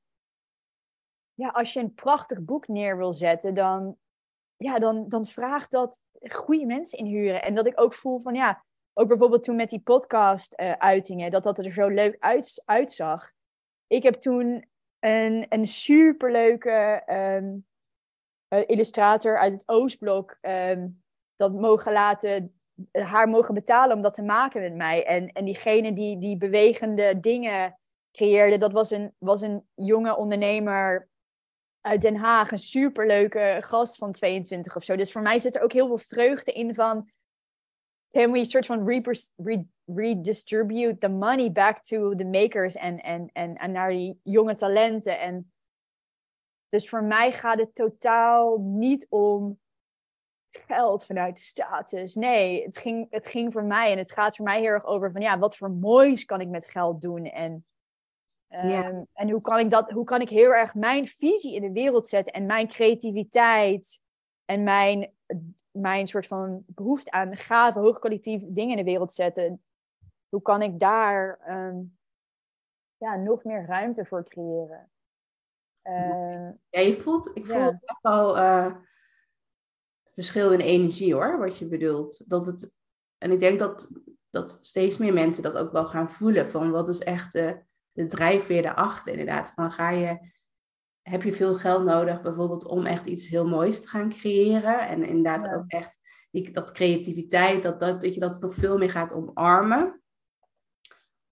[1.34, 3.98] Ja, als je een prachtig boek neer wil zetten, dan,
[4.58, 7.42] ja, dan, dan vraagt dat goede mensen inhuren.
[7.42, 8.64] En dat ik ook voel van ja,
[8.94, 13.32] ook bijvoorbeeld toen met die podcast-uitingen, dat dat er zo leuk uit, uitzag.
[13.88, 14.70] Ik heb toen
[15.00, 17.66] een, een superleuke um,
[18.68, 21.04] illustrator uit het Oostblok um,
[21.36, 22.62] dat mogen laten
[22.92, 25.06] haar mogen betalen om dat te maken met mij.
[25.06, 27.80] En, en diegene die die bewegende dingen
[28.12, 31.10] creëerde, dat was een, was een jonge ondernemer
[31.84, 32.52] uit Den Haag.
[32.52, 34.96] Een superleuke gast van 22 of zo.
[34.96, 37.12] Dus voor mij zit er ook heel veel vreugde in van...
[38.10, 43.56] Can we soort van re redistribute the money back to the makers en, en, en,
[43.56, 45.20] en naar die jonge talenten.
[45.20, 45.54] En
[46.70, 49.60] dus voor mij gaat het totaal niet om
[50.50, 52.16] geld, vanuit status.
[52.16, 55.12] Nee, het ging, het ging voor mij en het gaat voor mij heel erg over
[55.12, 57.66] van ja, wat voor moois kan ik met geld doen en,
[58.54, 61.72] um, en hoe kan ik dat, hoe kan ik heel erg mijn visie in de
[61.72, 63.99] wereld zetten en mijn creativiteit
[64.45, 65.14] en mijn
[65.72, 69.64] mijn soort van behoefte aan gave, hoogkwalitatieve dingen in de wereld zetten,
[70.30, 71.78] hoe kan ik daar ehm,
[72.97, 74.91] ja, nog meer ruimte voor creëren?
[75.84, 77.80] Uh, ja, je voelt, ik voel ja.
[77.86, 78.76] echt wel uh,
[80.14, 82.30] verschil in energie hoor, wat je bedoelt.
[82.30, 82.74] Dat het,
[83.18, 83.89] en ik denk dat,
[84.30, 86.49] dat steeds meer mensen dat ook wel gaan voelen.
[86.49, 87.34] Van wat is echt
[87.94, 89.52] de drijfveer erachter inderdaad.
[89.56, 90.32] Van ga je,
[91.02, 94.88] heb je veel geld nodig bijvoorbeeld om echt iets heel moois te gaan creëren.
[94.88, 96.00] En inderdaad ook echt
[96.32, 100.02] die, dat creativiteit, dat, dat, dat je dat nog veel meer gaat omarmen.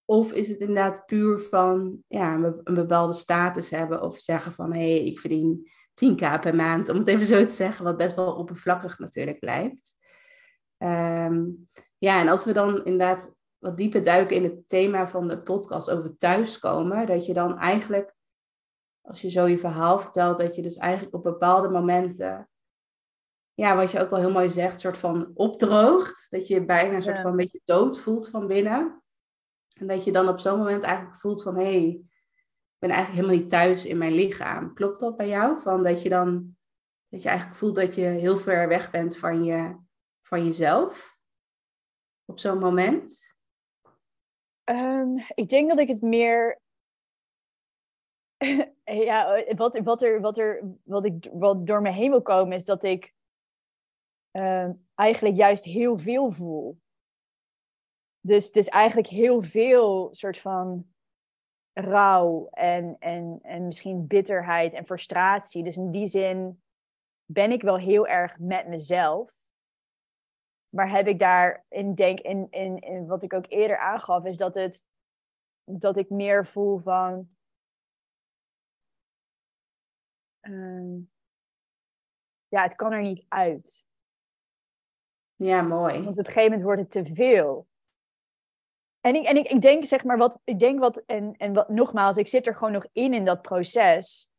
[0.05, 4.95] Of is het inderdaad puur van ja, een bepaalde status hebben of zeggen van hé,
[4.95, 5.69] hey, ik verdien
[6.05, 9.95] 10k per maand, om het even zo te zeggen, wat best wel oppervlakkig natuurlijk blijft.
[10.77, 11.45] Ehm,
[11.97, 15.89] ja, en als we dan inderdaad wat dieper duiken in het thema van de podcast
[15.89, 18.15] over thuiskomen, dat je dan eigenlijk,
[19.01, 22.49] als je zo je verhaal vertelt, dat je dus eigenlijk op bepaalde momenten,
[23.53, 27.03] ja, wat je ook wel heel mooi zegt, soort van opdroogt, dat je bijna een
[27.03, 29.03] soort van een beetje dood voelt van binnen.
[29.77, 33.21] En dat je dan op zo'n moment eigenlijk voelt van, hé, hey, ik ben eigenlijk
[33.21, 34.73] helemaal niet thuis in mijn lichaam.
[34.73, 35.61] Klopt dat bij jou?
[35.61, 36.57] Van dat je dan,
[37.07, 39.77] dat je eigenlijk voelt dat je heel ver weg bent van, je,
[40.21, 41.17] van jezelf?
[42.25, 43.30] Op zo'n moment?
[44.71, 46.59] Um, ik denk dat ik het meer
[48.83, 52.65] ja, wat, wat, er, wat, er, wat, ik, wat door me heen wil komen is
[52.65, 53.13] dat ik
[54.31, 56.79] uh, eigenlijk juist heel veel voel.
[58.19, 60.87] Dus het is eigenlijk heel veel soort van
[61.73, 65.63] rouw en, en, en misschien bitterheid en frustratie.
[65.63, 66.63] Dus in die zin
[67.25, 69.40] ben ik wel heel erg met mezelf.
[70.75, 74.37] Maar heb ik daar in denk in, in, in wat ik ook eerder aangaf, is
[74.37, 74.85] dat het
[75.63, 77.29] dat ik meer voel van.
[80.41, 80.99] Uh,
[82.47, 83.87] ja, het kan er niet uit.
[85.35, 85.93] Ja, mooi.
[85.93, 87.67] Want op een gegeven moment wordt het te veel.
[88.99, 91.69] En ik, en ik, ik denk, zeg maar, wat, ik denk wat, en, en wat,
[91.69, 94.31] nogmaals, ik zit er gewoon nog in in dat proces.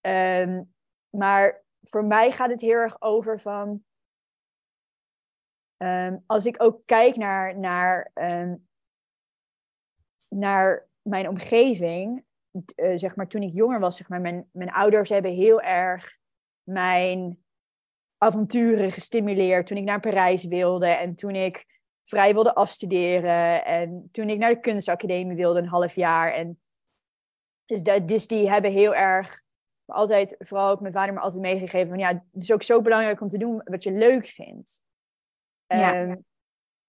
[0.00, 0.74] Um,
[1.10, 3.84] maar voor mij gaat het heel erg over van,
[5.84, 8.68] um, als ik ook kijk naar, naar, um,
[10.28, 15.10] naar mijn omgeving, uh, zeg maar, toen ik jonger was, zeg maar, mijn, mijn ouders
[15.10, 16.18] hebben heel erg
[16.62, 17.44] mijn
[18.18, 21.66] avonturen gestimuleerd toen ik naar Parijs wilde en toen ik
[22.04, 23.64] vrij wilde afstuderen.
[23.64, 26.32] En toen ik naar de kunstacademie wilde, een half jaar.
[26.32, 26.60] En
[27.64, 29.42] dus, dat, dus die hebben heel erg,
[29.84, 33.20] altijd, vooral ook mijn vader me altijd meegegeven van ja, het is ook zo belangrijk
[33.20, 34.82] om te doen wat je leuk vindt.
[35.66, 36.24] Um,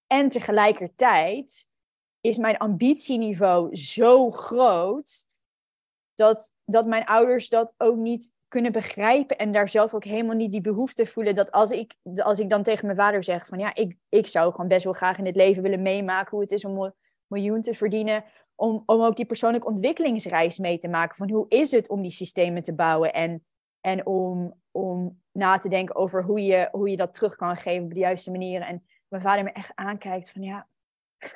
[0.06, 1.66] en tegelijkertijd
[2.20, 5.26] is mijn ambitieniveau zo groot
[6.14, 10.52] dat, dat mijn ouders dat ook niet kunnen begrijpen en daar zelf ook helemaal niet
[10.52, 13.74] die behoefte voelen dat als ik, als ik dan tegen mijn vader zeg van ja,
[13.74, 16.64] ik, ik zou gewoon best wel graag in het leven willen meemaken hoe het is
[16.64, 16.94] om een
[17.26, 18.24] miljoen te verdienen,
[18.54, 22.10] om, om ook die persoonlijke ontwikkelingsreis mee te maken van hoe is het om die
[22.10, 23.44] systemen te bouwen en,
[23.86, 27.84] en om, om na te denken over hoe je, hoe je dat terug kan geven
[27.84, 28.66] op de juiste manieren.
[28.66, 30.68] En mijn vader me echt aankijkt van ja,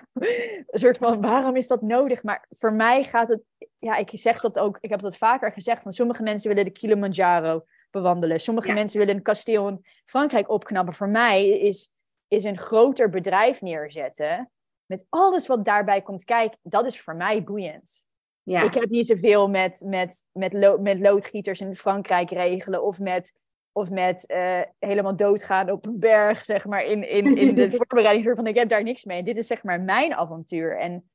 [0.67, 2.23] een soort van, waarom is dat nodig?
[2.23, 3.43] Maar voor mij gaat het,
[3.79, 6.71] ja, ik zeg dat ook, ik heb dat vaker gezegd, van sommige mensen willen de
[6.71, 8.41] Kilimanjaro bewandelen.
[8.41, 10.95] Sommige mensen willen een kasteel in Frankrijk opknappen.
[10.95, 11.91] Voor mij is,
[12.29, 14.51] is een groter bedrijf neerzetten,
[14.87, 18.09] met alles wat daarbij komt kijken, dat is voor mij boeiend.
[18.51, 18.63] Ja.
[18.63, 23.39] Ik heb niet zoveel met, met, met, met loodgieters in Frankrijk regelen of met
[23.73, 28.37] of met uh, helemaal doodgaan op een berg, zeg maar, in, in, in de voorbereiding
[28.37, 29.23] van ik heb daar niks mee.
[29.23, 30.79] Dit is zeg maar mijn avontuur.
[30.79, 31.11] En,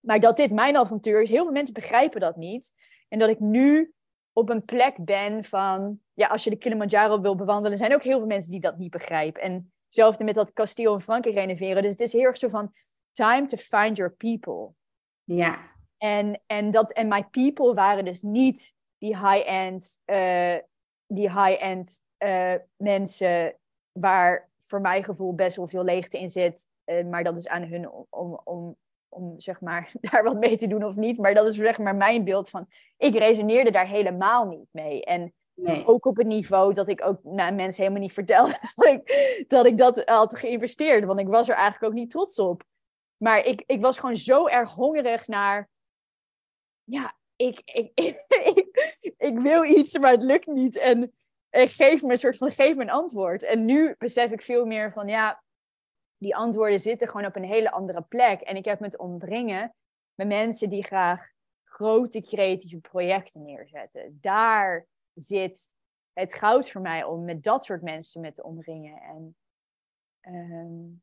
[0.00, 2.72] maar dat dit mijn avontuur is, heel veel mensen begrijpen dat niet.
[3.08, 3.92] En dat ik nu
[4.32, 8.18] op een plek ben van, ja, als je de Kilimanjaro wil bewandelen, zijn ook heel
[8.18, 9.42] veel mensen die dat niet begrijpen.
[9.42, 11.82] En hetzelfde met dat kasteel in Frankrijk renoveren.
[11.82, 12.72] Dus het is heel erg zo van,
[13.12, 14.72] time to find your people.
[15.24, 15.73] Ja.
[16.04, 20.56] En, en, dat, en my people waren dus niet die high-end uh,
[21.06, 23.56] die high-end uh, mensen
[23.92, 26.66] waar voor mijn gevoel best wel veel leegte in zit.
[26.84, 28.76] Uh, maar dat is aan hun om, om, om,
[29.08, 31.18] om, zeg maar daar wat mee te doen of niet.
[31.18, 32.66] Maar dat is zeg maar mijn beeld van.
[32.96, 35.04] Ik resoneerde daar helemaal niet mee.
[35.04, 35.86] En nee.
[35.86, 38.58] ook op het niveau dat ik ook naar mensen helemaal niet vertelde
[39.48, 41.04] dat ik dat had geïnvesteerd.
[41.04, 42.62] Want ik was er eigenlijk ook niet trots op.
[43.16, 45.72] Maar ik, ik was gewoon zo erg hongerig naar.
[46.84, 48.24] Ja, ik, ik, ik,
[49.28, 50.76] ik, wil iets, maar het lukt niet.
[50.76, 51.12] En,
[51.50, 53.42] geef me een soort van, geef me een antwoord.
[53.42, 55.42] En nu besef ik veel meer van, ja,
[56.16, 58.40] die antwoorden zitten gewoon op een hele andere plek.
[58.40, 59.74] En ik heb me te omringen
[60.14, 61.32] met mensen die graag
[61.64, 64.18] grote creatieve projecten neerzetten.
[64.20, 65.70] Daar zit
[66.12, 69.00] het goud voor mij om met dat soort mensen me te omringen.
[69.00, 69.36] En
[70.20, 71.02] ehm,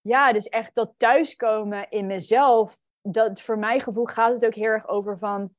[0.00, 2.78] ja, dus echt dat thuiskomen in mezelf,
[3.12, 5.54] dat voor mijn gevoel gaat het ook heel erg over van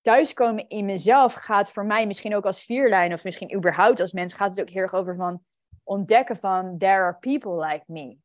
[0.00, 4.34] thuiskomen in mezelf gaat voor mij misschien ook als vierlijn of misschien überhaupt als mens
[4.34, 5.42] gaat het ook heel erg over van
[5.84, 8.16] ontdekken van there are people like me.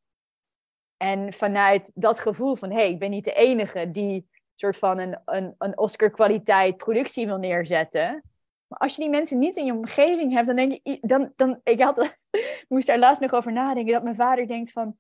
[0.98, 5.00] En vanuit dat gevoel van hé, hey, ik ben niet de enige die soort van
[5.00, 8.24] een, een, een Oscar-kwaliteit productie wil neerzetten.
[8.68, 11.60] Maar als je die mensen niet in je omgeving hebt, dan denk je, dan, dan
[11.64, 12.18] ik had,
[12.70, 14.98] moest daar laatst nog over nadenken, dat mijn vader denkt van,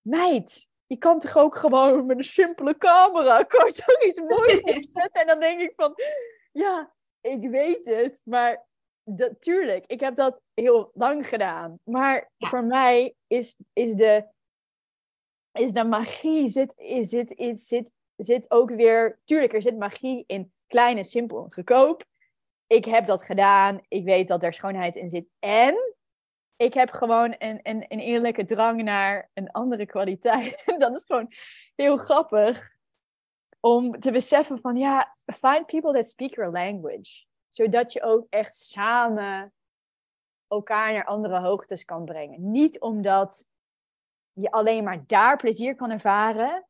[0.00, 5.20] meid, je kan toch ook gewoon met een simpele camera, kan zoiets moois neerzetten.
[5.20, 5.94] En dan denk ik van,
[6.52, 8.66] ja, ik weet het, maar
[9.04, 11.78] dat, tuurlijk, ik heb dat heel lang gedaan.
[11.84, 14.26] Maar voor mij is, is, de,
[15.52, 20.24] is de magie, zit, is, zit, is, zit, zit ook weer, tuurlijk, er zit magie
[20.26, 22.04] in klein en simpel en goedkoop.
[22.66, 25.26] Ik heb dat gedaan, ik weet dat er schoonheid in zit.
[25.38, 25.94] En
[26.60, 30.62] ik heb gewoon een, een, een eerlijke drang naar een andere kwaliteit.
[30.66, 31.32] En dat is gewoon
[31.74, 32.70] heel grappig
[33.60, 37.24] om te beseffen van ja, find people that speak your language.
[37.48, 39.52] Zodat je ook echt samen
[40.48, 42.50] elkaar naar andere hoogtes kan brengen.
[42.50, 43.46] Niet omdat
[44.32, 46.66] je alleen maar daar plezier kan ervaren,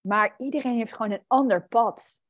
[0.00, 2.20] maar iedereen heeft gewoon een ander pad.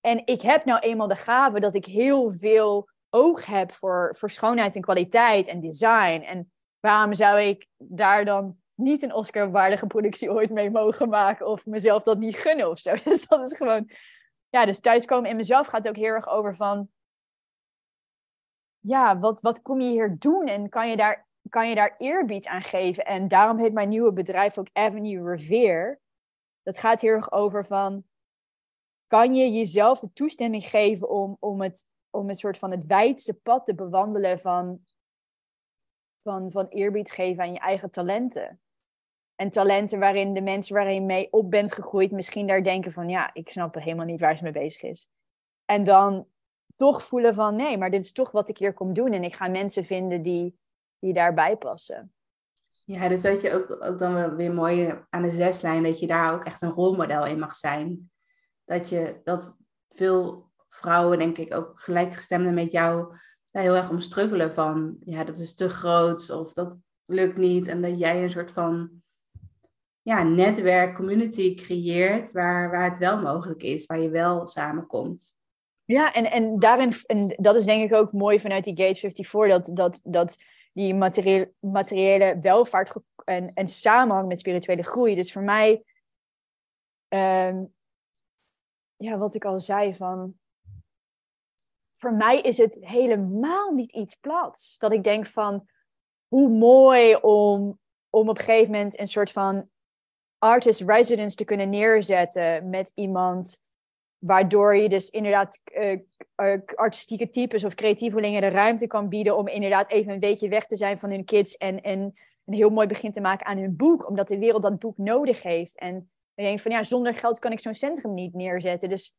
[0.00, 4.30] En ik heb nou eenmaal de gave dat ik heel veel oog heb voor, voor
[4.30, 6.22] schoonheid en kwaliteit en design.
[6.22, 11.66] En waarom zou ik daar dan niet een Oscar-waardige productie ooit mee mogen maken of
[11.66, 12.94] mezelf dat niet gunnen of zo?
[13.04, 13.90] Dus dat is gewoon,
[14.48, 16.88] ja, dus thuiskomen in mezelf gaat ook heel erg over van,
[18.78, 22.46] ja, wat, wat kom je hier doen en kan je daar, kan je daar eerbied
[22.46, 23.04] aan geven?
[23.04, 25.98] En daarom heet mijn nieuwe bedrijf ook Avenue Revere.
[26.62, 28.04] Dat gaat heel erg over van,
[29.06, 31.86] kan je jezelf de toestemming geven om, om het
[32.18, 34.80] om een soort van het wijdste pad te bewandelen van,
[36.22, 38.60] van, van eerbied geven aan je eigen talenten.
[39.34, 43.08] En talenten waarin de mensen waarin je mee op bent gegroeid misschien daar denken van
[43.08, 45.08] ja, ik snap helemaal niet waar ze mee bezig is.
[45.64, 46.26] En dan
[46.76, 49.34] toch voelen van nee, maar dit is toch wat ik hier kom doen en ik
[49.34, 50.58] ga mensen vinden die,
[50.98, 52.12] die daarbij passen.
[52.84, 56.32] Ja, dus dat je ook, ook dan weer mooi aan de zeslijn, dat je daar
[56.32, 58.10] ook echt een rolmodel in mag zijn.
[58.64, 59.56] Dat je dat
[59.88, 60.47] veel
[60.78, 63.16] vrouwen, denk ik, ook gelijkgestemden met jou,
[63.50, 67.66] daar heel erg om struggelen van, ja, dat is te groot of dat lukt niet.
[67.66, 68.90] En dat jij een soort van
[70.02, 75.36] ja, netwerk, community creëert waar, waar het wel mogelijk is, waar je wel samenkomt.
[75.84, 79.48] Ja, en, en daarin, en dat is denk ik ook mooi vanuit die Gate 54,
[79.48, 80.36] dat, dat, dat
[80.72, 85.14] die materiële, materiële welvaart en, en samenhang met spirituele groei.
[85.14, 85.82] Dus voor mij,
[87.08, 87.64] ehm,
[88.96, 90.38] ja, wat ik al zei, van
[91.98, 94.78] voor mij is het helemaal niet iets plats.
[94.78, 95.68] Dat ik denk van,
[96.28, 97.78] hoe mooi om,
[98.10, 99.68] om op een gegeven moment een soort van
[100.38, 103.62] artist residence te kunnen neerzetten met iemand.
[104.18, 106.00] Waardoor je dus inderdaad uh,
[106.74, 110.76] artistieke types of creatievelingen de ruimte kan bieden om inderdaad even een weekje weg te
[110.76, 112.00] zijn van hun kids en, en
[112.44, 115.42] een heel mooi begin te maken aan hun boek, omdat de wereld dat boek nodig
[115.42, 115.78] heeft.
[115.78, 115.96] En
[116.34, 118.88] ik denk van ja, zonder geld kan ik zo'n centrum niet neerzetten.
[118.88, 119.16] Dus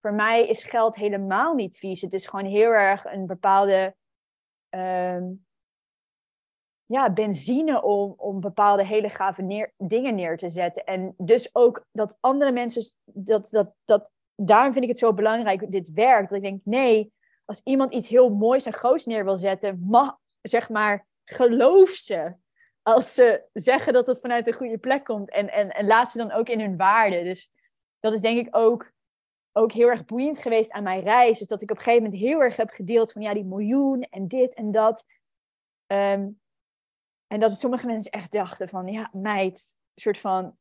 [0.00, 2.00] voor mij is geld helemaal niet vies.
[2.00, 3.96] Het is gewoon heel erg een bepaalde
[4.68, 5.24] ehm,
[6.88, 10.84] ja, benzine om, om bepaalde hele gave dingen neer te zetten.
[10.84, 15.72] En dus ook dat andere mensen, dat, dat, dat, daarom vind ik het zo belangrijk,
[15.72, 16.28] dit werk.
[16.28, 17.12] Dat ik denk, nee,
[17.44, 22.34] als iemand iets heel moois en groots neer wil zetten, mag, zeg maar, geloof ze.
[22.82, 25.30] Als ze zeggen dat het vanuit een goede plek komt.
[25.30, 27.22] En, en, en laat ze dan ook in hun waarde.
[27.22, 27.50] Dus
[28.00, 28.92] dat is denk ik ook
[29.52, 31.40] ook heel erg boeiend geweest aan mijn reis.
[31.40, 34.02] is dat ik op een gegeven moment heel erg heb gedeeld van ja, die miljoen
[34.02, 35.04] en dit en dat.
[35.86, 36.28] Ehm,
[37.26, 40.56] en dat sommige mensen echt dachten van ja, meid, soort van.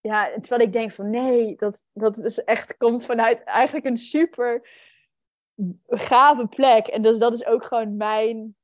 [0.00, 4.68] Ja, terwijl ik denk van nee, dat, dat is echt, komt vanuit eigenlijk een super
[5.86, 6.86] gave plek.
[6.86, 8.56] En dus dat is ook gewoon mijn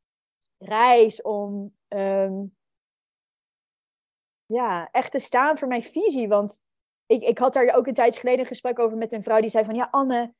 [0.58, 2.44] reis om ehm,
[4.46, 6.28] ja, echt te staan voor mijn visie.
[6.28, 6.62] Want
[7.06, 9.50] ik, ik had daar ook een tijdje geleden een gesprek over met een vrouw die
[9.50, 10.34] zei van ja, Anne,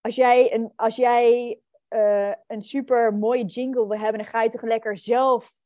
[0.00, 4.50] als jij een, als jij, uh, een super mooie jingle wil hebben, dan ga je
[4.50, 5.56] toch lekker zelf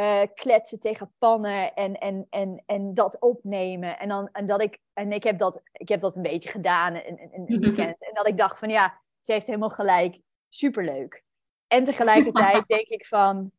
[0.00, 3.98] uh, kletsen tegen pannen en, en, en, en dat opnemen.
[3.98, 6.94] En, dan, en, dat ik, en ik, heb dat, ik heb dat een beetje gedaan
[6.94, 8.04] in, in, een weekend.
[8.04, 11.24] En dat ik dacht van ja, ze heeft helemaal gelijk, superleuk.
[11.66, 13.52] En tegelijkertijd denk ik van,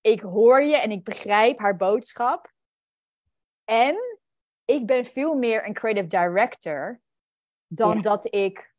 [0.00, 2.52] ik hoor je en ik begrijp haar boodschap.
[3.64, 4.13] En
[4.64, 7.00] ik ben veel meer een creative director
[7.66, 8.74] dan dat ik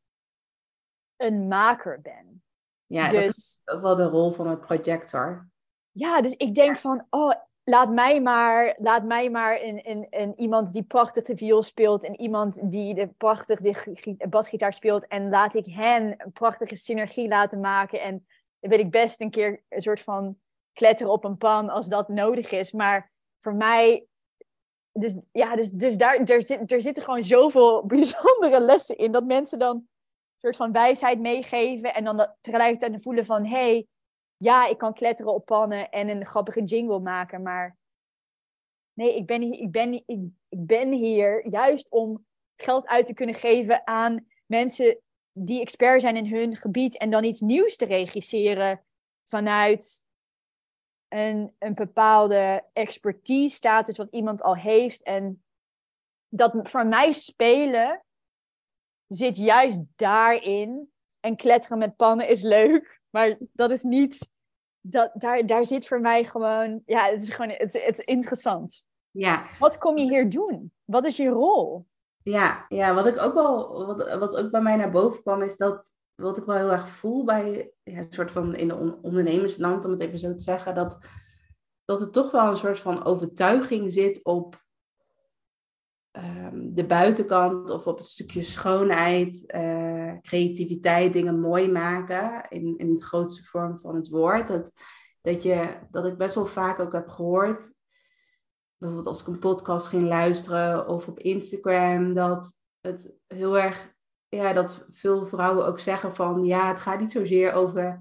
[1.16, 2.44] een maker ben.
[2.86, 5.50] Ja, dus, dat is ook wel de rol van een projector.
[5.92, 7.34] Ja, dus ik denk van, oh,
[7.64, 12.04] laat mij maar, laat mij maar een, een, een, iemand die prachtig de viool speelt
[12.04, 17.28] en iemand die de prachtig de basgitaar speelt en laat ik hen een prachtige synergie
[17.28, 18.26] laten maken en
[18.60, 20.38] dan wil ik best een keer een soort van
[20.74, 22.72] kletteren op een pan als dat nodig is.
[22.72, 24.08] Maar voor mij,
[25.00, 29.26] dus ja, dus, dus daar er, zit, er zitten gewoon zoveel bijzondere lessen in dat
[29.26, 29.88] mensen dan een
[30.42, 33.88] soort van wijsheid meegeven en dan tegelijkertijd voelen van hé, hey,
[34.38, 37.78] ja, ik kan kletteren op pannen en een grappige jingle maken, maar
[38.94, 40.20] nee, ik ben, ik, ben, ik
[40.50, 42.26] ben hier juist om
[42.56, 45.00] geld uit te kunnen geven aan mensen
[45.32, 48.84] die expert zijn in hun gebied en dan iets nieuws te regisseren
[49.24, 50.05] vanuit
[51.16, 55.04] een, een bepaalde expertise status wat iemand al heeft.
[55.04, 55.44] En
[56.30, 58.04] dat voor mij spelen
[59.08, 60.94] zit juist daarin.
[61.20, 64.32] En kletteren met pannen is leuk, maar dat is niet.
[64.82, 66.82] Dat, daar, daar zit voor mij gewoon.
[66.86, 68.88] Ja, het is gewoon het, het is interessant.
[69.12, 69.44] Ja.
[69.60, 70.72] Wat kom je hier doen?
[70.84, 71.86] Wat is je rol?
[72.24, 75.58] Ja, ja wat ik ook wel, wat, wat ook bij mij naar boven kwam, is
[75.58, 79.86] dat wat ik wel heel erg voel bij ja, een soort van in de ondernemersland,
[79.86, 80.98] om het even zo te zeggen, dat,
[81.86, 84.64] dat er toch wel een soort van overtuiging zit op
[86.12, 92.96] um, de buitenkant of op het stukje schoonheid, uh, creativiteit, dingen mooi maken in, in
[92.96, 94.48] de grootste vorm van het woord.
[94.48, 94.72] Dat,
[95.22, 97.74] dat, je, dat ik best wel vaak ook heb gehoord
[98.78, 103.94] bijvoorbeeld als ik een podcast ging luisteren of op Instagram, dat het heel erg,
[104.30, 108.00] ja, dat veel vrouwen ook zeggen van, ja, het gaat niet zozeer over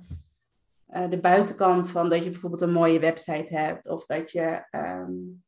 [0.88, 5.42] uh, de buitenkant van dat je bijvoorbeeld een mooie website hebt of dat je um,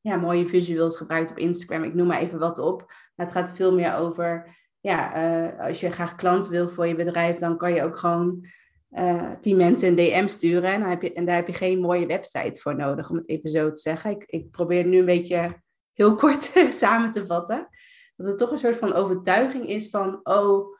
[0.00, 1.84] ja, mooie visuals gebruikt op Instagram.
[1.84, 2.84] Ik noem maar even wat op.
[3.14, 6.94] Maar het gaat veel meer over, ja, uh, als je graag klant wil voor je
[6.94, 8.46] bedrijf, dan kan je ook gewoon
[8.90, 10.72] uh, tien mensen een DM sturen.
[10.72, 13.28] En, dan heb je, en daar heb je geen mooie website voor nodig, om het
[13.28, 14.10] even zo te zeggen.
[14.10, 15.62] Ik, ik probeer nu een beetje
[15.92, 16.52] heel kort
[16.82, 17.68] samen te vatten.
[18.16, 20.76] Dat het toch een soort van overtuiging is van, oh,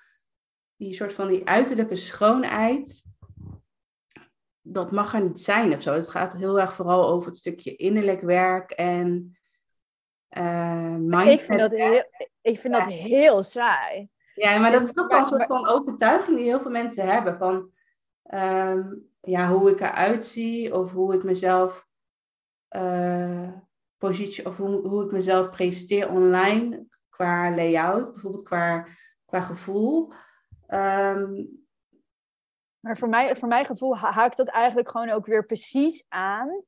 [0.76, 3.02] die soort van die uiterlijke schoonheid,
[4.60, 5.94] dat mag er niet zijn of zo.
[5.94, 9.38] Het gaat heel erg vooral over het stukje innerlijk werk en
[10.30, 11.32] uh, mindset.
[11.32, 12.04] Ik vind dat heel,
[12.40, 14.08] ik vind dat heel saai.
[14.34, 17.38] Ja, maar dat is toch wel een soort van overtuiging die heel veel mensen hebben.
[17.38, 17.72] Van,
[18.24, 21.86] Ehm, ja, hoe ik eruit zie of hoe ik mezelf
[22.70, 23.52] uh,
[23.98, 28.86] positie of hoe, hoe ik mezelf presenteer online qua layout, bijvoorbeeld qua,
[29.24, 30.12] qua gevoel.
[30.68, 31.62] Um,
[32.80, 36.62] maar voor, mij, voor mijn gevoel haakt dat eigenlijk gewoon ook weer precies aan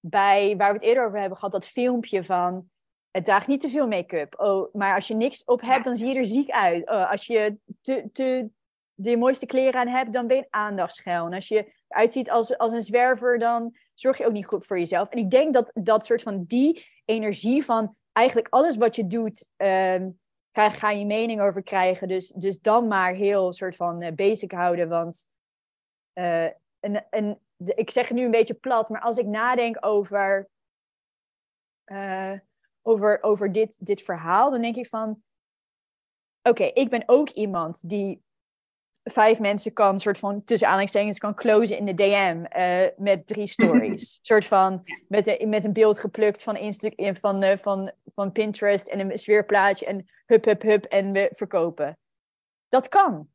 [0.00, 2.70] bij waar we het eerder over hebben gehad, dat filmpje van
[3.10, 4.40] het draagt niet te veel make-up.
[4.40, 6.88] Oh, maar als je niks op hebt, dan zie je er ziek uit.
[6.88, 8.48] Oh, als je te, te,
[8.94, 11.26] de mooiste kleren aan hebt, dan ben je aandachtsgeil.
[11.26, 14.66] En als je eruit ziet als, als een zwerver, dan zorg je ook niet goed
[14.66, 15.10] voor jezelf.
[15.10, 19.48] En ik denk dat dat soort van die energie van eigenlijk alles wat je doet,
[19.56, 20.20] um,
[20.52, 22.08] ga, ga je mening over krijgen.
[22.08, 24.88] Dus, dus dan maar heel soort van uh, basic houden.
[24.88, 25.26] Want
[26.14, 26.44] uh,
[26.80, 30.48] en, en, ik zeg het nu een beetje plat, maar als ik nadenk over,
[31.86, 32.32] uh,
[32.82, 35.22] over, over dit, dit verhaal, dan denk ik van.
[36.42, 38.22] Oké, ik ben ook iemand die
[39.12, 43.26] vijf mensen kan, soort van tussen aanhalingstekens, kan closen in de DM uh, eh, met
[43.26, 44.18] drie stories.
[44.22, 46.90] soort van met, een, met een beeld geplukt van, Insta
[47.20, 51.98] van, uh, van, van Pinterest en een sfeerplaatje en hup, hup, hup en we verkopen.
[52.68, 53.28] Dat kan.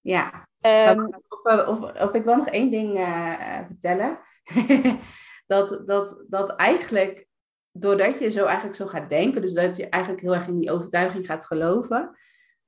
[0.00, 0.48] Ja.
[0.60, 4.18] Um, of, of, of, of, ik wil nog één ding uh, vertellen.
[5.46, 7.26] dat, dat, dat eigenlijk,
[7.70, 10.70] doordat je zo eigenlijk zo gaat denken, dus dat je eigenlijk heel erg in die
[10.70, 12.16] overtuiging gaat geloven,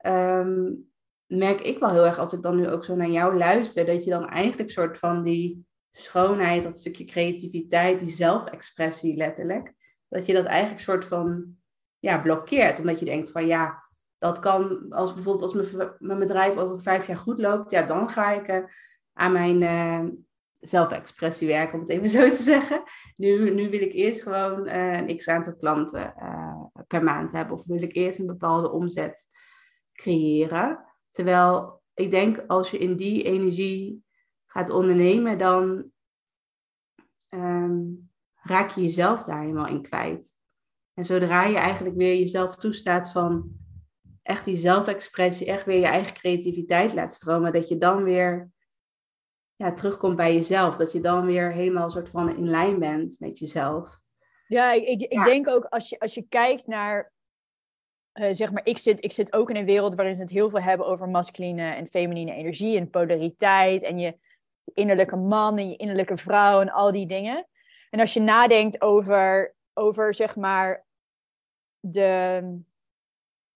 [0.07, 0.91] um,
[1.27, 4.05] merk ik wel heel erg als ik dan nu ook zo naar jou luister, dat
[4.05, 9.73] je dan eigenlijk soort van die schoonheid, dat stukje creativiteit, die zelfexpressie letterlijk,
[10.09, 11.57] dat je dat eigenlijk soort van
[11.99, 12.79] ja, blokkeert.
[12.79, 13.83] Omdat je denkt van ja,
[14.18, 18.09] dat kan, als bijvoorbeeld als mijn, mijn bedrijf over vijf jaar goed loopt, ja, dan
[18.09, 18.64] ga ik uh,
[19.12, 20.12] aan mijn uh,
[20.61, 22.83] zelfexpressie werken, om het even zo te zeggen.
[23.14, 26.14] Nu, nu wil ik eerst gewoon uh, een x aantal klanten
[26.87, 29.25] per maand hebben, of wil ik eerst een bepaalde omzet
[29.93, 30.91] creëren.
[31.13, 34.05] Terwijl ik denk als je in die energie
[34.47, 35.91] gaat ondernemen, dan
[37.29, 40.35] um, raak je jezelf daar helemaal in kwijt.
[40.95, 43.51] En zodra je eigenlijk weer jezelf toestaat van
[44.23, 48.51] echt die zelfexpressie, echt weer je eigen creativiteit laat stromen, dat je dan weer
[49.57, 50.77] ja, terugkomt bij jezelf.
[50.77, 54.01] Dat je dan weer helemaal soort van in lijn bent met jezelf.
[54.47, 57.12] Ja, ik, ik, ik denk ook als je, als je kijkt naar
[58.13, 60.51] eh, zeg maar, ik zit, ik zit ook in een wereld waarin ze het heel
[60.51, 64.19] veel hebben over masculine en feminine energie en polariteit en je
[64.75, 67.47] innerlijke man en je innerlijke vrouw en al die dingen.
[67.91, 70.85] En als je nadenkt over, over zeg maar,
[71.81, 72.43] de,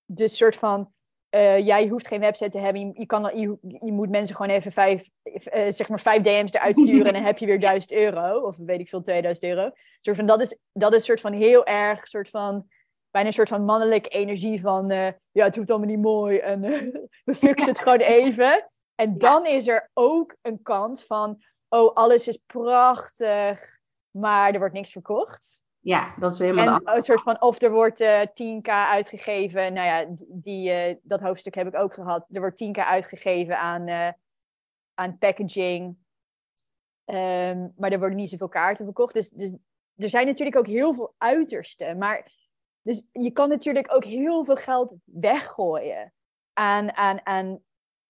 [0.04, 0.92] de soort van
[1.30, 2.92] uh, jij hoeft geen website te hebben.
[2.94, 6.76] Je, kan, je, je moet mensen gewoon even vijf, uh, zeg maar vijf DM's eruit
[6.76, 8.40] sturen en dan heb je weer 1000 euro.
[8.40, 9.70] Of weet ik veel, 2000 euro.
[10.00, 12.68] Soort van, dat, is, dat is soort van heel erg, soort van,
[13.16, 16.60] bijna een soort van mannelijke energie van, uh, ja, het hoeft allemaal niet mooi en
[17.24, 18.70] we fixen het gewoon even.
[18.94, 23.78] En dan is er ook een kant van, oh, alles is prachtig,
[24.10, 25.64] maar er wordt niks verkocht.
[25.78, 28.68] Ja, dat is weer helemaal en, een soort van Of er wordt uh, eh, 10k
[28.68, 29.72] uitgegeven.
[29.72, 32.26] Nou ja, die, uh, dat hoofdstuk heb ik ook gehad.
[32.30, 34.08] Er wordt 10k uitgegeven aan, uh,
[34.94, 35.84] aan packaging.
[37.04, 39.14] Um, maar er worden niet zoveel kaarten verkocht.
[39.14, 39.54] Dus, dus
[39.96, 41.98] er zijn natuurlijk ook heel veel uitersten.
[41.98, 42.30] Maar
[42.86, 46.12] dus je kan natuurlijk ook heel veel geld weggooien
[46.52, 47.60] aan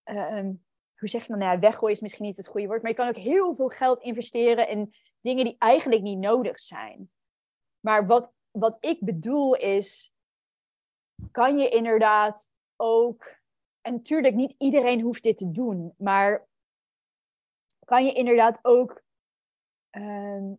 [0.04, 0.64] um,
[0.96, 1.38] hoe zeg je dan?
[1.38, 2.82] Nou ja, weggooien is misschien niet het goede woord.
[2.82, 7.10] Maar je kan ook heel veel geld investeren in dingen die eigenlijk niet nodig zijn.
[7.80, 10.14] Maar wat, wat ik bedoel is,
[11.30, 13.36] kan je inderdaad ook,
[13.80, 16.48] en natuurlijk niet iedereen hoeft dit te doen, maar
[17.84, 19.02] kan je inderdaad ook
[19.90, 20.52] uh,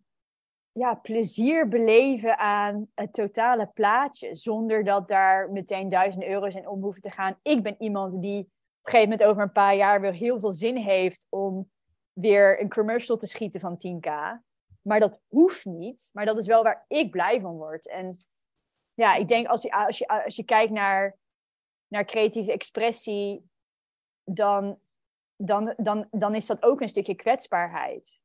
[0.78, 6.82] ja, plezier beleven aan het totale plaatje, zonder dat daar meteen duizend euro's in om
[6.82, 7.40] hoeven te gaan.
[7.42, 10.52] Ik ben iemand die op een gegeven moment over een paar jaar weer heel veel
[10.52, 11.72] zin heeft om
[12.14, 14.10] weer een commercial te schieten van 10k.
[14.82, 16.10] Maar dat hoeft niet.
[16.14, 17.88] Maar dat is wel waar ik blij van word.
[17.88, 18.18] En
[18.94, 21.18] ja, ik denk als je, als je, als je kijkt naar,
[21.88, 23.50] naar creatieve expressie,
[24.24, 24.80] dan,
[25.36, 28.22] dan, dan, dan is dat ook een stukje kwetsbaarheid.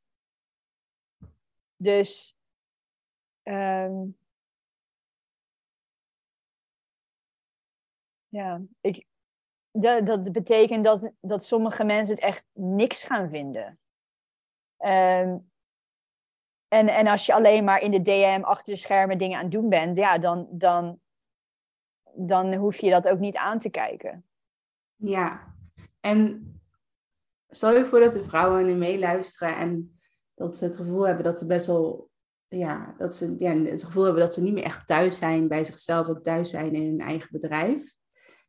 [1.77, 2.37] Dus
[3.43, 4.17] um,
[8.29, 9.07] ja, ik,
[9.71, 13.79] dat, dat betekent dat, dat sommige mensen het echt niks gaan vinden.
[14.79, 15.51] Um,
[16.69, 19.53] en, en als je alleen maar in de DM achter de schermen dingen aan het
[19.53, 21.01] doen bent, ja, dan, dan,
[22.15, 24.27] dan hoef je dat ook niet aan te kijken.
[24.97, 25.55] Ja,
[26.01, 26.53] en
[27.49, 29.99] stel voor dat de vrouwen nu meeluisteren en
[30.35, 32.11] dat ze het gevoel hebben dat ze best wel,
[32.59, 35.65] ja, dat ze ja, het gevoel hebben dat ze niet meer echt thuis zijn bij
[35.65, 37.95] zichzelf en thuis zijn in hun eigen bedrijf.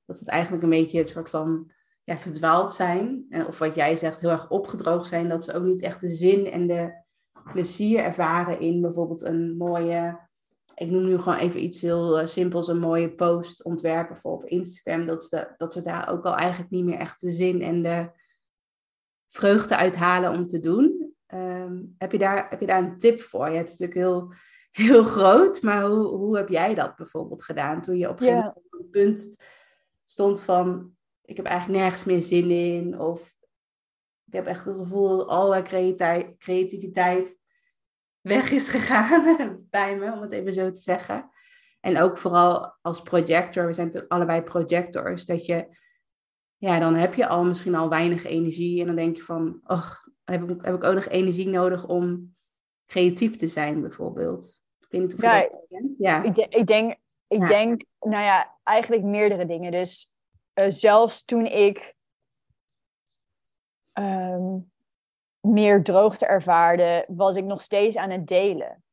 [0.06, 1.72] Dat het eigenlijk een beetje een soort van
[2.04, 3.26] ja, verdwaald zijn.
[3.48, 5.30] Of wat jij zegt, heel erg opgedroogd zijn.
[5.30, 7.04] Dat ze ook niet echt de zin en de
[7.52, 10.20] plezier ervaren in bijvoorbeeld een mooie,
[10.76, 14.46] ik noem nu gewoon even iets heel uh, simpels, een mooie post ontwerpen voor op
[14.46, 15.06] Instagram.
[15.06, 18.10] Dat ze, dat ze daar ook al eigenlijk niet meer echt de zin en de
[19.30, 21.03] vreugde uithalen om te doen.
[21.34, 23.50] Ehm, heb, je daar, heb je daar een tip voor?
[23.50, 24.34] Ja, het is natuurlijk heel,
[24.92, 28.54] heel groot, maar hoe, hoe heb jij dat bijvoorbeeld gedaan toen je op een yeah.
[28.92, 29.36] punt
[30.06, 33.36] stond van ik heb eigenlijk nergens meer zin in of
[34.26, 35.62] ik heb echt het gevoel dat alle
[36.38, 37.38] creativiteit
[38.22, 41.30] weg is gegaan bij me, om het even zo te zeggen.
[41.80, 45.78] En ook vooral als projector, we zijn natuurlijk allebei projectors, dat je,
[46.58, 49.92] ja, dan heb je al misschien al weinig energie en dan denk je van, oh,
[50.24, 52.36] heb ik, heb ik ook nog energie nodig om
[52.86, 54.62] creatief te zijn bijvoorbeeld?
[54.80, 55.98] Ik weet niet of je ja, dat kent.
[55.98, 56.96] Ja, ik, ik denk,
[57.28, 59.72] ik denk, nou ja, eigenlijk meerdere dingen.
[59.72, 60.12] Dus
[60.54, 61.96] uh, zelfs toen ik
[64.00, 64.72] um,
[65.40, 68.84] meer droogte ervaarde, was ik nog steeds aan het delen.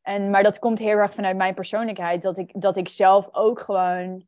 [0.00, 3.60] En, maar dat komt heel erg vanuit mijn persoonlijkheid, dat ik, dat ik zelf ook
[3.60, 4.26] gewoon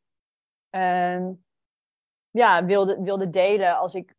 [0.70, 1.44] um,
[2.30, 4.14] ja, wilde, wilde delen als, ik,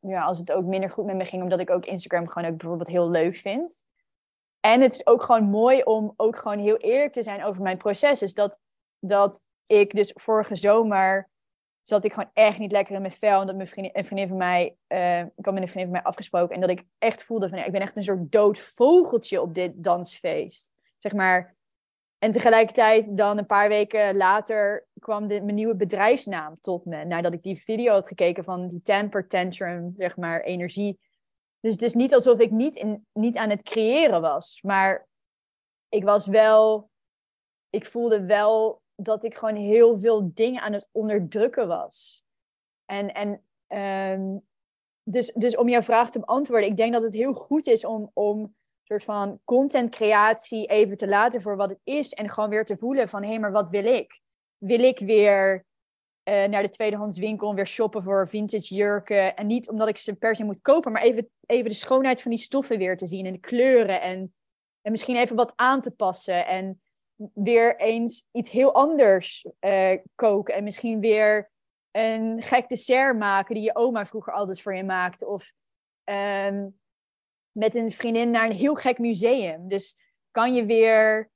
[0.00, 2.56] ja, als het ook minder goed met me ging, omdat ik ook Instagram gewoon ook
[2.56, 3.84] bijvoorbeeld heel leuk vind.
[4.60, 7.76] En het is ook gewoon mooi om ook gewoon heel eerlijk te zijn over mijn
[7.76, 8.18] proces.
[8.18, 8.60] Dus dat,
[8.98, 11.30] dat ik dus vorige zomer
[11.82, 13.40] zat ik gewoon echt niet lekker in mijn vel.
[13.40, 15.90] En dat mijn vriendin, een vriendin van mij, uh, ik had met een vriendin van
[15.90, 16.54] mij afgesproken.
[16.54, 19.54] En dat ik echt voelde van, ja, ik ben echt een soort dood vogeltje op
[19.54, 20.72] dit dansfeest.
[20.98, 21.55] Zeg maar.
[22.26, 27.04] En tegelijkertijd dan een paar weken later kwam de, mijn nieuwe bedrijfsnaam tot me.
[27.04, 30.98] Nadat ik die video had gekeken van die temper tantrum, zeg maar, energie.
[31.60, 34.58] Dus het is niet alsof ik niet, in, niet aan het creëren was.
[34.62, 35.08] Maar
[35.88, 36.90] ik was wel,
[37.70, 42.22] ik voelde wel dat ik gewoon heel veel dingen aan het onderdrukken was.
[42.84, 43.42] En, en
[44.18, 44.46] um,
[45.02, 48.10] dus, dus om jouw vraag te beantwoorden, ik denk dat het heel goed is om,
[48.12, 48.54] om
[48.86, 52.12] soort van contentcreatie even te laten voor wat het is.
[52.12, 54.20] En gewoon weer te voelen van, hé, hey, maar wat wil ik?
[54.58, 55.64] Wil ik weer
[56.28, 59.36] uh, naar de tweedehandswinkel weer shoppen voor vintage jurken?
[59.36, 62.30] En niet omdat ik ze per se moet kopen, maar even, even de schoonheid van
[62.30, 64.00] die stoffen weer te zien en de kleuren.
[64.00, 64.34] En,
[64.82, 66.46] en misschien even wat aan te passen.
[66.46, 66.80] En
[67.34, 70.54] weer eens iets heel anders eh, koken.
[70.54, 71.50] En misschien weer
[71.90, 75.26] een gek dessert maken die je oma vroeger altijd voor je maakte.
[75.26, 75.52] Of
[76.04, 76.66] ehm,
[77.56, 79.68] met een vriendin naar een heel gek museum.
[79.68, 79.98] Dus
[80.30, 81.30] kan je weer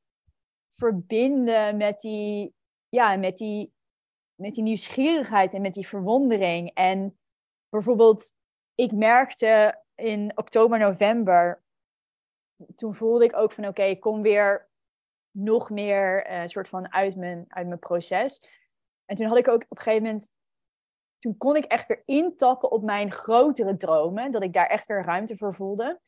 [0.68, 2.54] verbinden met die,
[2.88, 3.72] ja, met die,
[4.34, 6.70] met die nieuwsgierigheid en met die verwondering.
[6.74, 7.18] En
[7.68, 8.32] bijvoorbeeld,
[8.74, 11.62] ik merkte in oktober, november,
[12.74, 14.68] toen voelde ik ook van oké, ik kom weer
[15.30, 18.48] nog meer uh, soort van uit mijn, uit mijn proces.
[19.04, 20.28] En toen had ik ook op een gegeven moment,
[21.18, 25.04] toen kon ik echt weer intappen op mijn grotere dromen, dat ik daar echt weer
[25.04, 26.00] ruimte voor voelde.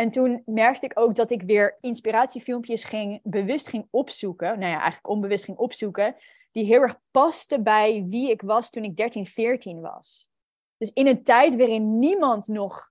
[0.00, 4.48] En toen merkte ik ook dat ik weer inspiratiefilmpjes ging, bewust ging opzoeken.
[4.58, 6.14] Nou ja, eigenlijk onbewust ging opzoeken.
[6.50, 10.30] Die heel erg pasten bij wie ik was toen ik 13, 14 was.
[10.76, 12.90] Dus in een tijd waarin niemand nog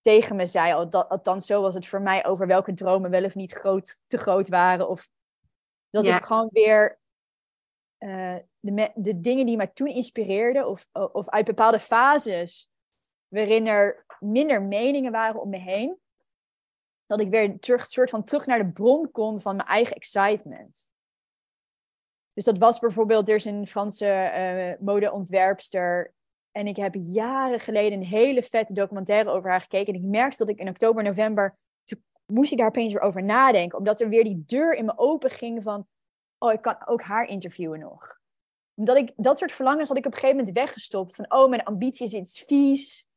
[0.00, 3.52] tegen me zei, althans zo was het voor mij, over welke dromen wel of niet
[3.52, 4.88] groot, te groot waren.
[4.88, 5.08] Of
[5.90, 7.00] dat ik gewoon weer
[7.98, 12.70] uh, de, de dingen die mij toen inspireerden, of, of uit bepaalde fases
[13.28, 15.98] waarin er minder meningen waren om me heen,
[17.06, 20.94] dat ik weer terug, soort van terug naar de bron kon van mijn eigen excitement.
[22.34, 26.14] Dus dat was bijvoorbeeld, er is een Franse uh, modeontwerpster.
[26.52, 29.94] En ik heb jaren geleden een hele vette documentaire over haar gekeken.
[29.94, 33.22] En ik merkte dat ik in oktober, november, toen moest ik daar opeens weer over
[33.22, 33.78] nadenken.
[33.78, 35.86] Omdat er weer die deur in me open ging van,
[36.38, 38.18] oh, ik kan ook haar interviewen nog.
[38.74, 41.14] Omdat ik, dat soort verlangens had ik op een gegeven moment weggestopt.
[41.14, 43.08] Van, oh, mijn ambitie is iets vies.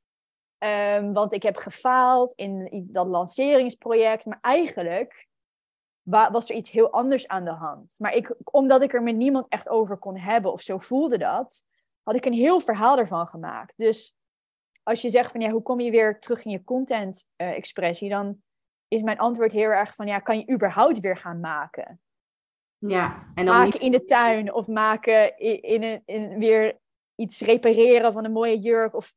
[0.63, 4.25] Um, want ik heb gefaald in dat lanceringsproject.
[4.25, 5.27] Maar eigenlijk
[6.03, 7.95] was er iets heel anders aan de hand.
[7.97, 11.63] Maar ik, omdat ik er met niemand echt over kon hebben, of zo voelde dat,
[12.03, 13.73] had ik een heel verhaal ervan gemaakt.
[13.75, 14.15] Dus
[14.83, 18.41] als je zegt van ja, hoe kom je weer terug in je content-expressie, uh, dan
[18.87, 22.01] is mijn antwoord heel erg van ja, kan je überhaupt weer gaan maken?
[22.77, 23.81] Ja, en dan maken niet...
[23.81, 26.79] in de tuin of maken in, in, een, in weer
[27.15, 29.13] iets repareren van een mooie jurk of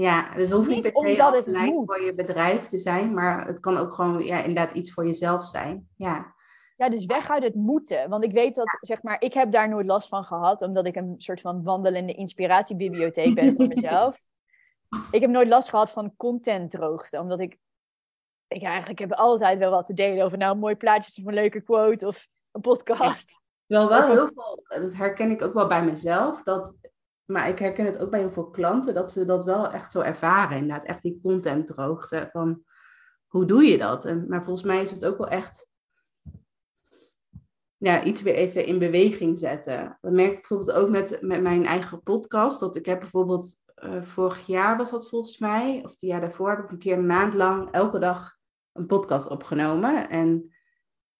[0.00, 1.44] ja, dus het hoeft niet, niet per se altijd
[1.84, 5.44] voor je bedrijf te zijn, maar het kan ook gewoon ja, inderdaad iets voor jezelf
[5.44, 5.88] zijn.
[5.96, 6.34] Ja.
[6.76, 8.08] Ja, dus weg uit het moeten.
[8.08, 10.96] Want ik weet dat, zeg maar, ik heb daar nooit last van gehad, omdat ik
[10.96, 14.20] een soort van wandelende inspiratiebibliotheek ben voor mezelf.
[15.10, 17.58] Ik heb nooit last gehad van contentdroogte, omdat ik,
[18.46, 21.60] ik eigenlijk heb altijd wel wat te delen over nou mooi plaatjes of een leuke
[21.60, 23.40] quote of een podcast.
[23.66, 26.76] Wel, wel heel veel, dat herken ik ook wel bij mezelf, dat
[27.28, 30.00] maar ik herken het ook bij heel veel klanten, dat ze dat wel echt zo
[30.00, 30.56] ervaren.
[30.56, 32.28] Inderdaad, echt die contentdroogte.
[32.32, 32.62] Van,
[33.26, 34.04] hoe doe je dat?
[34.28, 35.68] Maar volgens mij is het ook wel echt
[37.76, 39.98] ja, iets weer even in beweging zetten.
[40.00, 42.60] Dat merk ik bijvoorbeeld ook met, met mijn eigen podcast.
[42.60, 46.50] Dat ik heb bijvoorbeeld, uh, vorig jaar was dat volgens mij, of het jaar daarvoor,
[46.50, 48.36] heb ik een keer een maand lang elke dag
[48.72, 50.08] een podcast opgenomen.
[50.10, 50.54] En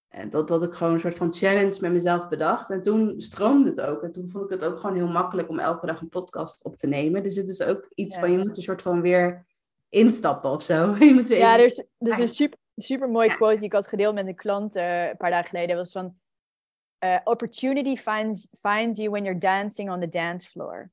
[0.09, 2.71] en dat, dat ik gewoon een soort van challenge met mezelf bedacht.
[2.71, 4.03] En toen stroomde het ook.
[4.03, 6.77] En toen vond ik het ook gewoon heel makkelijk om elke dag een podcast op
[6.77, 7.23] te nemen.
[7.23, 9.47] Dus het is ook iets van je moet een soort van weer
[9.89, 10.95] instappen of zo.
[10.99, 13.73] Je moet weer ja, er is, er is een super, super mooie quote die ik
[13.73, 15.77] had gedeeld met een klant uh, een paar dagen geleden.
[15.77, 16.15] was van,
[17.05, 20.91] uh, opportunity finds, finds you when you're dancing on the dance floor.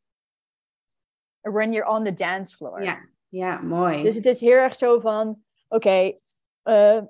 [1.42, 2.84] Or when you're on the dance floor.
[2.84, 2.98] Ja,
[3.30, 4.04] ja mooi.
[4.04, 6.20] Dus het is heel erg zo van, oké, okay,
[6.64, 7.02] uh,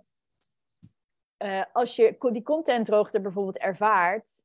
[1.37, 4.43] uh, als je die contentdroogte bijvoorbeeld ervaart,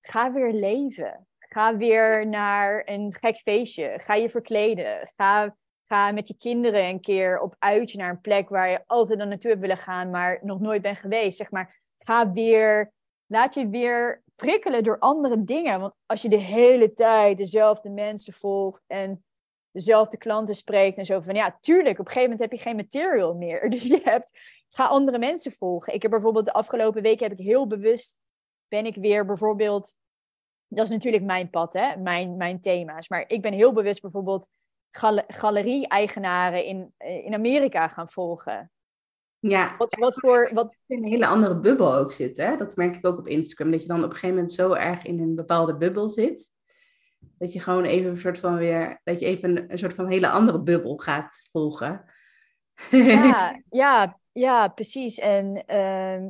[0.00, 1.26] ga weer leven.
[1.38, 3.94] Ga weer naar een gek feestje.
[3.96, 5.12] Ga je verkleden.
[5.16, 5.56] Ga,
[5.86, 9.28] ga met je kinderen een keer op uitje naar een plek waar je altijd dan
[9.28, 11.36] naartoe hebt willen gaan, maar nog nooit bent geweest.
[11.36, 12.92] Zeg maar, ga weer,
[13.26, 15.80] laat je weer prikkelen door andere dingen.
[15.80, 19.24] Want als je de hele tijd dezelfde mensen volgt en
[19.74, 22.76] dezelfde klanten spreekt en zo van ja, tuurlijk, op een gegeven moment heb je geen
[22.76, 23.68] material meer.
[23.70, 24.38] Dus je hebt,
[24.68, 25.94] ga andere mensen volgen.
[25.94, 28.18] Ik heb bijvoorbeeld de afgelopen weken heb ik heel bewust,
[28.68, 29.94] ben ik weer bijvoorbeeld,
[30.66, 33.08] dat is natuurlijk mijn pad, hè, mijn, mijn thema's.
[33.08, 34.48] Maar ik ben heel bewust bijvoorbeeld
[34.90, 38.70] gal galerie-eigenaren in, in Amerika gaan volgen.
[39.38, 40.50] Ja, wat, wat voor.
[40.52, 40.76] Wat...
[40.86, 42.36] In een hele andere bubbel ook zit.
[42.36, 42.56] Hè?
[42.56, 43.70] Dat merk ik ook op Instagram.
[43.70, 46.50] Dat je dan op een gegeven moment zo erg in een bepaalde bubbel zit.
[47.44, 50.28] Dat je gewoon even een soort van weer, dat je even een, soort van hele
[50.28, 52.04] andere bubbel gaat volgen.
[52.90, 55.18] Ja, ja, ja precies.
[55.18, 56.28] En uh,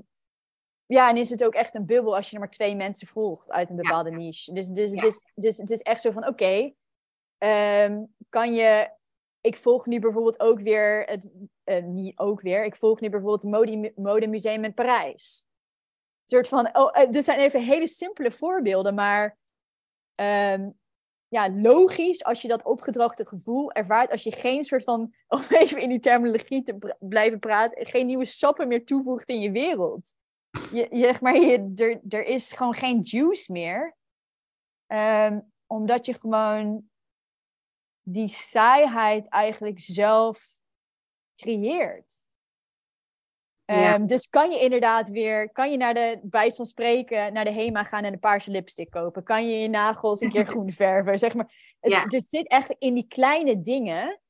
[0.87, 3.51] ja, en is het ook echt een bubbel als je er maar twee mensen volgt
[3.51, 4.53] uit een bepaalde niche.
[4.53, 6.77] Dus, dus, het is, dus het is echt zo van, oké, okay,
[7.39, 8.91] ehm, kan je...
[9.41, 11.31] Ik volg nu bijvoorbeeld ook weer, het,
[11.65, 15.47] uh, niet ook weer, ik volg nu bijvoorbeeld het mode, modemuseum in Parijs.
[15.47, 19.39] Een soort van, oh, uh, dit zijn even hele simpele voorbeelden, maar
[20.21, 20.83] um,
[21.35, 24.11] ja, logisch als je dat opgedroogde gevoel ervaart.
[24.11, 28.25] Als je geen soort van, om even in die terminologie te blijven praten, geen nieuwe
[28.25, 30.15] sappen meer toevoegt in je wereld.
[30.73, 33.97] je, je, maar, je, er, er is gewoon geen juice meer.
[34.87, 36.89] Ehm, omdat je gewoon
[38.03, 40.47] die saaiheid eigenlijk zelf
[41.37, 42.24] creëert.
[43.65, 47.53] Ehm, dus kan je inderdaad weer, kan je naar de, bij van spreken, naar de
[47.53, 49.23] HEMA gaan en een paarse lipstick kopen?
[49.23, 51.19] Kan je je nagels een keer groen verven?
[51.19, 51.75] Zeg maar.
[51.81, 52.05] Het, ja.
[52.05, 54.21] Dus zit echt in die kleine dingen,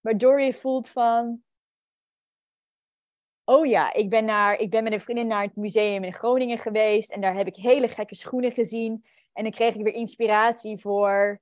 [0.00, 1.42] waardoor je voelt van,
[3.44, 6.58] oh ja, ik ben, naar, ik ben met een vriendin naar het museum in Groningen
[6.58, 9.04] geweest en daar heb ik hele gekke schoenen gezien.
[9.32, 11.40] En dan kreeg ik weer inspiratie voor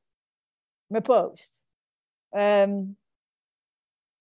[0.86, 1.66] mijn post.
[2.30, 2.98] Um,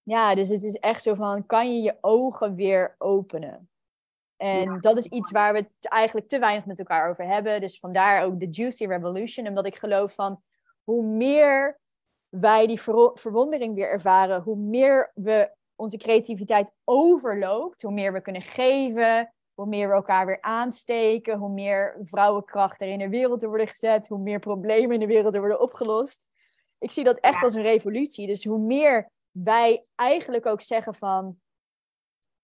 [0.03, 3.69] ja, dus het is echt zo van, kan je je ogen weer openen?
[4.37, 7.61] En dat is iets waar we het eigenlijk te weinig met elkaar over hebben.
[7.61, 9.47] Dus vandaar ook de Juicy Revolution.
[9.47, 10.41] Omdat ik geloof van,
[10.83, 11.79] hoe meer
[12.29, 12.81] wij die
[13.13, 19.65] verwondering weer ervaren, hoe meer we onze creativiteit overloopt, hoe meer we kunnen geven, hoe
[19.65, 24.19] meer we elkaar weer aansteken, hoe meer vrouwenkracht er in de wereld worden gezet, hoe
[24.19, 26.27] meer problemen in de wereld er worden opgelost.
[26.77, 28.27] Ik zie dat echt als een revolutie.
[28.27, 31.37] Dus hoe meer wij eigenlijk ook zeggen van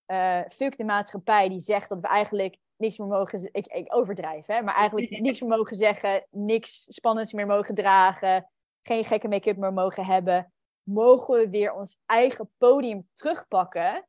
[0.06, 4.46] uh, fuck de maatschappij die zegt dat we eigenlijk niks meer mogen, ik, ik overdrijf
[4.46, 8.50] hè, maar eigenlijk niks meer mogen zeggen, niks spannends meer mogen dragen,
[8.82, 10.52] geen gekke make-up meer mogen hebben,
[10.82, 14.08] mogen we weer ons eigen podium terugpakken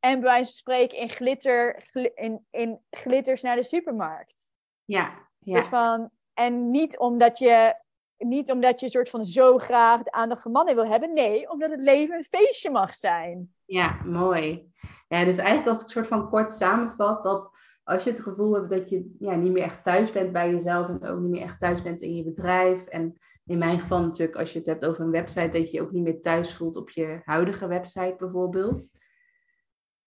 [0.00, 1.84] en bij wijze van spreken in, glitter,
[2.14, 4.52] in, in glitters naar de supermarkt.
[4.84, 5.64] Ja, ja.
[5.64, 7.82] Van, en niet omdat je
[8.24, 11.12] niet omdat je soort van zo graag de aandacht van mannen wil hebben.
[11.12, 13.54] Nee, omdat het leven een feestje mag zijn.
[13.64, 14.72] Ja, mooi.
[15.08, 17.50] Ja, dus eigenlijk als ik soort van kort samenvat, dat
[17.84, 20.88] als je het gevoel hebt dat je ja, niet meer echt thuis bent bij jezelf
[20.88, 22.86] en ook niet meer echt thuis bent in je bedrijf.
[22.86, 25.82] En in mijn geval natuurlijk, als je het hebt over een website, dat je je
[25.82, 28.88] ook niet meer thuis voelt op je huidige website bijvoorbeeld.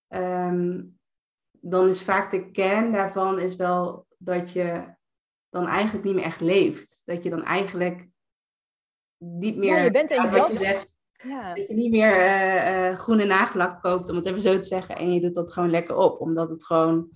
[0.07, 0.83] Ehm,
[1.51, 4.95] dan is vaak de kern daarvan is wel dat je
[5.49, 7.01] dan eigenlijk niet meer echt leeft.
[7.05, 8.07] Dat je dan eigenlijk
[9.17, 9.77] niet meer...
[9.77, 10.95] Ja, je bent in wat je zegt.
[11.11, 11.53] Ja.
[11.53, 14.95] Dat je niet meer uh, uh, groene nagellak koopt, om het even zo te zeggen.
[14.95, 16.21] En je doet dat gewoon lekker op.
[16.21, 17.09] Omdat het gewoon...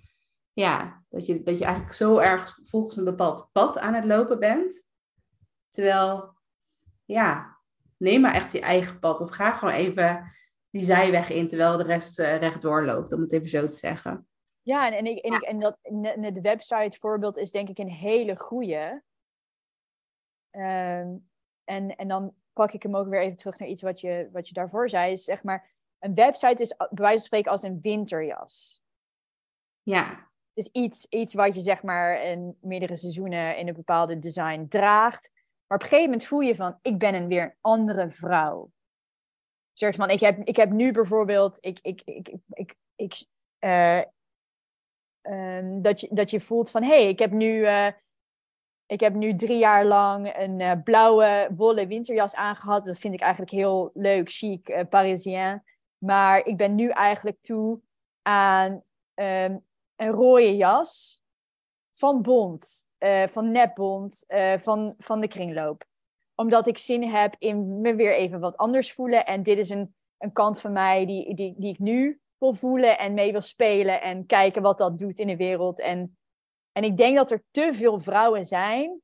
[0.53, 4.39] Ja, dat je, dat je eigenlijk zo erg volgens een bepaald pad aan het lopen
[4.39, 4.85] bent.
[5.69, 6.37] Terwijl,
[7.05, 7.57] ja,
[7.97, 9.21] neem maar echt je eigen pad.
[9.21, 10.31] Of ga gewoon even
[10.69, 13.13] die zijweg in, terwijl de rest uh, rechtdoor loopt.
[13.13, 14.27] Om het even zo te zeggen.
[14.61, 15.79] Ja, en, en, ik, en, ik, en dat
[16.33, 19.03] de website voorbeeld is denk ik een hele goede.
[20.51, 21.29] Um,
[21.63, 24.47] en, en dan pak ik hem ook weer even terug naar iets wat je, wat
[24.47, 25.11] je daarvoor zei.
[25.11, 25.69] Is zeg maar,
[25.99, 28.83] een website is bij wijze van spreken als een winterjas.
[29.81, 30.29] Ja.
[30.53, 34.65] Het is iets, iets wat je zeg maar in meerdere seizoenen in een bepaalde design
[34.67, 35.31] draagt.
[35.67, 38.71] Maar op een gegeven moment voel je van, ik ben een weer een andere vrouw.
[39.73, 43.25] Soort van, ik heb, ik heb nu bijvoorbeeld, ik, ik, ik, ik, ik, ik
[43.59, 44.01] uh,
[45.21, 47.87] um, dat, je, dat je voelt van hé, hey, ik, heb nu, uh,
[48.85, 52.85] ik heb nu drie jaar lang een uh, blauwe wollen winterjas aangehad.
[52.85, 55.63] Dat vind ik eigenlijk heel leuk, chic, uh, parisien.
[55.97, 57.79] Maar ik ben nu eigenlijk toe
[58.21, 58.71] aan
[59.13, 59.65] um,
[59.95, 61.21] een rode jas
[61.93, 62.89] van Bond,
[63.25, 64.25] van Nepbond,
[64.57, 65.83] van, van de kringloop.
[66.35, 69.25] Omdat ik zin heb in me weer even wat anders voelen.
[69.25, 72.97] En dit is een, een kant van mij die, die, die ik nu wil voelen
[72.97, 75.79] en mee wil spelen en kijken wat dat doet in de wereld.
[75.79, 76.17] En,
[76.71, 79.01] en ik denk dat er te veel vrouwen zijn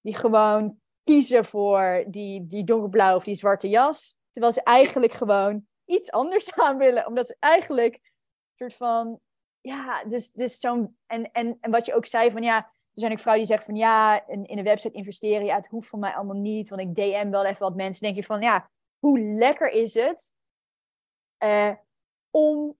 [0.00, 5.66] die gewoon kiezen voor die, die donkerblauwe of die zwarte jas, terwijl ze eigenlijk gewoon
[5.84, 8.00] iets anders aan willen, omdat ze eigenlijk een
[8.54, 9.20] soort van,
[9.60, 13.12] ja, dus, dus zo'n, en, en, en wat je ook zei van ja, er zijn
[13.12, 15.98] ook vrouwen die zeggen van ja, in, in een website investeren, ja, het hoeft van
[15.98, 18.02] mij allemaal niet, want ik DM wel even wat mensen.
[18.02, 20.32] denk je van ja, hoe lekker is het
[21.44, 21.72] uh,
[22.36, 22.76] om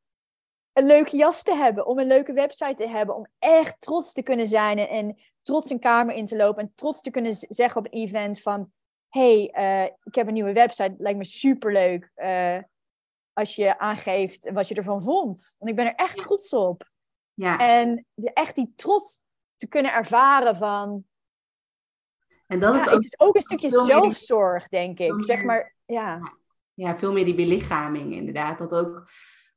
[0.73, 4.23] een leuke jas te hebben, om een leuke website te hebben, om echt trots te
[4.23, 7.87] kunnen zijn en, trots een kamer in te lopen en trots te kunnen zeggen op
[7.87, 8.73] een event van
[9.09, 12.59] hey, uh, ik heb een nieuwe website, lijkt me superleuk uh,
[13.33, 15.55] als je aangeeft wat je ervan vond.
[15.59, 16.91] Want ik ben er echt trots op.
[17.35, 17.59] Ja.
[17.59, 19.21] En echt die trots
[19.57, 21.05] te kunnen ervaren van...
[22.47, 25.25] En dat is, ook, het is ook een stukje zelfzorg, denk ik.
[25.25, 26.33] Zeg maar, ja.
[26.75, 28.59] Ja, veel meer die belichaming inderdaad.
[28.59, 29.09] Dat ook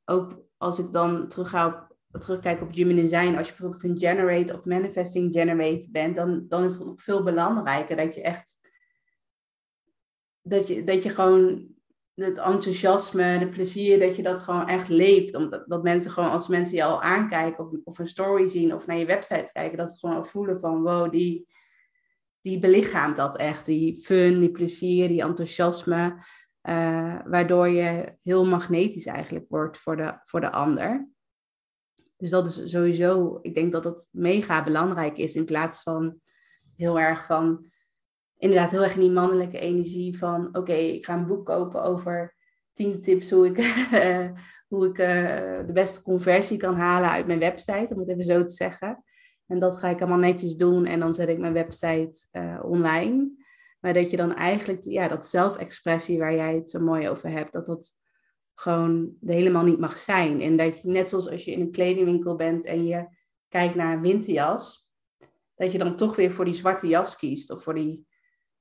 [0.09, 4.53] ook als ik dan terug ga op, terugkijk op design, als je bijvoorbeeld een generate
[4.53, 8.57] of manifesting generate bent, dan, dan is het nog veel belangrijker dat je echt,
[10.41, 11.67] dat je, dat je gewoon
[12.13, 15.35] het enthousiasme, de plezier, dat je dat gewoon echt leeft.
[15.35, 18.87] Omdat dat mensen gewoon, als mensen je al aankijken of, of een story zien of
[18.87, 21.47] naar je website kijken, dat ze gewoon voelen van wow, die,
[22.41, 23.65] die belichaamt dat echt.
[23.65, 26.23] Die fun, die plezier, die enthousiasme.
[26.69, 31.09] Uh, waardoor je heel magnetisch eigenlijk wordt voor de, voor de ander.
[32.17, 36.19] Dus dat is sowieso, ik denk dat dat mega belangrijk is in plaats van
[36.75, 37.65] heel erg van,
[38.37, 42.35] inderdaad heel erg in die mannelijke energie van, oké, ik ga een boek kopen over
[42.73, 43.57] tien tips hoe ik,
[44.73, 48.43] hoe ik uh, de beste conversie kan halen uit mijn website, om het even zo
[48.43, 49.03] te zeggen.
[49.45, 52.27] En dat ga ik allemaal netjes doen en dan zet ik mijn website
[52.61, 53.38] online.
[53.79, 57.51] Maar dat je dan eigenlijk, ja, dat zelfexpressie waar jij het zo mooi over hebt,
[57.51, 57.97] dat dat
[58.53, 60.41] gewoon helemaal niet mag zijn.
[60.41, 63.07] En dat je, net zoals als je in een kledingwinkel bent en je
[63.47, 64.89] kijkt naar een winterjas,
[65.55, 68.07] dat je dan toch weer voor die zwarte jas kiest of voor die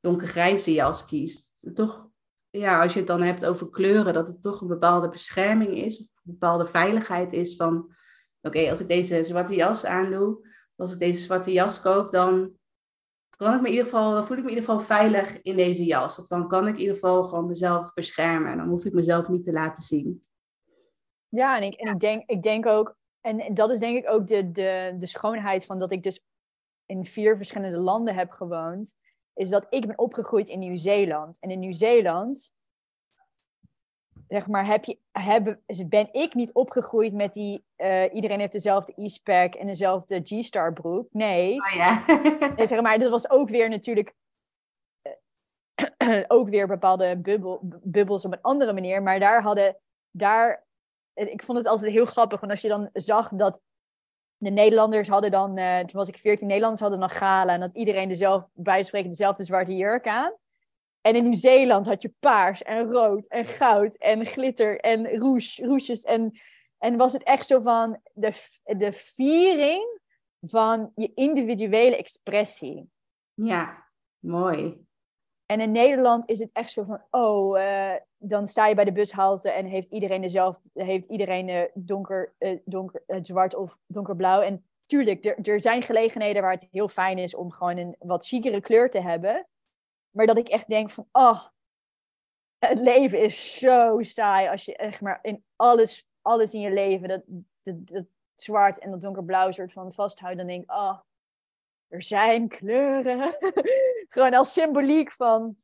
[0.00, 1.70] donkergrijze jas kiest.
[1.74, 2.08] Toch,
[2.50, 5.98] ja, als je het dan hebt over kleuren, dat het toch een bepaalde bescherming is,
[5.98, 7.94] of een bepaalde veiligheid is van,
[8.40, 10.46] oké, als ik deze zwarte jas aandoe,
[10.76, 12.57] als ik deze zwarte jas koop, dan
[13.38, 15.56] kan ik me in ieder geval, dan voel ik me in ieder geval veilig in
[15.56, 16.18] deze jas.
[16.18, 18.50] Of dan kan ik in ieder geval gewoon mezelf beschermen.
[18.50, 20.26] En dan hoef ik mezelf niet te laten zien.
[21.28, 24.26] Ja, en ik, en ik, denk, ik denk ook, en dat is denk ik ook
[24.26, 26.20] de, de, de schoonheid van dat ik dus
[26.86, 28.92] in vier verschillende landen heb gewoond,
[29.34, 31.40] is dat ik ben opgegroeid in Nieuw-Zeeland.
[31.40, 32.52] En in Nieuw-Zeeland
[34.28, 38.92] zeg maar, heb je, heb, ben ik niet opgegroeid met die, uh, iedereen heeft dezelfde
[38.96, 41.08] e-spec en dezelfde G-Star broek.
[41.12, 41.54] Nee.
[41.54, 42.02] Oh, ja.
[42.66, 44.14] zeg maar, dat was ook weer natuurlijk,
[46.02, 49.02] uh, ook weer bepaalde bubbel, bubbels op een andere manier.
[49.02, 49.76] Maar daar hadden,
[50.10, 50.66] daar,
[51.14, 53.62] ik vond het altijd heel grappig, want als je dan zag dat
[54.36, 57.74] de Nederlanders hadden dan, uh, toen was ik 14, Nederlanders hadden dan gala en dat
[57.74, 60.32] iedereen dezelfde, bij spreken dezelfde zwarte jurk aan.
[61.00, 66.02] En in Nieuw-Zeeland had je paars en rood en goud en glitter en rouge, rouges.
[66.02, 66.38] En,
[66.78, 68.32] en was het echt zo van de,
[68.64, 70.00] de viering
[70.40, 72.90] van je individuele expressie.
[73.34, 73.86] Ja,
[74.18, 74.86] mooi.
[75.46, 78.92] En in Nederland is het echt zo van, oh, uh, dan sta je bij de
[78.92, 84.40] bushalte en heeft iedereen dezelfde, heeft iedereen uh, donker, uh, donker, zwart of donkerblauw.
[84.40, 88.26] En tuurlijk, er, er zijn gelegenheden waar het heel fijn is om gewoon een wat
[88.26, 89.46] chicere kleur te hebben.
[90.18, 91.44] Maar dat ik echt denk van, oh,
[92.58, 97.08] het leven is zo saai als je echt maar in alles, alles in je leven,
[97.08, 97.22] dat,
[97.62, 98.04] dat,
[98.34, 100.98] zwart en dat donkerblauw soort van vasthoudt, dan denk ik, oh,
[101.88, 103.36] er zijn kleuren.
[104.08, 105.56] Gewoon als symboliek van,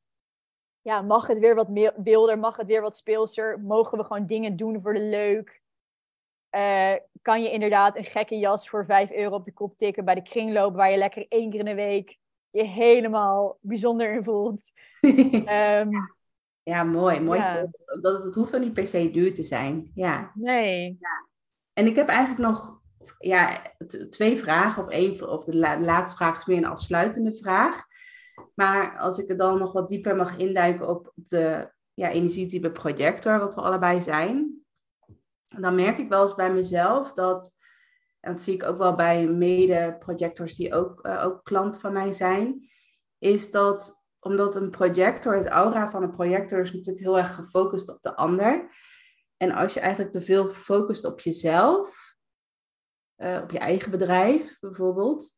[0.81, 4.57] ja, mag het weer wat wilder, mag het weer wat speelser, mogen we gewoon dingen
[4.57, 5.63] doen voor de leuk.
[6.51, 10.15] Uh, kan je inderdaad een gekke jas voor 5 euro op de kop tikken bij
[10.15, 12.19] de kringloop, waar je lekker één keer in de week
[12.55, 14.71] je helemaal bijzonder in voelt.
[15.45, 15.91] Ehm,
[16.63, 17.21] ja, mooi.
[17.21, 17.67] mooi ja.
[18.01, 19.91] Dat, het hoeft dan niet per se duur te zijn.
[19.95, 20.31] Ja.
[20.35, 20.97] Nee.
[21.01, 21.29] Ja.
[21.73, 22.81] En ik heb eigenlijk nog
[23.19, 23.63] ja,
[24.11, 24.83] twee vragen.
[24.83, 27.85] Of, één, of de laatste vraag is meer een afsluitende vraag.
[28.55, 33.39] Maar als ik er dan nog wat dieper mag induiken op de ja, energietype projector,
[33.39, 34.65] wat we allebei zijn.
[35.45, 37.54] Dan merk ik wel eens bij mezelf dat
[38.25, 42.13] en dat zie ik ook wel bij mede-projectors die ook, uh, ook klant van mij
[42.13, 42.69] zijn,
[43.19, 47.89] is dat omdat een projector, het aura van een projector is natuurlijk heel erg gefocust
[47.91, 48.69] op de ander.
[49.37, 52.15] En als je eigenlijk te veel focust op jezelf,
[53.17, 55.35] uh, op je eigen bedrijf bijvoorbeeld,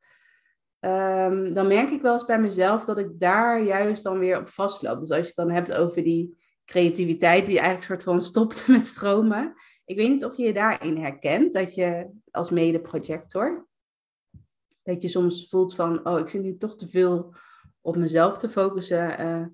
[0.80, 4.48] um, dan merk ik wel eens bij mezelf dat ik daar juist dan weer op
[4.48, 5.00] vastloop.
[5.00, 8.86] Dus als je het dan hebt over die creativiteit die eigenlijk soort van stopt met
[8.86, 9.54] stromen,
[9.86, 13.68] ik weet niet of je je daarin herkent, dat je als mede-projector,
[14.82, 17.34] dat je soms voelt van, oh, ik zit nu toch te veel
[17.80, 19.20] op mezelf te focussen.
[19.20, 19.46] Uh,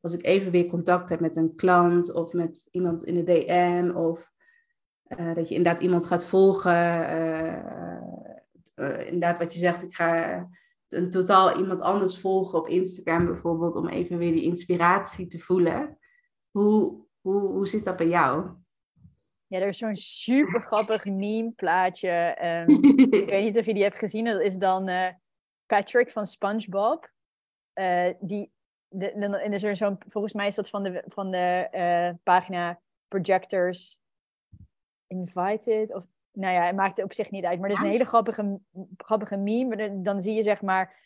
[0.00, 3.92] als ik even weer contact heb met een klant of met iemand in de DM,
[3.94, 4.30] of
[5.18, 6.72] uh, dat je inderdaad iemand gaat volgen.
[8.74, 10.48] Uh, inderdaad, wat je zegt, ik ga
[10.88, 15.98] een totaal iemand anders volgen op Instagram bijvoorbeeld, om even weer die inspiratie te voelen.
[16.50, 18.50] Hoe, hoe, hoe zit dat bij jou?
[19.50, 22.36] Ja, er is zo'n super grappig meme plaatje.
[22.68, 24.24] Um, ik weet niet of je die hebt gezien.
[24.24, 25.08] Dat is dan uh,
[25.66, 27.10] Patrick van SpongeBob.
[27.74, 28.52] Uh, die,
[28.88, 32.80] de, de, is er zo'n, volgens mij is dat van de, van de uh, pagina
[33.08, 34.00] Projectors
[35.06, 35.94] Invited.
[35.94, 37.60] Of, nou ja, het maakt het op zich niet uit.
[37.60, 38.60] Maar dat is een hele grappige,
[38.96, 40.00] grappige meme.
[40.02, 40.96] Dan zie je zeg maar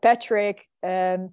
[0.00, 1.32] Patrick um,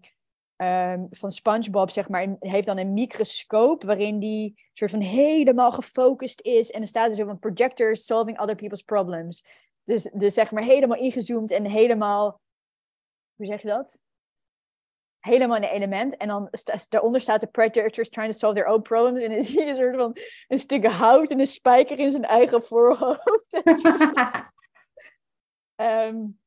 [0.62, 6.42] um, van SpongeBob, zeg maar, heeft dan een microscoop waarin die soort van helemaal gefocust
[6.42, 6.72] is.
[6.72, 9.46] En dan staat er zo van projector solving other people's problems.
[9.84, 12.42] Dus, dus zeg maar helemaal ingezoomd en helemaal,
[13.36, 14.02] hoe zeg je dat?
[15.20, 16.18] Helemaal in een element.
[16.18, 16.50] En dan
[16.90, 19.22] daaronder staat de projectors trying to solve their own problems.
[19.22, 20.18] En dan zie je een soort van
[20.48, 23.62] een stuk hout en een spijker in zijn eigen voorhoofd.
[25.76, 26.40] um,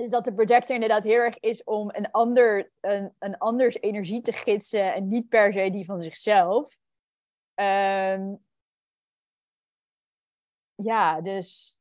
[0.00, 4.22] Dus dat de projector inderdaad heel erg is om een, ander, een, een anders energie
[4.22, 6.78] te gidsen en niet per se die van zichzelf.
[7.54, 8.44] Um,
[10.74, 11.78] ja, dus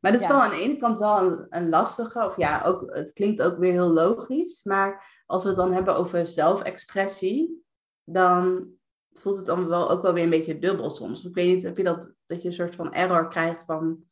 [0.00, 0.32] Maar dat is Ja.
[0.32, 3.58] wel aan de ene kant wel een, een lastige, of ja, ook, het klinkt ook
[3.58, 4.64] weer heel logisch.
[4.64, 7.64] Maar als we het dan hebben over zelfexpressie,
[8.04, 8.68] dan
[9.12, 11.24] voelt het dan wel ook wel weer een beetje dubbel soms.
[11.24, 14.09] Ik weet niet, heb je dat, dat je een soort van error krijgt van,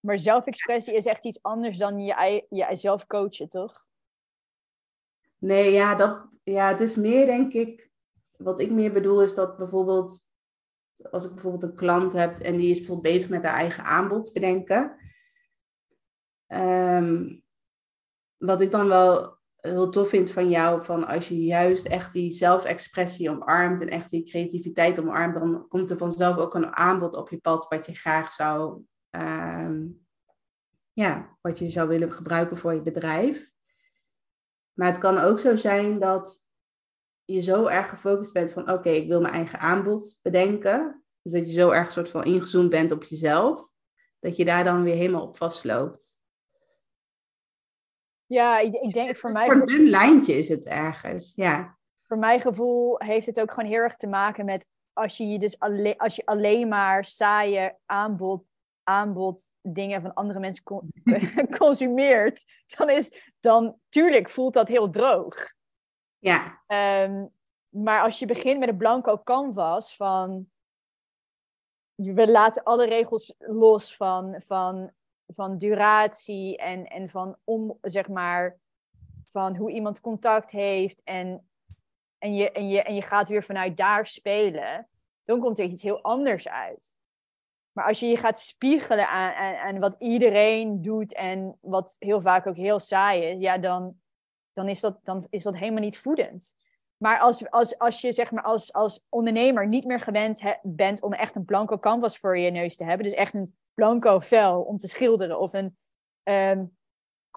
[0.00, 3.88] Maar zelfexpressie is echt iets anders dan je, zelf coachen, toch?
[5.40, 7.90] nee, ja, dat, ja, het is meer denk ik,
[8.36, 10.24] wat ik meer bedoel is dat bijvoorbeeld,
[11.10, 14.32] als ik bijvoorbeeld een klant heb en die is bijvoorbeeld bezig met haar eigen aanbod
[14.32, 14.96] bedenken.
[16.46, 17.38] Ehm,
[18.36, 22.30] wat ik dan wel heel tof vind van jou, van als je juist echt die
[22.30, 27.30] zelfexpressie omarmt en echt die creativiteit omarmt, dan komt er vanzelf ook een aanbod op
[27.30, 28.82] je pad wat je graag zou,
[30.92, 33.52] ja, wat je zou willen gebruiken voor je bedrijf.
[34.72, 36.46] Maar het kan ook zo zijn dat
[37.24, 41.04] je zo erg gefocust bent van oké, ik wil mijn eigen aanbod bedenken.
[41.22, 43.72] Dus dat je zo erg soort van ingezoomd bent op jezelf,
[44.20, 46.18] dat je daar dan weer helemaal op vastloopt.
[48.26, 51.78] Ja, ik, ik denk voor mij, Voor een lijntje is het ergens, ja.
[52.02, 55.38] voor mijn gevoel heeft het ook gewoon heel erg te maken met als je je
[55.38, 58.50] dus alleen, als je alleen maar saaie aanbod,
[58.90, 60.88] aanbod dingen van andere mensen con-
[61.58, 62.44] consumeert,
[62.76, 65.52] dan is dan tuurlijk voelt dat heel droog.
[66.18, 67.26] Ja, Ehm,
[67.68, 70.50] maar als je begint met een blanco canvas van
[71.94, 74.92] we laten alle regels los van, van,
[75.26, 78.58] van duratie en, en van om, zeg maar,
[79.26, 81.50] van hoe iemand contact heeft en,
[82.18, 84.88] en, je, en, je, en je gaat weer vanuit daar spelen,
[85.24, 86.94] dan komt er iets heel anders uit.
[87.80, 92.46] Maar als je je gaat spiegelen aan, aan, wat iedereen doet en wat heel vaak
[92.46, 93.94] ook heel saai is, ja, dan,
[94.52, 96.54] dan, is, dat, dan is dat helemaal niet voedend.
[96.96, 101.12] Maar als, als, als je zeg maar als, als ondernemer niet meer gewend bent om
[101.12, 104.78] echt een blanco canvas voor je neus te hebben, dus echt een blanco vel om
[104.78, 105.76] te schilderen, of, een,
[106.22, 106.64] ehm,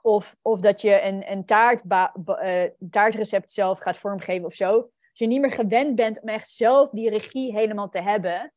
[0.02, 1.46] of, of dat je een, een
[1.84, 4.72] ba- eh, taartrecept zelf gaat vormgeven of zo.
[4.78, 8.54] Als je niet meer gewend bent om echt zelf die regie helemaal te hebben,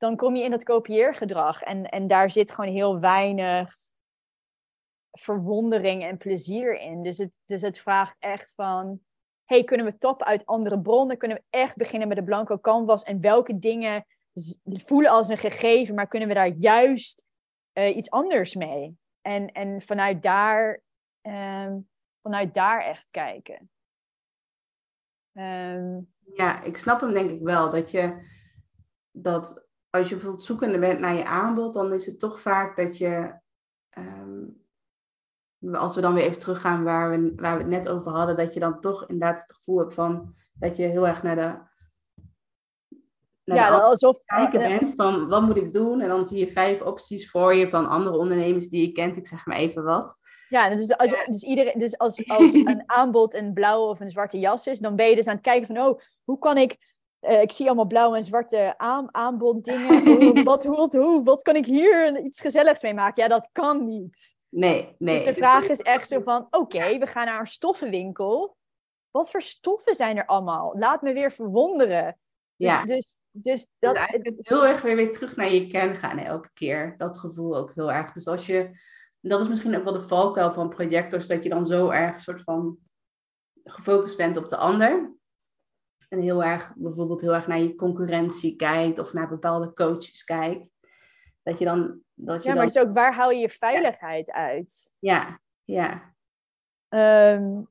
[0.00, 1.62] dan kom je in dat kopieergedrag.
[1.62, 3.72] En, en daar zit gewoon heel weinig
[5.10, 7.02] verwondering en plezier in.
[7.02, 9.00] Dus het, dus het vraagt echt van,
[9.44, 11.18] hey, kunnen we tappen uit andere bronnen?
[11.18, 13.02] Kunnen we echt beginnen met de blanco canvas?
[13.02, 14.06] En welke dingen
[14.64, 17.24] voelen als een gegeven, maar kunnen we daar juist
[17.72, 18.96] eh, iets anders mee?
[19.20, 20.82] En, en vanuit, daar,
[21.20, 21.78] ehm,
[22.22, 23.70] vanuit daar echt kijken.
[25.32, 26.00] Ehm,
[26.34, 27.70] ja, ik snap hem denk ik wel.
[27.70, 28.28] Dat je,
[29.10, 32.98] dat als je bijvoorbeeld zoekende bent naar je aanbod, dan is het toch vaak dat
[32.98, 33.40] je,
[33.90, 34.44] ehm,
[35.72, 38.54] als we dan weer even teruggaan waar we, waar we het net over hadden, dat
[38.54, 41.68] je dan toch inderdaad het gevoel hebt van, dat je heel erg naar de,
[43.44, 44.24] naar ja, de alsof...
[44.24, 46.00] kijken bent van wat moet ik doen?
[46.00, 49.16] En dan zie je vijf opties voor je van andere ondernemers die je kent.
[49.16, 50.14] Ik zeg maar even wat.
[50.48, 54.38] Ja, dus als, dus iedereen, dus als, als een aanbod een blauwe of een zwarte
[54.38, 57.40] jas is, dan ben je dus aan het kijken van, oh, hoe kan ik, eh,
[57.40, 61.66] ik zie allemaal blauwe en zwarte aan, aanboddingen, hoe, wat, hoe, hoe, wat kan ik
[61.66, 63.22] hier iets gezelligs mee maken?
[63.22, 64.38] Ja, dat kan niet.
[64.48, 65.16] Nee, nee.
[65.16, 68.56] Dus de vraag is echt zo van, oké, we gaan naar een stoffenwinkel.
[69.10, 70.74] Wat voor stoffen zijn er allemaal?
[70.78, 72.18] Laat me weer verwonderen.
[72.56, 72.84] Dus, Ja.
[72.84, 76.18] dus, dus Dat dat, eigenlijk het heel erg weer, weer terug naar je kern gaan
[76.18, 76.94] elke keer.
[76.96, 78.12] Dat gevoel ook heel erg.
[78.12, 78.70] Dus als je,
[79.20, 82.42] dat is misschien ook wel de valkuil van projectors, dat je dan zo erg soort
[82.42, 82.78] van
[83.64, 85.18] gefocust bent op de ander.
[86.10, 90.70] En heel erg, bijvoorbeeld heel erg naar je concurrentie kijkt of naar bepaalde coaches kijkt.
[91.42, 94.30] Dat je dan, dat je ja, maar het is ook, waar haal je je veiligheid
[94.30, 94.90] uit?
[94.98, 96.14] ja, ja,
[96.90, 97.62] Ehm,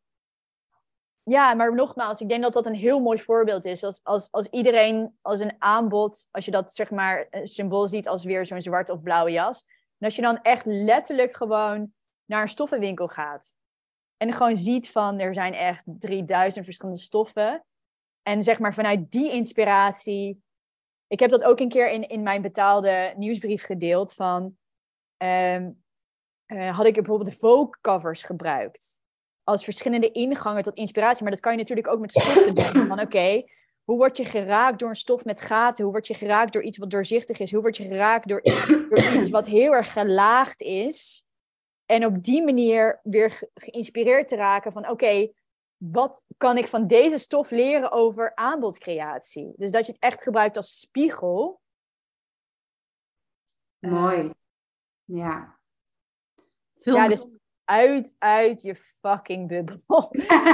[1.23, 3.83] ja, maar nogmaals, ik denk dat dat een heel mooi voorbeeld is.
[3.83, 8.07] Als, als, als iedereen als een aanbod, als je dat zeg maar een symbool ziet
[8.07, 9.63] als weer zo'n zwart of blauwe jas.
[9.97, 11.93] En als je dan echt letterlijk gewoon
[12.25, 13.55] naar een stoffenwinkel gaat.
[14.17, 17.65] En gewoon ziet van er zijn echt 3000 verschillende stoffen.
[18.29, 20.43] En zeg maar vanuit die inspiratie.
[21.07, 24.13] Ik heb dat ook een keer in, in mijn betaalde nieuwsbrief gedeeld.
[24.13, 24.57] Van,
[25.17, 25.69] ehm,
[26.45, 29.01] eh, had ik bijvoorbeeld de Vogue covers gebruikt
[29.43, 31.23] als verschillende ingangen tot inspiratie.
[31.23, 32.87] Maar dat kan je natuurlijk ook met stoffen doen.
[32.87, 33.43] Van oké,
[33.83, 35.83] hoe word je geraakt door een stof met gaten?
[35.83, 37.51] Hoe word je geraakt door iets wat doorzichtig is?
[37.51, 38.41] Hoe word je geraakt door,
[39.15, 41.25] iets wat heel erg gelaagd is?
[41.85, 45.31] En op die manier weer ge- geïnspireerd te raken van oké,
[45.79, 49.53] wat kan ik van deze stof leren over aanbodcreatie?
[49.55, 51.61] Dus dat je het echt gebruikt als spiegel.
[53.79, 54.31] Eh, mooi.
[55.03, 55.59] Ja.
[56.75, 57.27] Veel Ja, dus
[57.63, 60.09] uit, uit je fucking bubbel.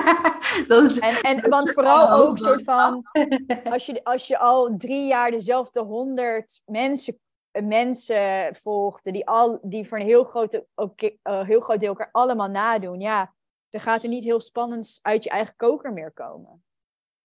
[0.68, 3.04] dat is, En, en Dat want vooral ook soort van,
[3.74, 7.20] als je, als je al drie jaar dezelfde honderd mensen
[7.62, 12.10] mensen volgt die, al, die voor een heel groot, okay, uh, heel groot deel elkaar
[12.12, 13.35] allemaal nadoen, ja,
[13.76, 16.64] dan gaat er niet heel spannends uit je eigen koker meer komen.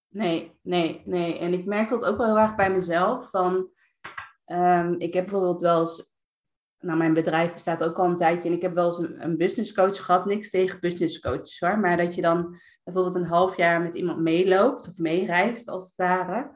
[0.09, 1.39] Nee, nee, nee.
[1.39, 3.31] En ik merk dat ook wel heel erg bij mezelf.
[3.31, 3.71] Van,
[4.47, 6.13] um, ik heb bijvoorbeeld wel eens
[6.79, 9.37] nou, mijn bedrijf bestaat ook al een tijdje en ik heb wel eens een, een
[9.37, 10.25] business coach gehad.
[10.25, 14.19] Niks tegen business coaches hoor, maar dat je dan bijvoorbeeld een half jaar met iemand
[14.19, 16.51] meeloopt of meereist als het ware.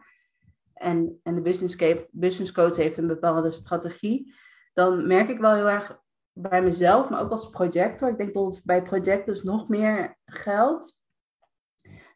[0.74, 1.76] En, en de business,
[2.10, 4.34] business coach heeft een bepaalde strategie.
[4.72, 6.02] Dan merk ik wel heel erg
[6.34, 8.08] bij mezelf, maar ook als projector.
[8.08, 11.02] Ik denk dat het bij projectors nog meer geldt.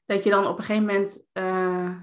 [0.06, 2.00] Dat je dan op een gegeven moment uh,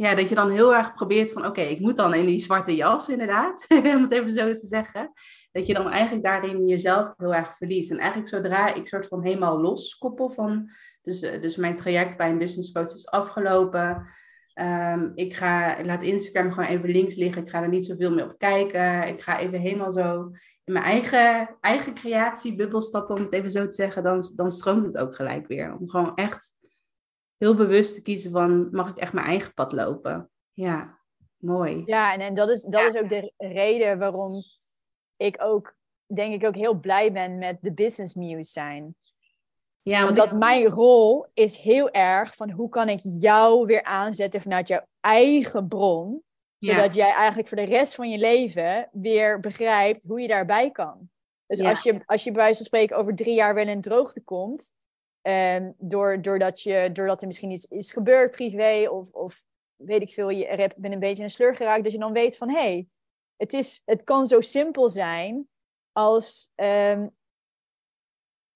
[0.00, 2.74] ja, dat je dan heel erg probeert van, oké, ik moet dan in die zwarte
[2.74, 5.12] jas inderdaad, om het even zo te zeggen.
[5.52, 7.90] Dat je dan eigenlijk daarin jezelf heel erg verliest.
[7.90, 10.70] En eigenlijk zodra ik soort van helemaal loskoppel van,
[11.02, 14.06] dus, eh, dus mijn traject bij een business coach is afgelopen.
[14.60, 17.42] Um, ik, ga, ik laat Instagram gewoon even links liggen.
[17.42, 19.08] Ik ga er niet zoveel meer op kijken.
[19.08, 20.30] Ik ga even helemaal zo
[20.64, 24.02] in mijn eigen, eigen creatiebubbel stappen, om het even zo te zeggen.
[24.02, 25.76] Dan, dan stroomt het ook gelijk weer.
[25.78, 26.54] Om gewoon echt
[27.36, 30.30] heel bewust te kiezen van, mag ik echt mijn eigen pad lopen?
[30.52, 30.98] Ja,
[31.36, 31.82] mooi.
[31.86, 34.42] Ja, en, en dat, is, dat is ook de reden waarom
[35.16, 35.76] ik ook,
[36.06, 38.94] denk ik ook heel blij ben met de business muse zijn.
[39.88, 44.40] Ja, want dat mijn rol is heel erg van hoe kan ik jou weer aanzetten
[44.40, 46.22] vanuit jouw eigen bron.
[46.58, 51.10] Zodat jij eigenlijk voor de rest van je leven weer begrijpt hoe je daarbij kan.
[51.46, 54.20] Dus als, je, als je bij wijze van spreken over drie jaar wel in droogte
[54.20, 54.76] komt,
[55.22, 59.44] Um, door, doordat, je, doordat er misschien iets is gebeurd privé of, of
[59.76, 62.12] weet ik veel, je hebt, bent een beetje in een sleur geraakt, dat je dan
[62.12, 62.86] weet van hé, hey,
[63.36, 65.48] het, is, het kan zo simpel zijn
[65.92, 67.16] als um,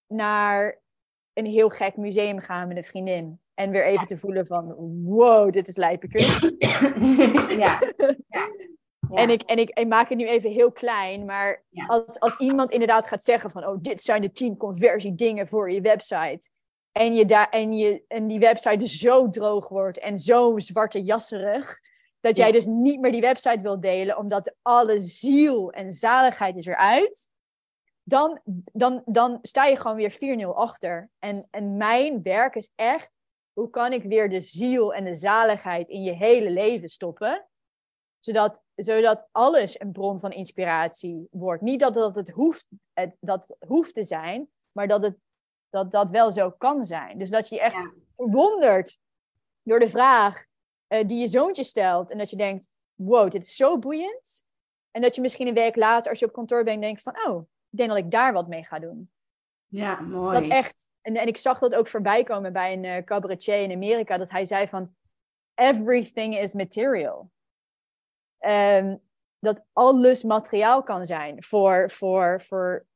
[0.06, 0.81] naar
[1.34, 3.40] een heel gek museum gaan met een vriendin.
[3.54, 6.09] En weer even te voelen van, wow, dit is lijpe
[7.62, 7.80] ja.
[8.28, 8.50] ja.
[9.10, 12.70] En, ik, en ik, ik, maak het nu even heel klein, maar als, als iemand
[12.70, 16.48] inderdaad gaat zeggen van, oh, dit zijn de tien conversiedingen voor je website.
[16.92, 21.02] En, je daar, en, je, en die website dus zo droog wordt en zo zwarte
[21.02, 21.80] jasserig,
[22.20, 26.66] dat jij dus niet meer die website wilt delen, omdat alle ziel en zaligheid is
[26.66, 27.28] eruit.
[28.02, 28.40] Dan,
[28.72, 31.10] dan, dan sta je gewoon weer 4-0 achter.
[31.18, 33.10] En, en mijn werk is echt,
[33.52, 37.46] hoe kan ik weer de ziel en de zaligheid in je hele leven stoppen?
[38.24, 41.62] zodat, zodat alles een bron van inspiratie wordt.
[41.62, 45.16] Niet dat, dat het, hoeft, het, dat hoeft te zijn, maar dat, het,
[45.70, 47.18] dat dat wel zo kan zijn.
[47.18, 48.98] Dus dat je je echt verwondert
[49.62, 50.44] door de vraag
[50.88, 52.10] uh, die je zoontje stelt.
[52.10, 54.42] En dat je denkt, wow, dit is zo boeiend.
[54.90, 57.46] En dat je misschien een week later, als je op kantoor bent, denkt van, oh,
[57.73, 59.11] ik denk dat ik daar wat mee ga doen.
[59.66, 60.40] Ja, mooi.
[60.40, 63.73] Dat echt, en, en ik zag dat ook voorbij komen bij een uh, cabaretier in
[63.73, 64.97] Amerika, dat hij zei van,
[65.55, 67.31] everything is material.
[68.39, 69.03] Um,
[69.39, 72.86] dat alles materiaal kan zijn voor, voor, voor,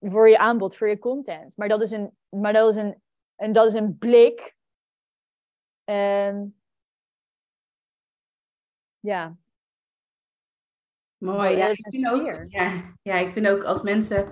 [0.00, 1.56] voor je aanbod, voor je content.
[1.56, 3.02] Maar dat is een, maar dat is een,
[3.34, 4.56] en dat is een blik.
[5.84, 6.60] Um,
[9.00, 9.36] ja.
[11.18, 11.56] Mooi.
[11.56, 12.72] Ja, ik vind ook, ja,
[13.02, 14.26] ja, ik vind ook als mensen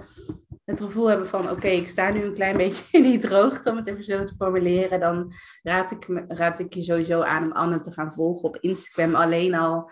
[0.64, 3.76] het gevoel hebben van oké, ik sta nu een klein beetje in die droogte, om
[3.76, 5.32] het even zo te formuleren, dan
[5.62, 9.14] raad ik, raad ik je sowieso aan om Anne te gaan volgen op Instagram.
[9.14, 9.90] Alleen al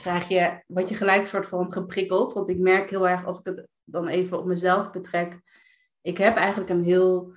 [0.00, 2.32] krijg je, wat je gelijk soort van geprikkeld.
[2.32, 5.40] Want ik merk heel erg, als ik het dan even op mezelf betrek,
[6.02, 7.36] ik heb eigenlijk een heel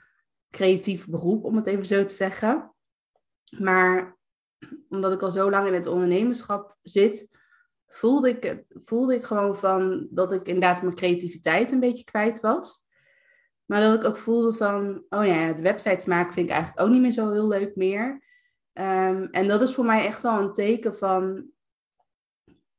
[0.49, 2.73] creatief beroep, om het even zo te zeggen.
[3.57, 4.18] Maar
[4.90, 7.39] omdat ik al zo lang in het ondernemerschap zit,
[7.90, 12.84] voelde ik, voelde ik gewoon van dat ik inderdaad mijn creativiteit een beetje kwijt was.
[13.66, 16.90] Maar dat ik ook voelde van, oh ja, het websites maken vind ik eigenlijk ook
[16.90, 18.24] niet meer zo heel leuk meer.
[18.74, 21.45] Ehm, en dat is voor mij echt wel een teken van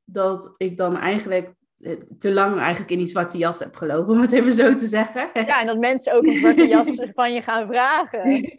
[0.04, 4.20] dat ik dan eigenlijk eh, te lang eigenlijk in die zwarte jas heb gelopen, om
[4.20, 5.30] het even zo te zeggen.
[5.34, 8.56] Ja, en dat mensen ook een zwarte jas van je gaan vragen.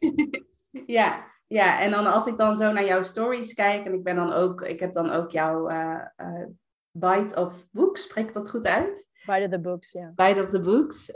[0.86, 4.15] ja, ja, en dan als ik dan zo naar jouw stories kijk, en ik ben
[4.15, 6.45] dan ook, ik heb dan ook jouw uh, uh,
[6.91, 9.07] Bite of Books, spreek dat goed uit?
[9.26, 10.11] Bite of the Books, ja.
[10.15, 11.15] Bite of the Books, uh,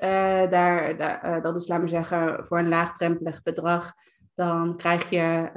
[0.49, 3.93] daar, daar dat is, laat maar zeggen, voor een laagdrempelig bedrag.
[4.33, 5.49] Dan krijg je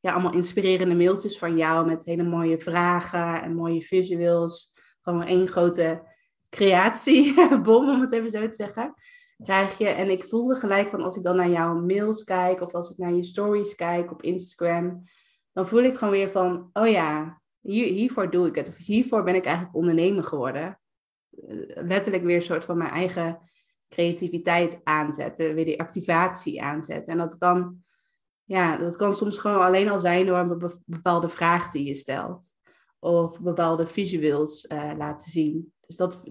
[0.00, 4.70] ja, allemaal inspirerende mailtjes van jou met hele mooie vragen en mooie visuals.
[5.00, 6.02] Gewoon één grote
[6.48, 8.94] creatiebom, om het even zo te zeggen
[9.42, 9.88] krijg je.
[9.88, 12.98] En ik voelde gelijk van als ik dan naar jouw mails kijk of als ik
[12.98, 15.02] naar je stories kijk op Instagram,
[15.52, 18.68] dan voel ik gewoon weer van, oh ja, hier, hiervoor doe ik het.
[18.68, 20.80] Of hiervoor ben ik eigenlijk ondernemer geworden.
[21.30, 23.38] Eh, letterlijk weer een soort van mijn eigen
[23.88, 27.12] creativiteit aanzetten, weer die activatie aanzetten.
[27.12, 27.76] En dat kan,
[28.44, 32.54] ja, dat kan soms gewoon alleen al zijn door een bepaalde vraag die je stelt.
[32.98, 35.72] of bepaalde visuals uh, laten zien.
[35.80, 36.22] Dus dat,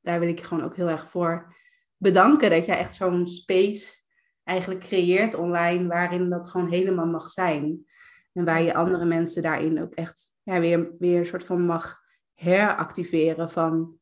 [0.00, 1.54] daar wil ik gewoon ook heel erg voor
[1.96, 2.50] bedanken.
[2.50, 4.04] Dat jij echt zo'n space
[4.44, 7.86] eigenlijk creëert online waarin dat gewoon helemaal mag zijn.
[8.32, 12.00] En waar je andere mensen daarin ook echt ja, weer, weer een soort van mag
[12.34, 13.98] heractiveren van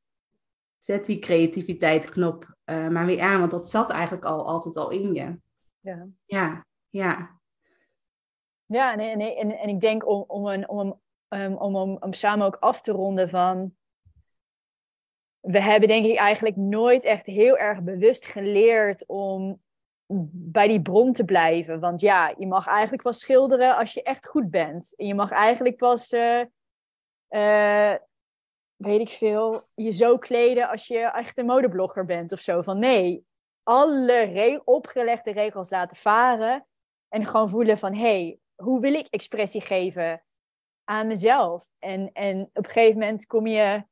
[0.79, 5.15] zet die creativiteit-knop uh, maar weer aan, want dat zat eigenlijk al altijd al in
[5.15, 5.41] je.
[5.81, 6.65] Ja, ja.
[6.89, 7.41] Ja,
[8.67, 12.13] ja nee, nee, en, en ik denk om, om, een, om, um, om, om, om
[12.13, 13.75] samen ook af te ronden van...
[15.45, 19.63] We hebben denk ik eigenlijk nooit echt heel erg bewust geleerd om
[20.33, 21.81] bij die bron te blijven.
[21.81, 24.95] Want ja, je mag eigenlijk pas schilderen als je echt goed bent.
[24.97, 26.41] En je mag eigenlijk pas, uh,
[27.31, 27.95] uh,
[28.77, 32.63] weet ik veel, je zo kleden als je echt een modeblogger bent of zo.
[32.63, 33.25] Van nee,
[33.63, 36.67] alle opgelegde regels laten varen.
[37.09, 40.25] En gewoon voelen van, hé, hey, hoe wil ik expressie geven
[40.85, 41.71] aan mezelf?
[41.79, 43.85] En, en op een gegeven moment kom je,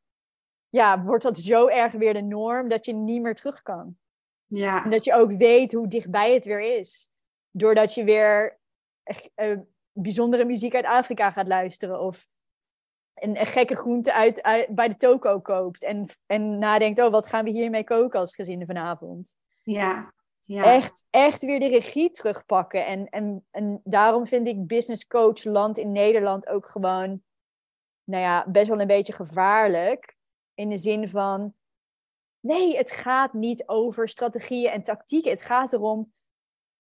[0.73, 3.97] ja, wordt dat zo erg weer de norm dat je niet meer terug kan.
[4.47, 4.85] Ja.
[4.85, 7.11] En dat je ook weet hoe dichtbij het weer is.
[7.51, 8.59] Doordat je weer
[9.37, 9.59] uh,
[9.93, 12.01] bijzondere muziek uit Afrika gaat luisteren.
[12.01, 12.27] Of
[13.15, 15.83] een, een gekke groente uit, uit, bij de toko koopt.
[15.83, 19.35] En, en nadenkt, oh, wat gaan we hiermee koken als gezin vanavond?
[19.63, 20.15] Ja.
[20.41, 20.65] ja.
[20.65, 22.87] Echt, echt weer de regie terugpakken.
[22.87, 27.23] En, en, en daarom vind ik business coach land in Nederland ook gewoon...
[28.05, 30.21] Nou ja, best wel een beetje gevaarlijk.
[30.55, 31.55] In de zin van
[32.43, 35.31] Nee, het gaat niet over strategieën en tactieken.
[35.31, 36.13] Het gaat erom,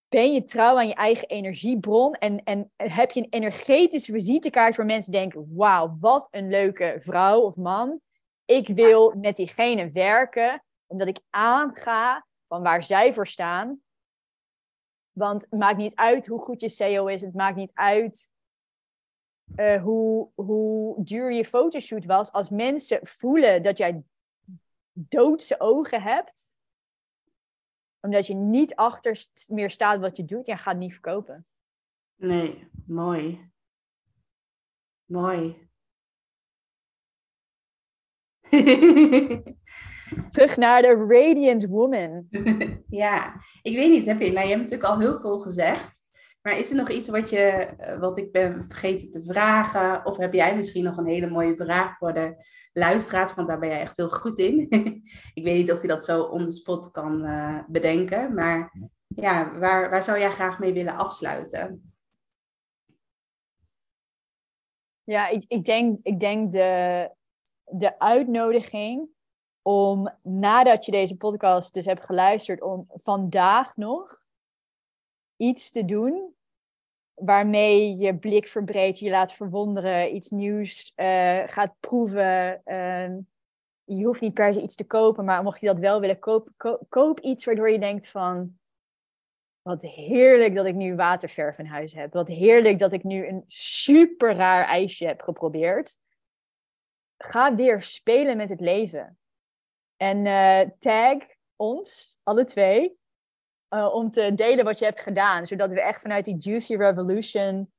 [0.09, 4.87] ben je trouw aan je eigen energiebron en, en heb je een energetische visitekaart waar
[4.87, 8.01] mensen denken, wauw, wat een leuke vrouw of man.
[8.45, 13.81] Ik wil met diegene werken, omdat ik aanga van waar zij voor staan.
[15.13, 18.31] Want het maakt niet uit hoe goed je SEO is, het maakt niet uit
[19.57, 22.33] uh, hoe, hoe duur je fotoshoot was.
[22.33, 24.03] Als mensen voelen dat jij
[24.93, 26.59] doodse ogen hebt,
[28.01, 31.45] omdat je niet achter meer staat wat je doet, ja, gaat niet verkopen.
[32.15, 33.51] Nee, mooi.
[35.05, 35.69] Mooi.
[40.31, 42.29] Terug naar de Radiant Woman.
[42.89, 46.02] ja, ik weet niet, heb je, nou, je hebt natuurlijk al heel veel gezegd.
[46.43, 50.07] Maar is er nog iets wat, je, eh, wat ik ben vergeten te vragen?
[50.07, 53.35] Of heb jij misschien nog een hele mooie vraag voor de luisteraars?
[53.35, 54.67] Want daar ben jij echt heel goed in.
[55.35, 58.35] ik weet niet of je dat zo on the spot kan uh, bedenken.
[58.35, 58.73] Maar
[59.07, 61.95] ja, waar, waar zou jij graag mee willen afsluiten?
[65.05, 67.11] Ja, ik, ik denk, ik denk de,
[67.65, 69.09] de uitnodiging
[69.63, 74.22] om nadat je deze podcast dus hebt geluisterd, om vandaag nog
[75.43, 76.35] iets te doen
[77.15, 82.63] waarmee je blik verbreedt, je laat verwonderen, iets nieuws uh, gaat proeven.
[82.65, 83.17] Uh,
[83.85, 86.55] je hoeft niet per se iets te kopen, maar mocht je dat wel willen kopen,
[86.89, 88.59] koop iets waardoor je denkt van,
[89.63, 92.13] wat heerlijk dat ik nu waterverf in huis heb.
[92.13, 95.99] Wat heerlijk dat ik nu een super raar ijsje heb geprobeerd.
[97.17, 99.19] Ga weer spelen met het leven.
[99.97, 101.19] En uh, tag
[101.57, 103.01] ons, alle twee,
[103.75, 105.47] uh, om te delen wat je hebt gedaan.
[105.47, 107.73] Zodat we echt vanuit die Juicy Revolution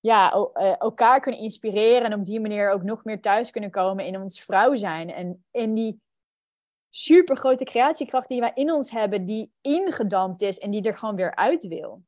[0.00, 2.04] ja, uh, elkaar kunnen inspireren.
[2.04, 5.10] En op die manier ook nog meer thuis kunnen komen in ons vrouw zijn.
[5.10, 6.00] En in die
[6.90, 11.16] super grote creatiekracht die wij in ons hebben, die ingedampt is en die er gewoon
[11.16, 12.02] weer uit wil.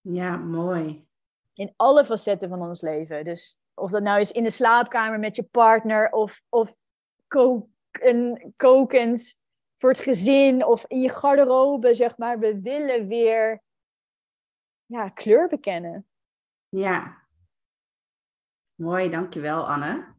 [0.00, 1.06] Ja, mooi.
[1.54, 3.24] In alle facetten van ons leven.
[3.24, 6.74] Dus of dat nou is in de slaapkamer met je partner of, of
[7.28, 9.40] koken, kokens
[9.82, 12.38] voor het gezin of in je garderobe, zeg maar.
[12.38, 13.62] We willen weer
[14.86, 16.06] ja, kleur bekennen.
[16.68, 17.26] Ja.
[18.74, 20.14] Mooi, dankjewel Anne.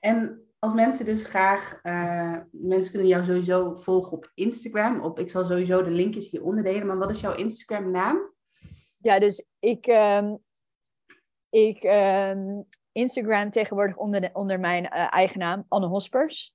[0.00, 5.00] En als mensen dus graag, uh, mensen kunnen jou sowieso volgen op Instagram.
[5.00, 8.34] Op, ik zal sowieso de linkjes hieronder delen, maar wat is jouw Instagram naam?
[8.96, 10.38] Ja, dus ik, um,
[11.50, 16.54] ik um, Instagram tegenwoordig onder, de, onder mijn uh, eigen naam, Anne Hospers.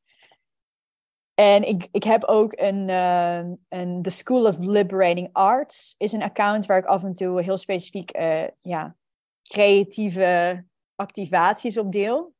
[1.35, 5.95] En ik, ik heb ook een, uh, een The School of Liberating Arts.
[5.97, 8.95] Is een account waar ik af en toe heel specifiek uh, ja,
[9.41, 10.63] creatieve
[10.95, 12.33] activaties op deel.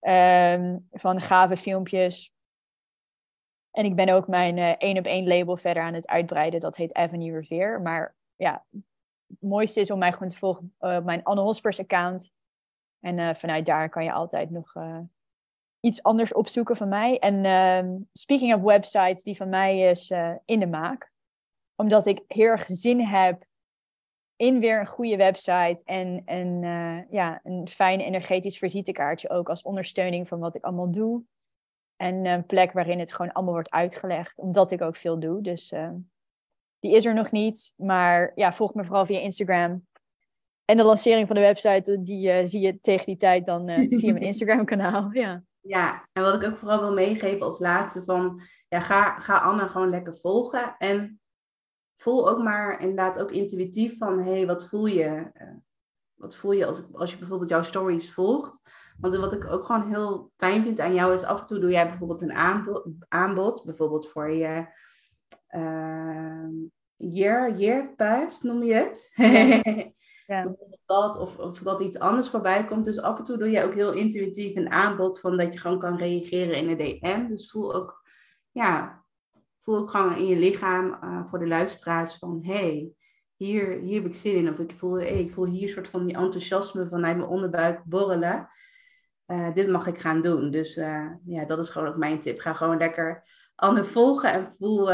[0.00, 2.34] Um, van gave filmpjes.
[3.70, 6.60] En ik ben ook mijn uh, één op één label verder aan het uitbreiden.
[6.60, 7.78] Dat heet Avenue Revere.
[7.78, 8.66] Maar ja,
[9.26, 12.32] het mooiste is om mij gewoon te volgen op mijn Anne Hospers account.
[13.00, 14.72] En vanuit daar kan je altijd nog
[15.86, 17.18] iets anders opzoeken van mij.
[17.18, 21.10] En uh, speaking of websites, die van mij is uh, in de maak.
[21.76, 23.44] Omdat ik heel erg zin heb
[24.36, 29.62] in weer een goede website en, en uh, ja, een fijn energetisch visitekaartje ook als
[29.62, 31.22] ondersteuning van wat ik allemaal doe.
[31.96, 35.42] En een plek waarin het gewoon allemaal wordt uitgelegd, omdat ik ook veel doe.
[35.42, 35.90] Dus uh,
[36.78, 37.72] die is er nog niet.
[37.76, 39.86] Maar ja, volg me vooral via Instagram.
[40.64, 44.26] En de lancering van de website, die zie je tegen die tijd dan via mijn
[44.32, 45.10] Instagram kanaal.
[45.12, 45.44] Ja.
[45.66, 49.66] Ja, en wat ik ook vooral wil meegeven als laatste van, ja, ga, ga Anna
[49.66, 50.76] gewoon lekker volgen.
[50.78, 51.20] En
[51.96, 55.30] voel ook maar inderdaad ook intuïtief van, hé, hey, wat voel je?
[55.34, 55.54] Uh,
[56.14, 58.60] wat voel je als, als je bijvoorbeeld jouw stories volgt?
[59.00, 61.70] Want wat ik ook gewoon heel fijn vind aan jou is af en toe doe
[61.70, 64.66] jij bijvoorbeeld een aanbod, aanbod bijvoorbeeld voor je
[65.50, 66.48] uh,
[66.96, 69.12] year, year pass, noem je het?
[70.26, 70.56] Ja.
[70.86, 72.84] dat, of, of dat iets anders voorbij komt.
[72.84, 75.78] Dus af en toe doe je ook heel intuïtief een aanbod van dat je gewoon
[75.78, 77.28] kan reageren in een DM.
[77.28, 78.02] Dus voel ook,
[78.50, 79.04] ja,
[79.60, 82.90] voel ook gewoon in je lichaam uh, voor de luisteraars van hey,
[83.36, 84.52] hier, hier heb ik zin in.
[84.52, 88.48] Of ik voel, hey, ik voel hier soort van die enthousiasme vanuit mijn onderbuik borrelen.
[89.26, 90.50] Uh, dit mag ik gaan doen.
[90.50, 92.40] Dus uh, ja, dat is gewoon ook mijn tip.
[92.40, 93.22] Ga gewoon lekker
[93.54, 94.84] Anne volgen en voel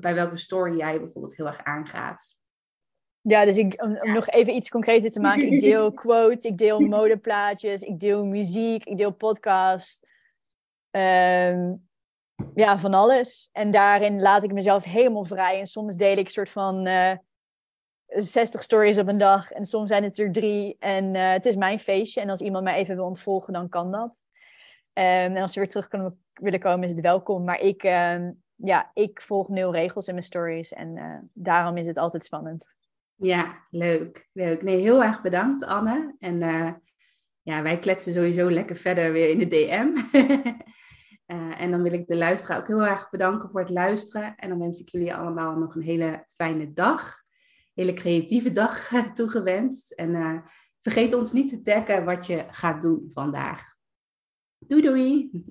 [0.00, 2.41] bij welke story jij bijvoorbeeld heel erg aangaat.
[3.22, 5.52] Ja, dus ik, om, om nog even iets concreter te maken.
[5.52, 10.10] Ik deel quotes, ik deel modeplaatjes, ik deel muziek, ik deel podcast.
[10.90, 11.88] Um,
[12.54, 13.48] ja, van alles.
[13.52, 15.58] En daarin laat ik mezelf helemaal vrij.
[15.58, 17.18] En soms deel ik een soort van uh, eh,
[18.06, 19.50] 60 stories op een dag.
[19.50, 20.76] En soms zijn het er drie.
[20.78, 22.20] En uh, het is mijn feestje.
[22.20, 24.20] En als iemand mij even wil ontvolgen, dan kan dat.
[24.94, 27.44] Um, en als ze weer terug kunnen, willen komen, is het welkom.
[27.44, 30.72] Maar ik, um, ja, ik volg nul regels in mijn stories.
[30.72, 32.70] En uh, daarom is het altijd spannend.
[33.22, 34.28] Ja, leuk.
[34.32, 34.62] leuk.
[34.62, 36.14] Nee, heel erg bedankt, Anne.
[36.18, 36.38] En
[37.42, 40.16] ja, wij kletsen sowieso lekker verder weer in de DM.
[41.26, 44.34] Uh, en dan wil ik de luisteraar ook heel erg bedanken voor het luisteren.
[44.36, 47.20] En dan wens ik jullie allemaal nog een hele fijne dag.
[47.74, 49.92] Hele creatieve dag toegewenst.
[49.92, 50.38] En uh,
[50.80, 53.74] vergeet ons niet te taggen wat je gaat doen vandaag.
[54.58, 55.44] Doei doei!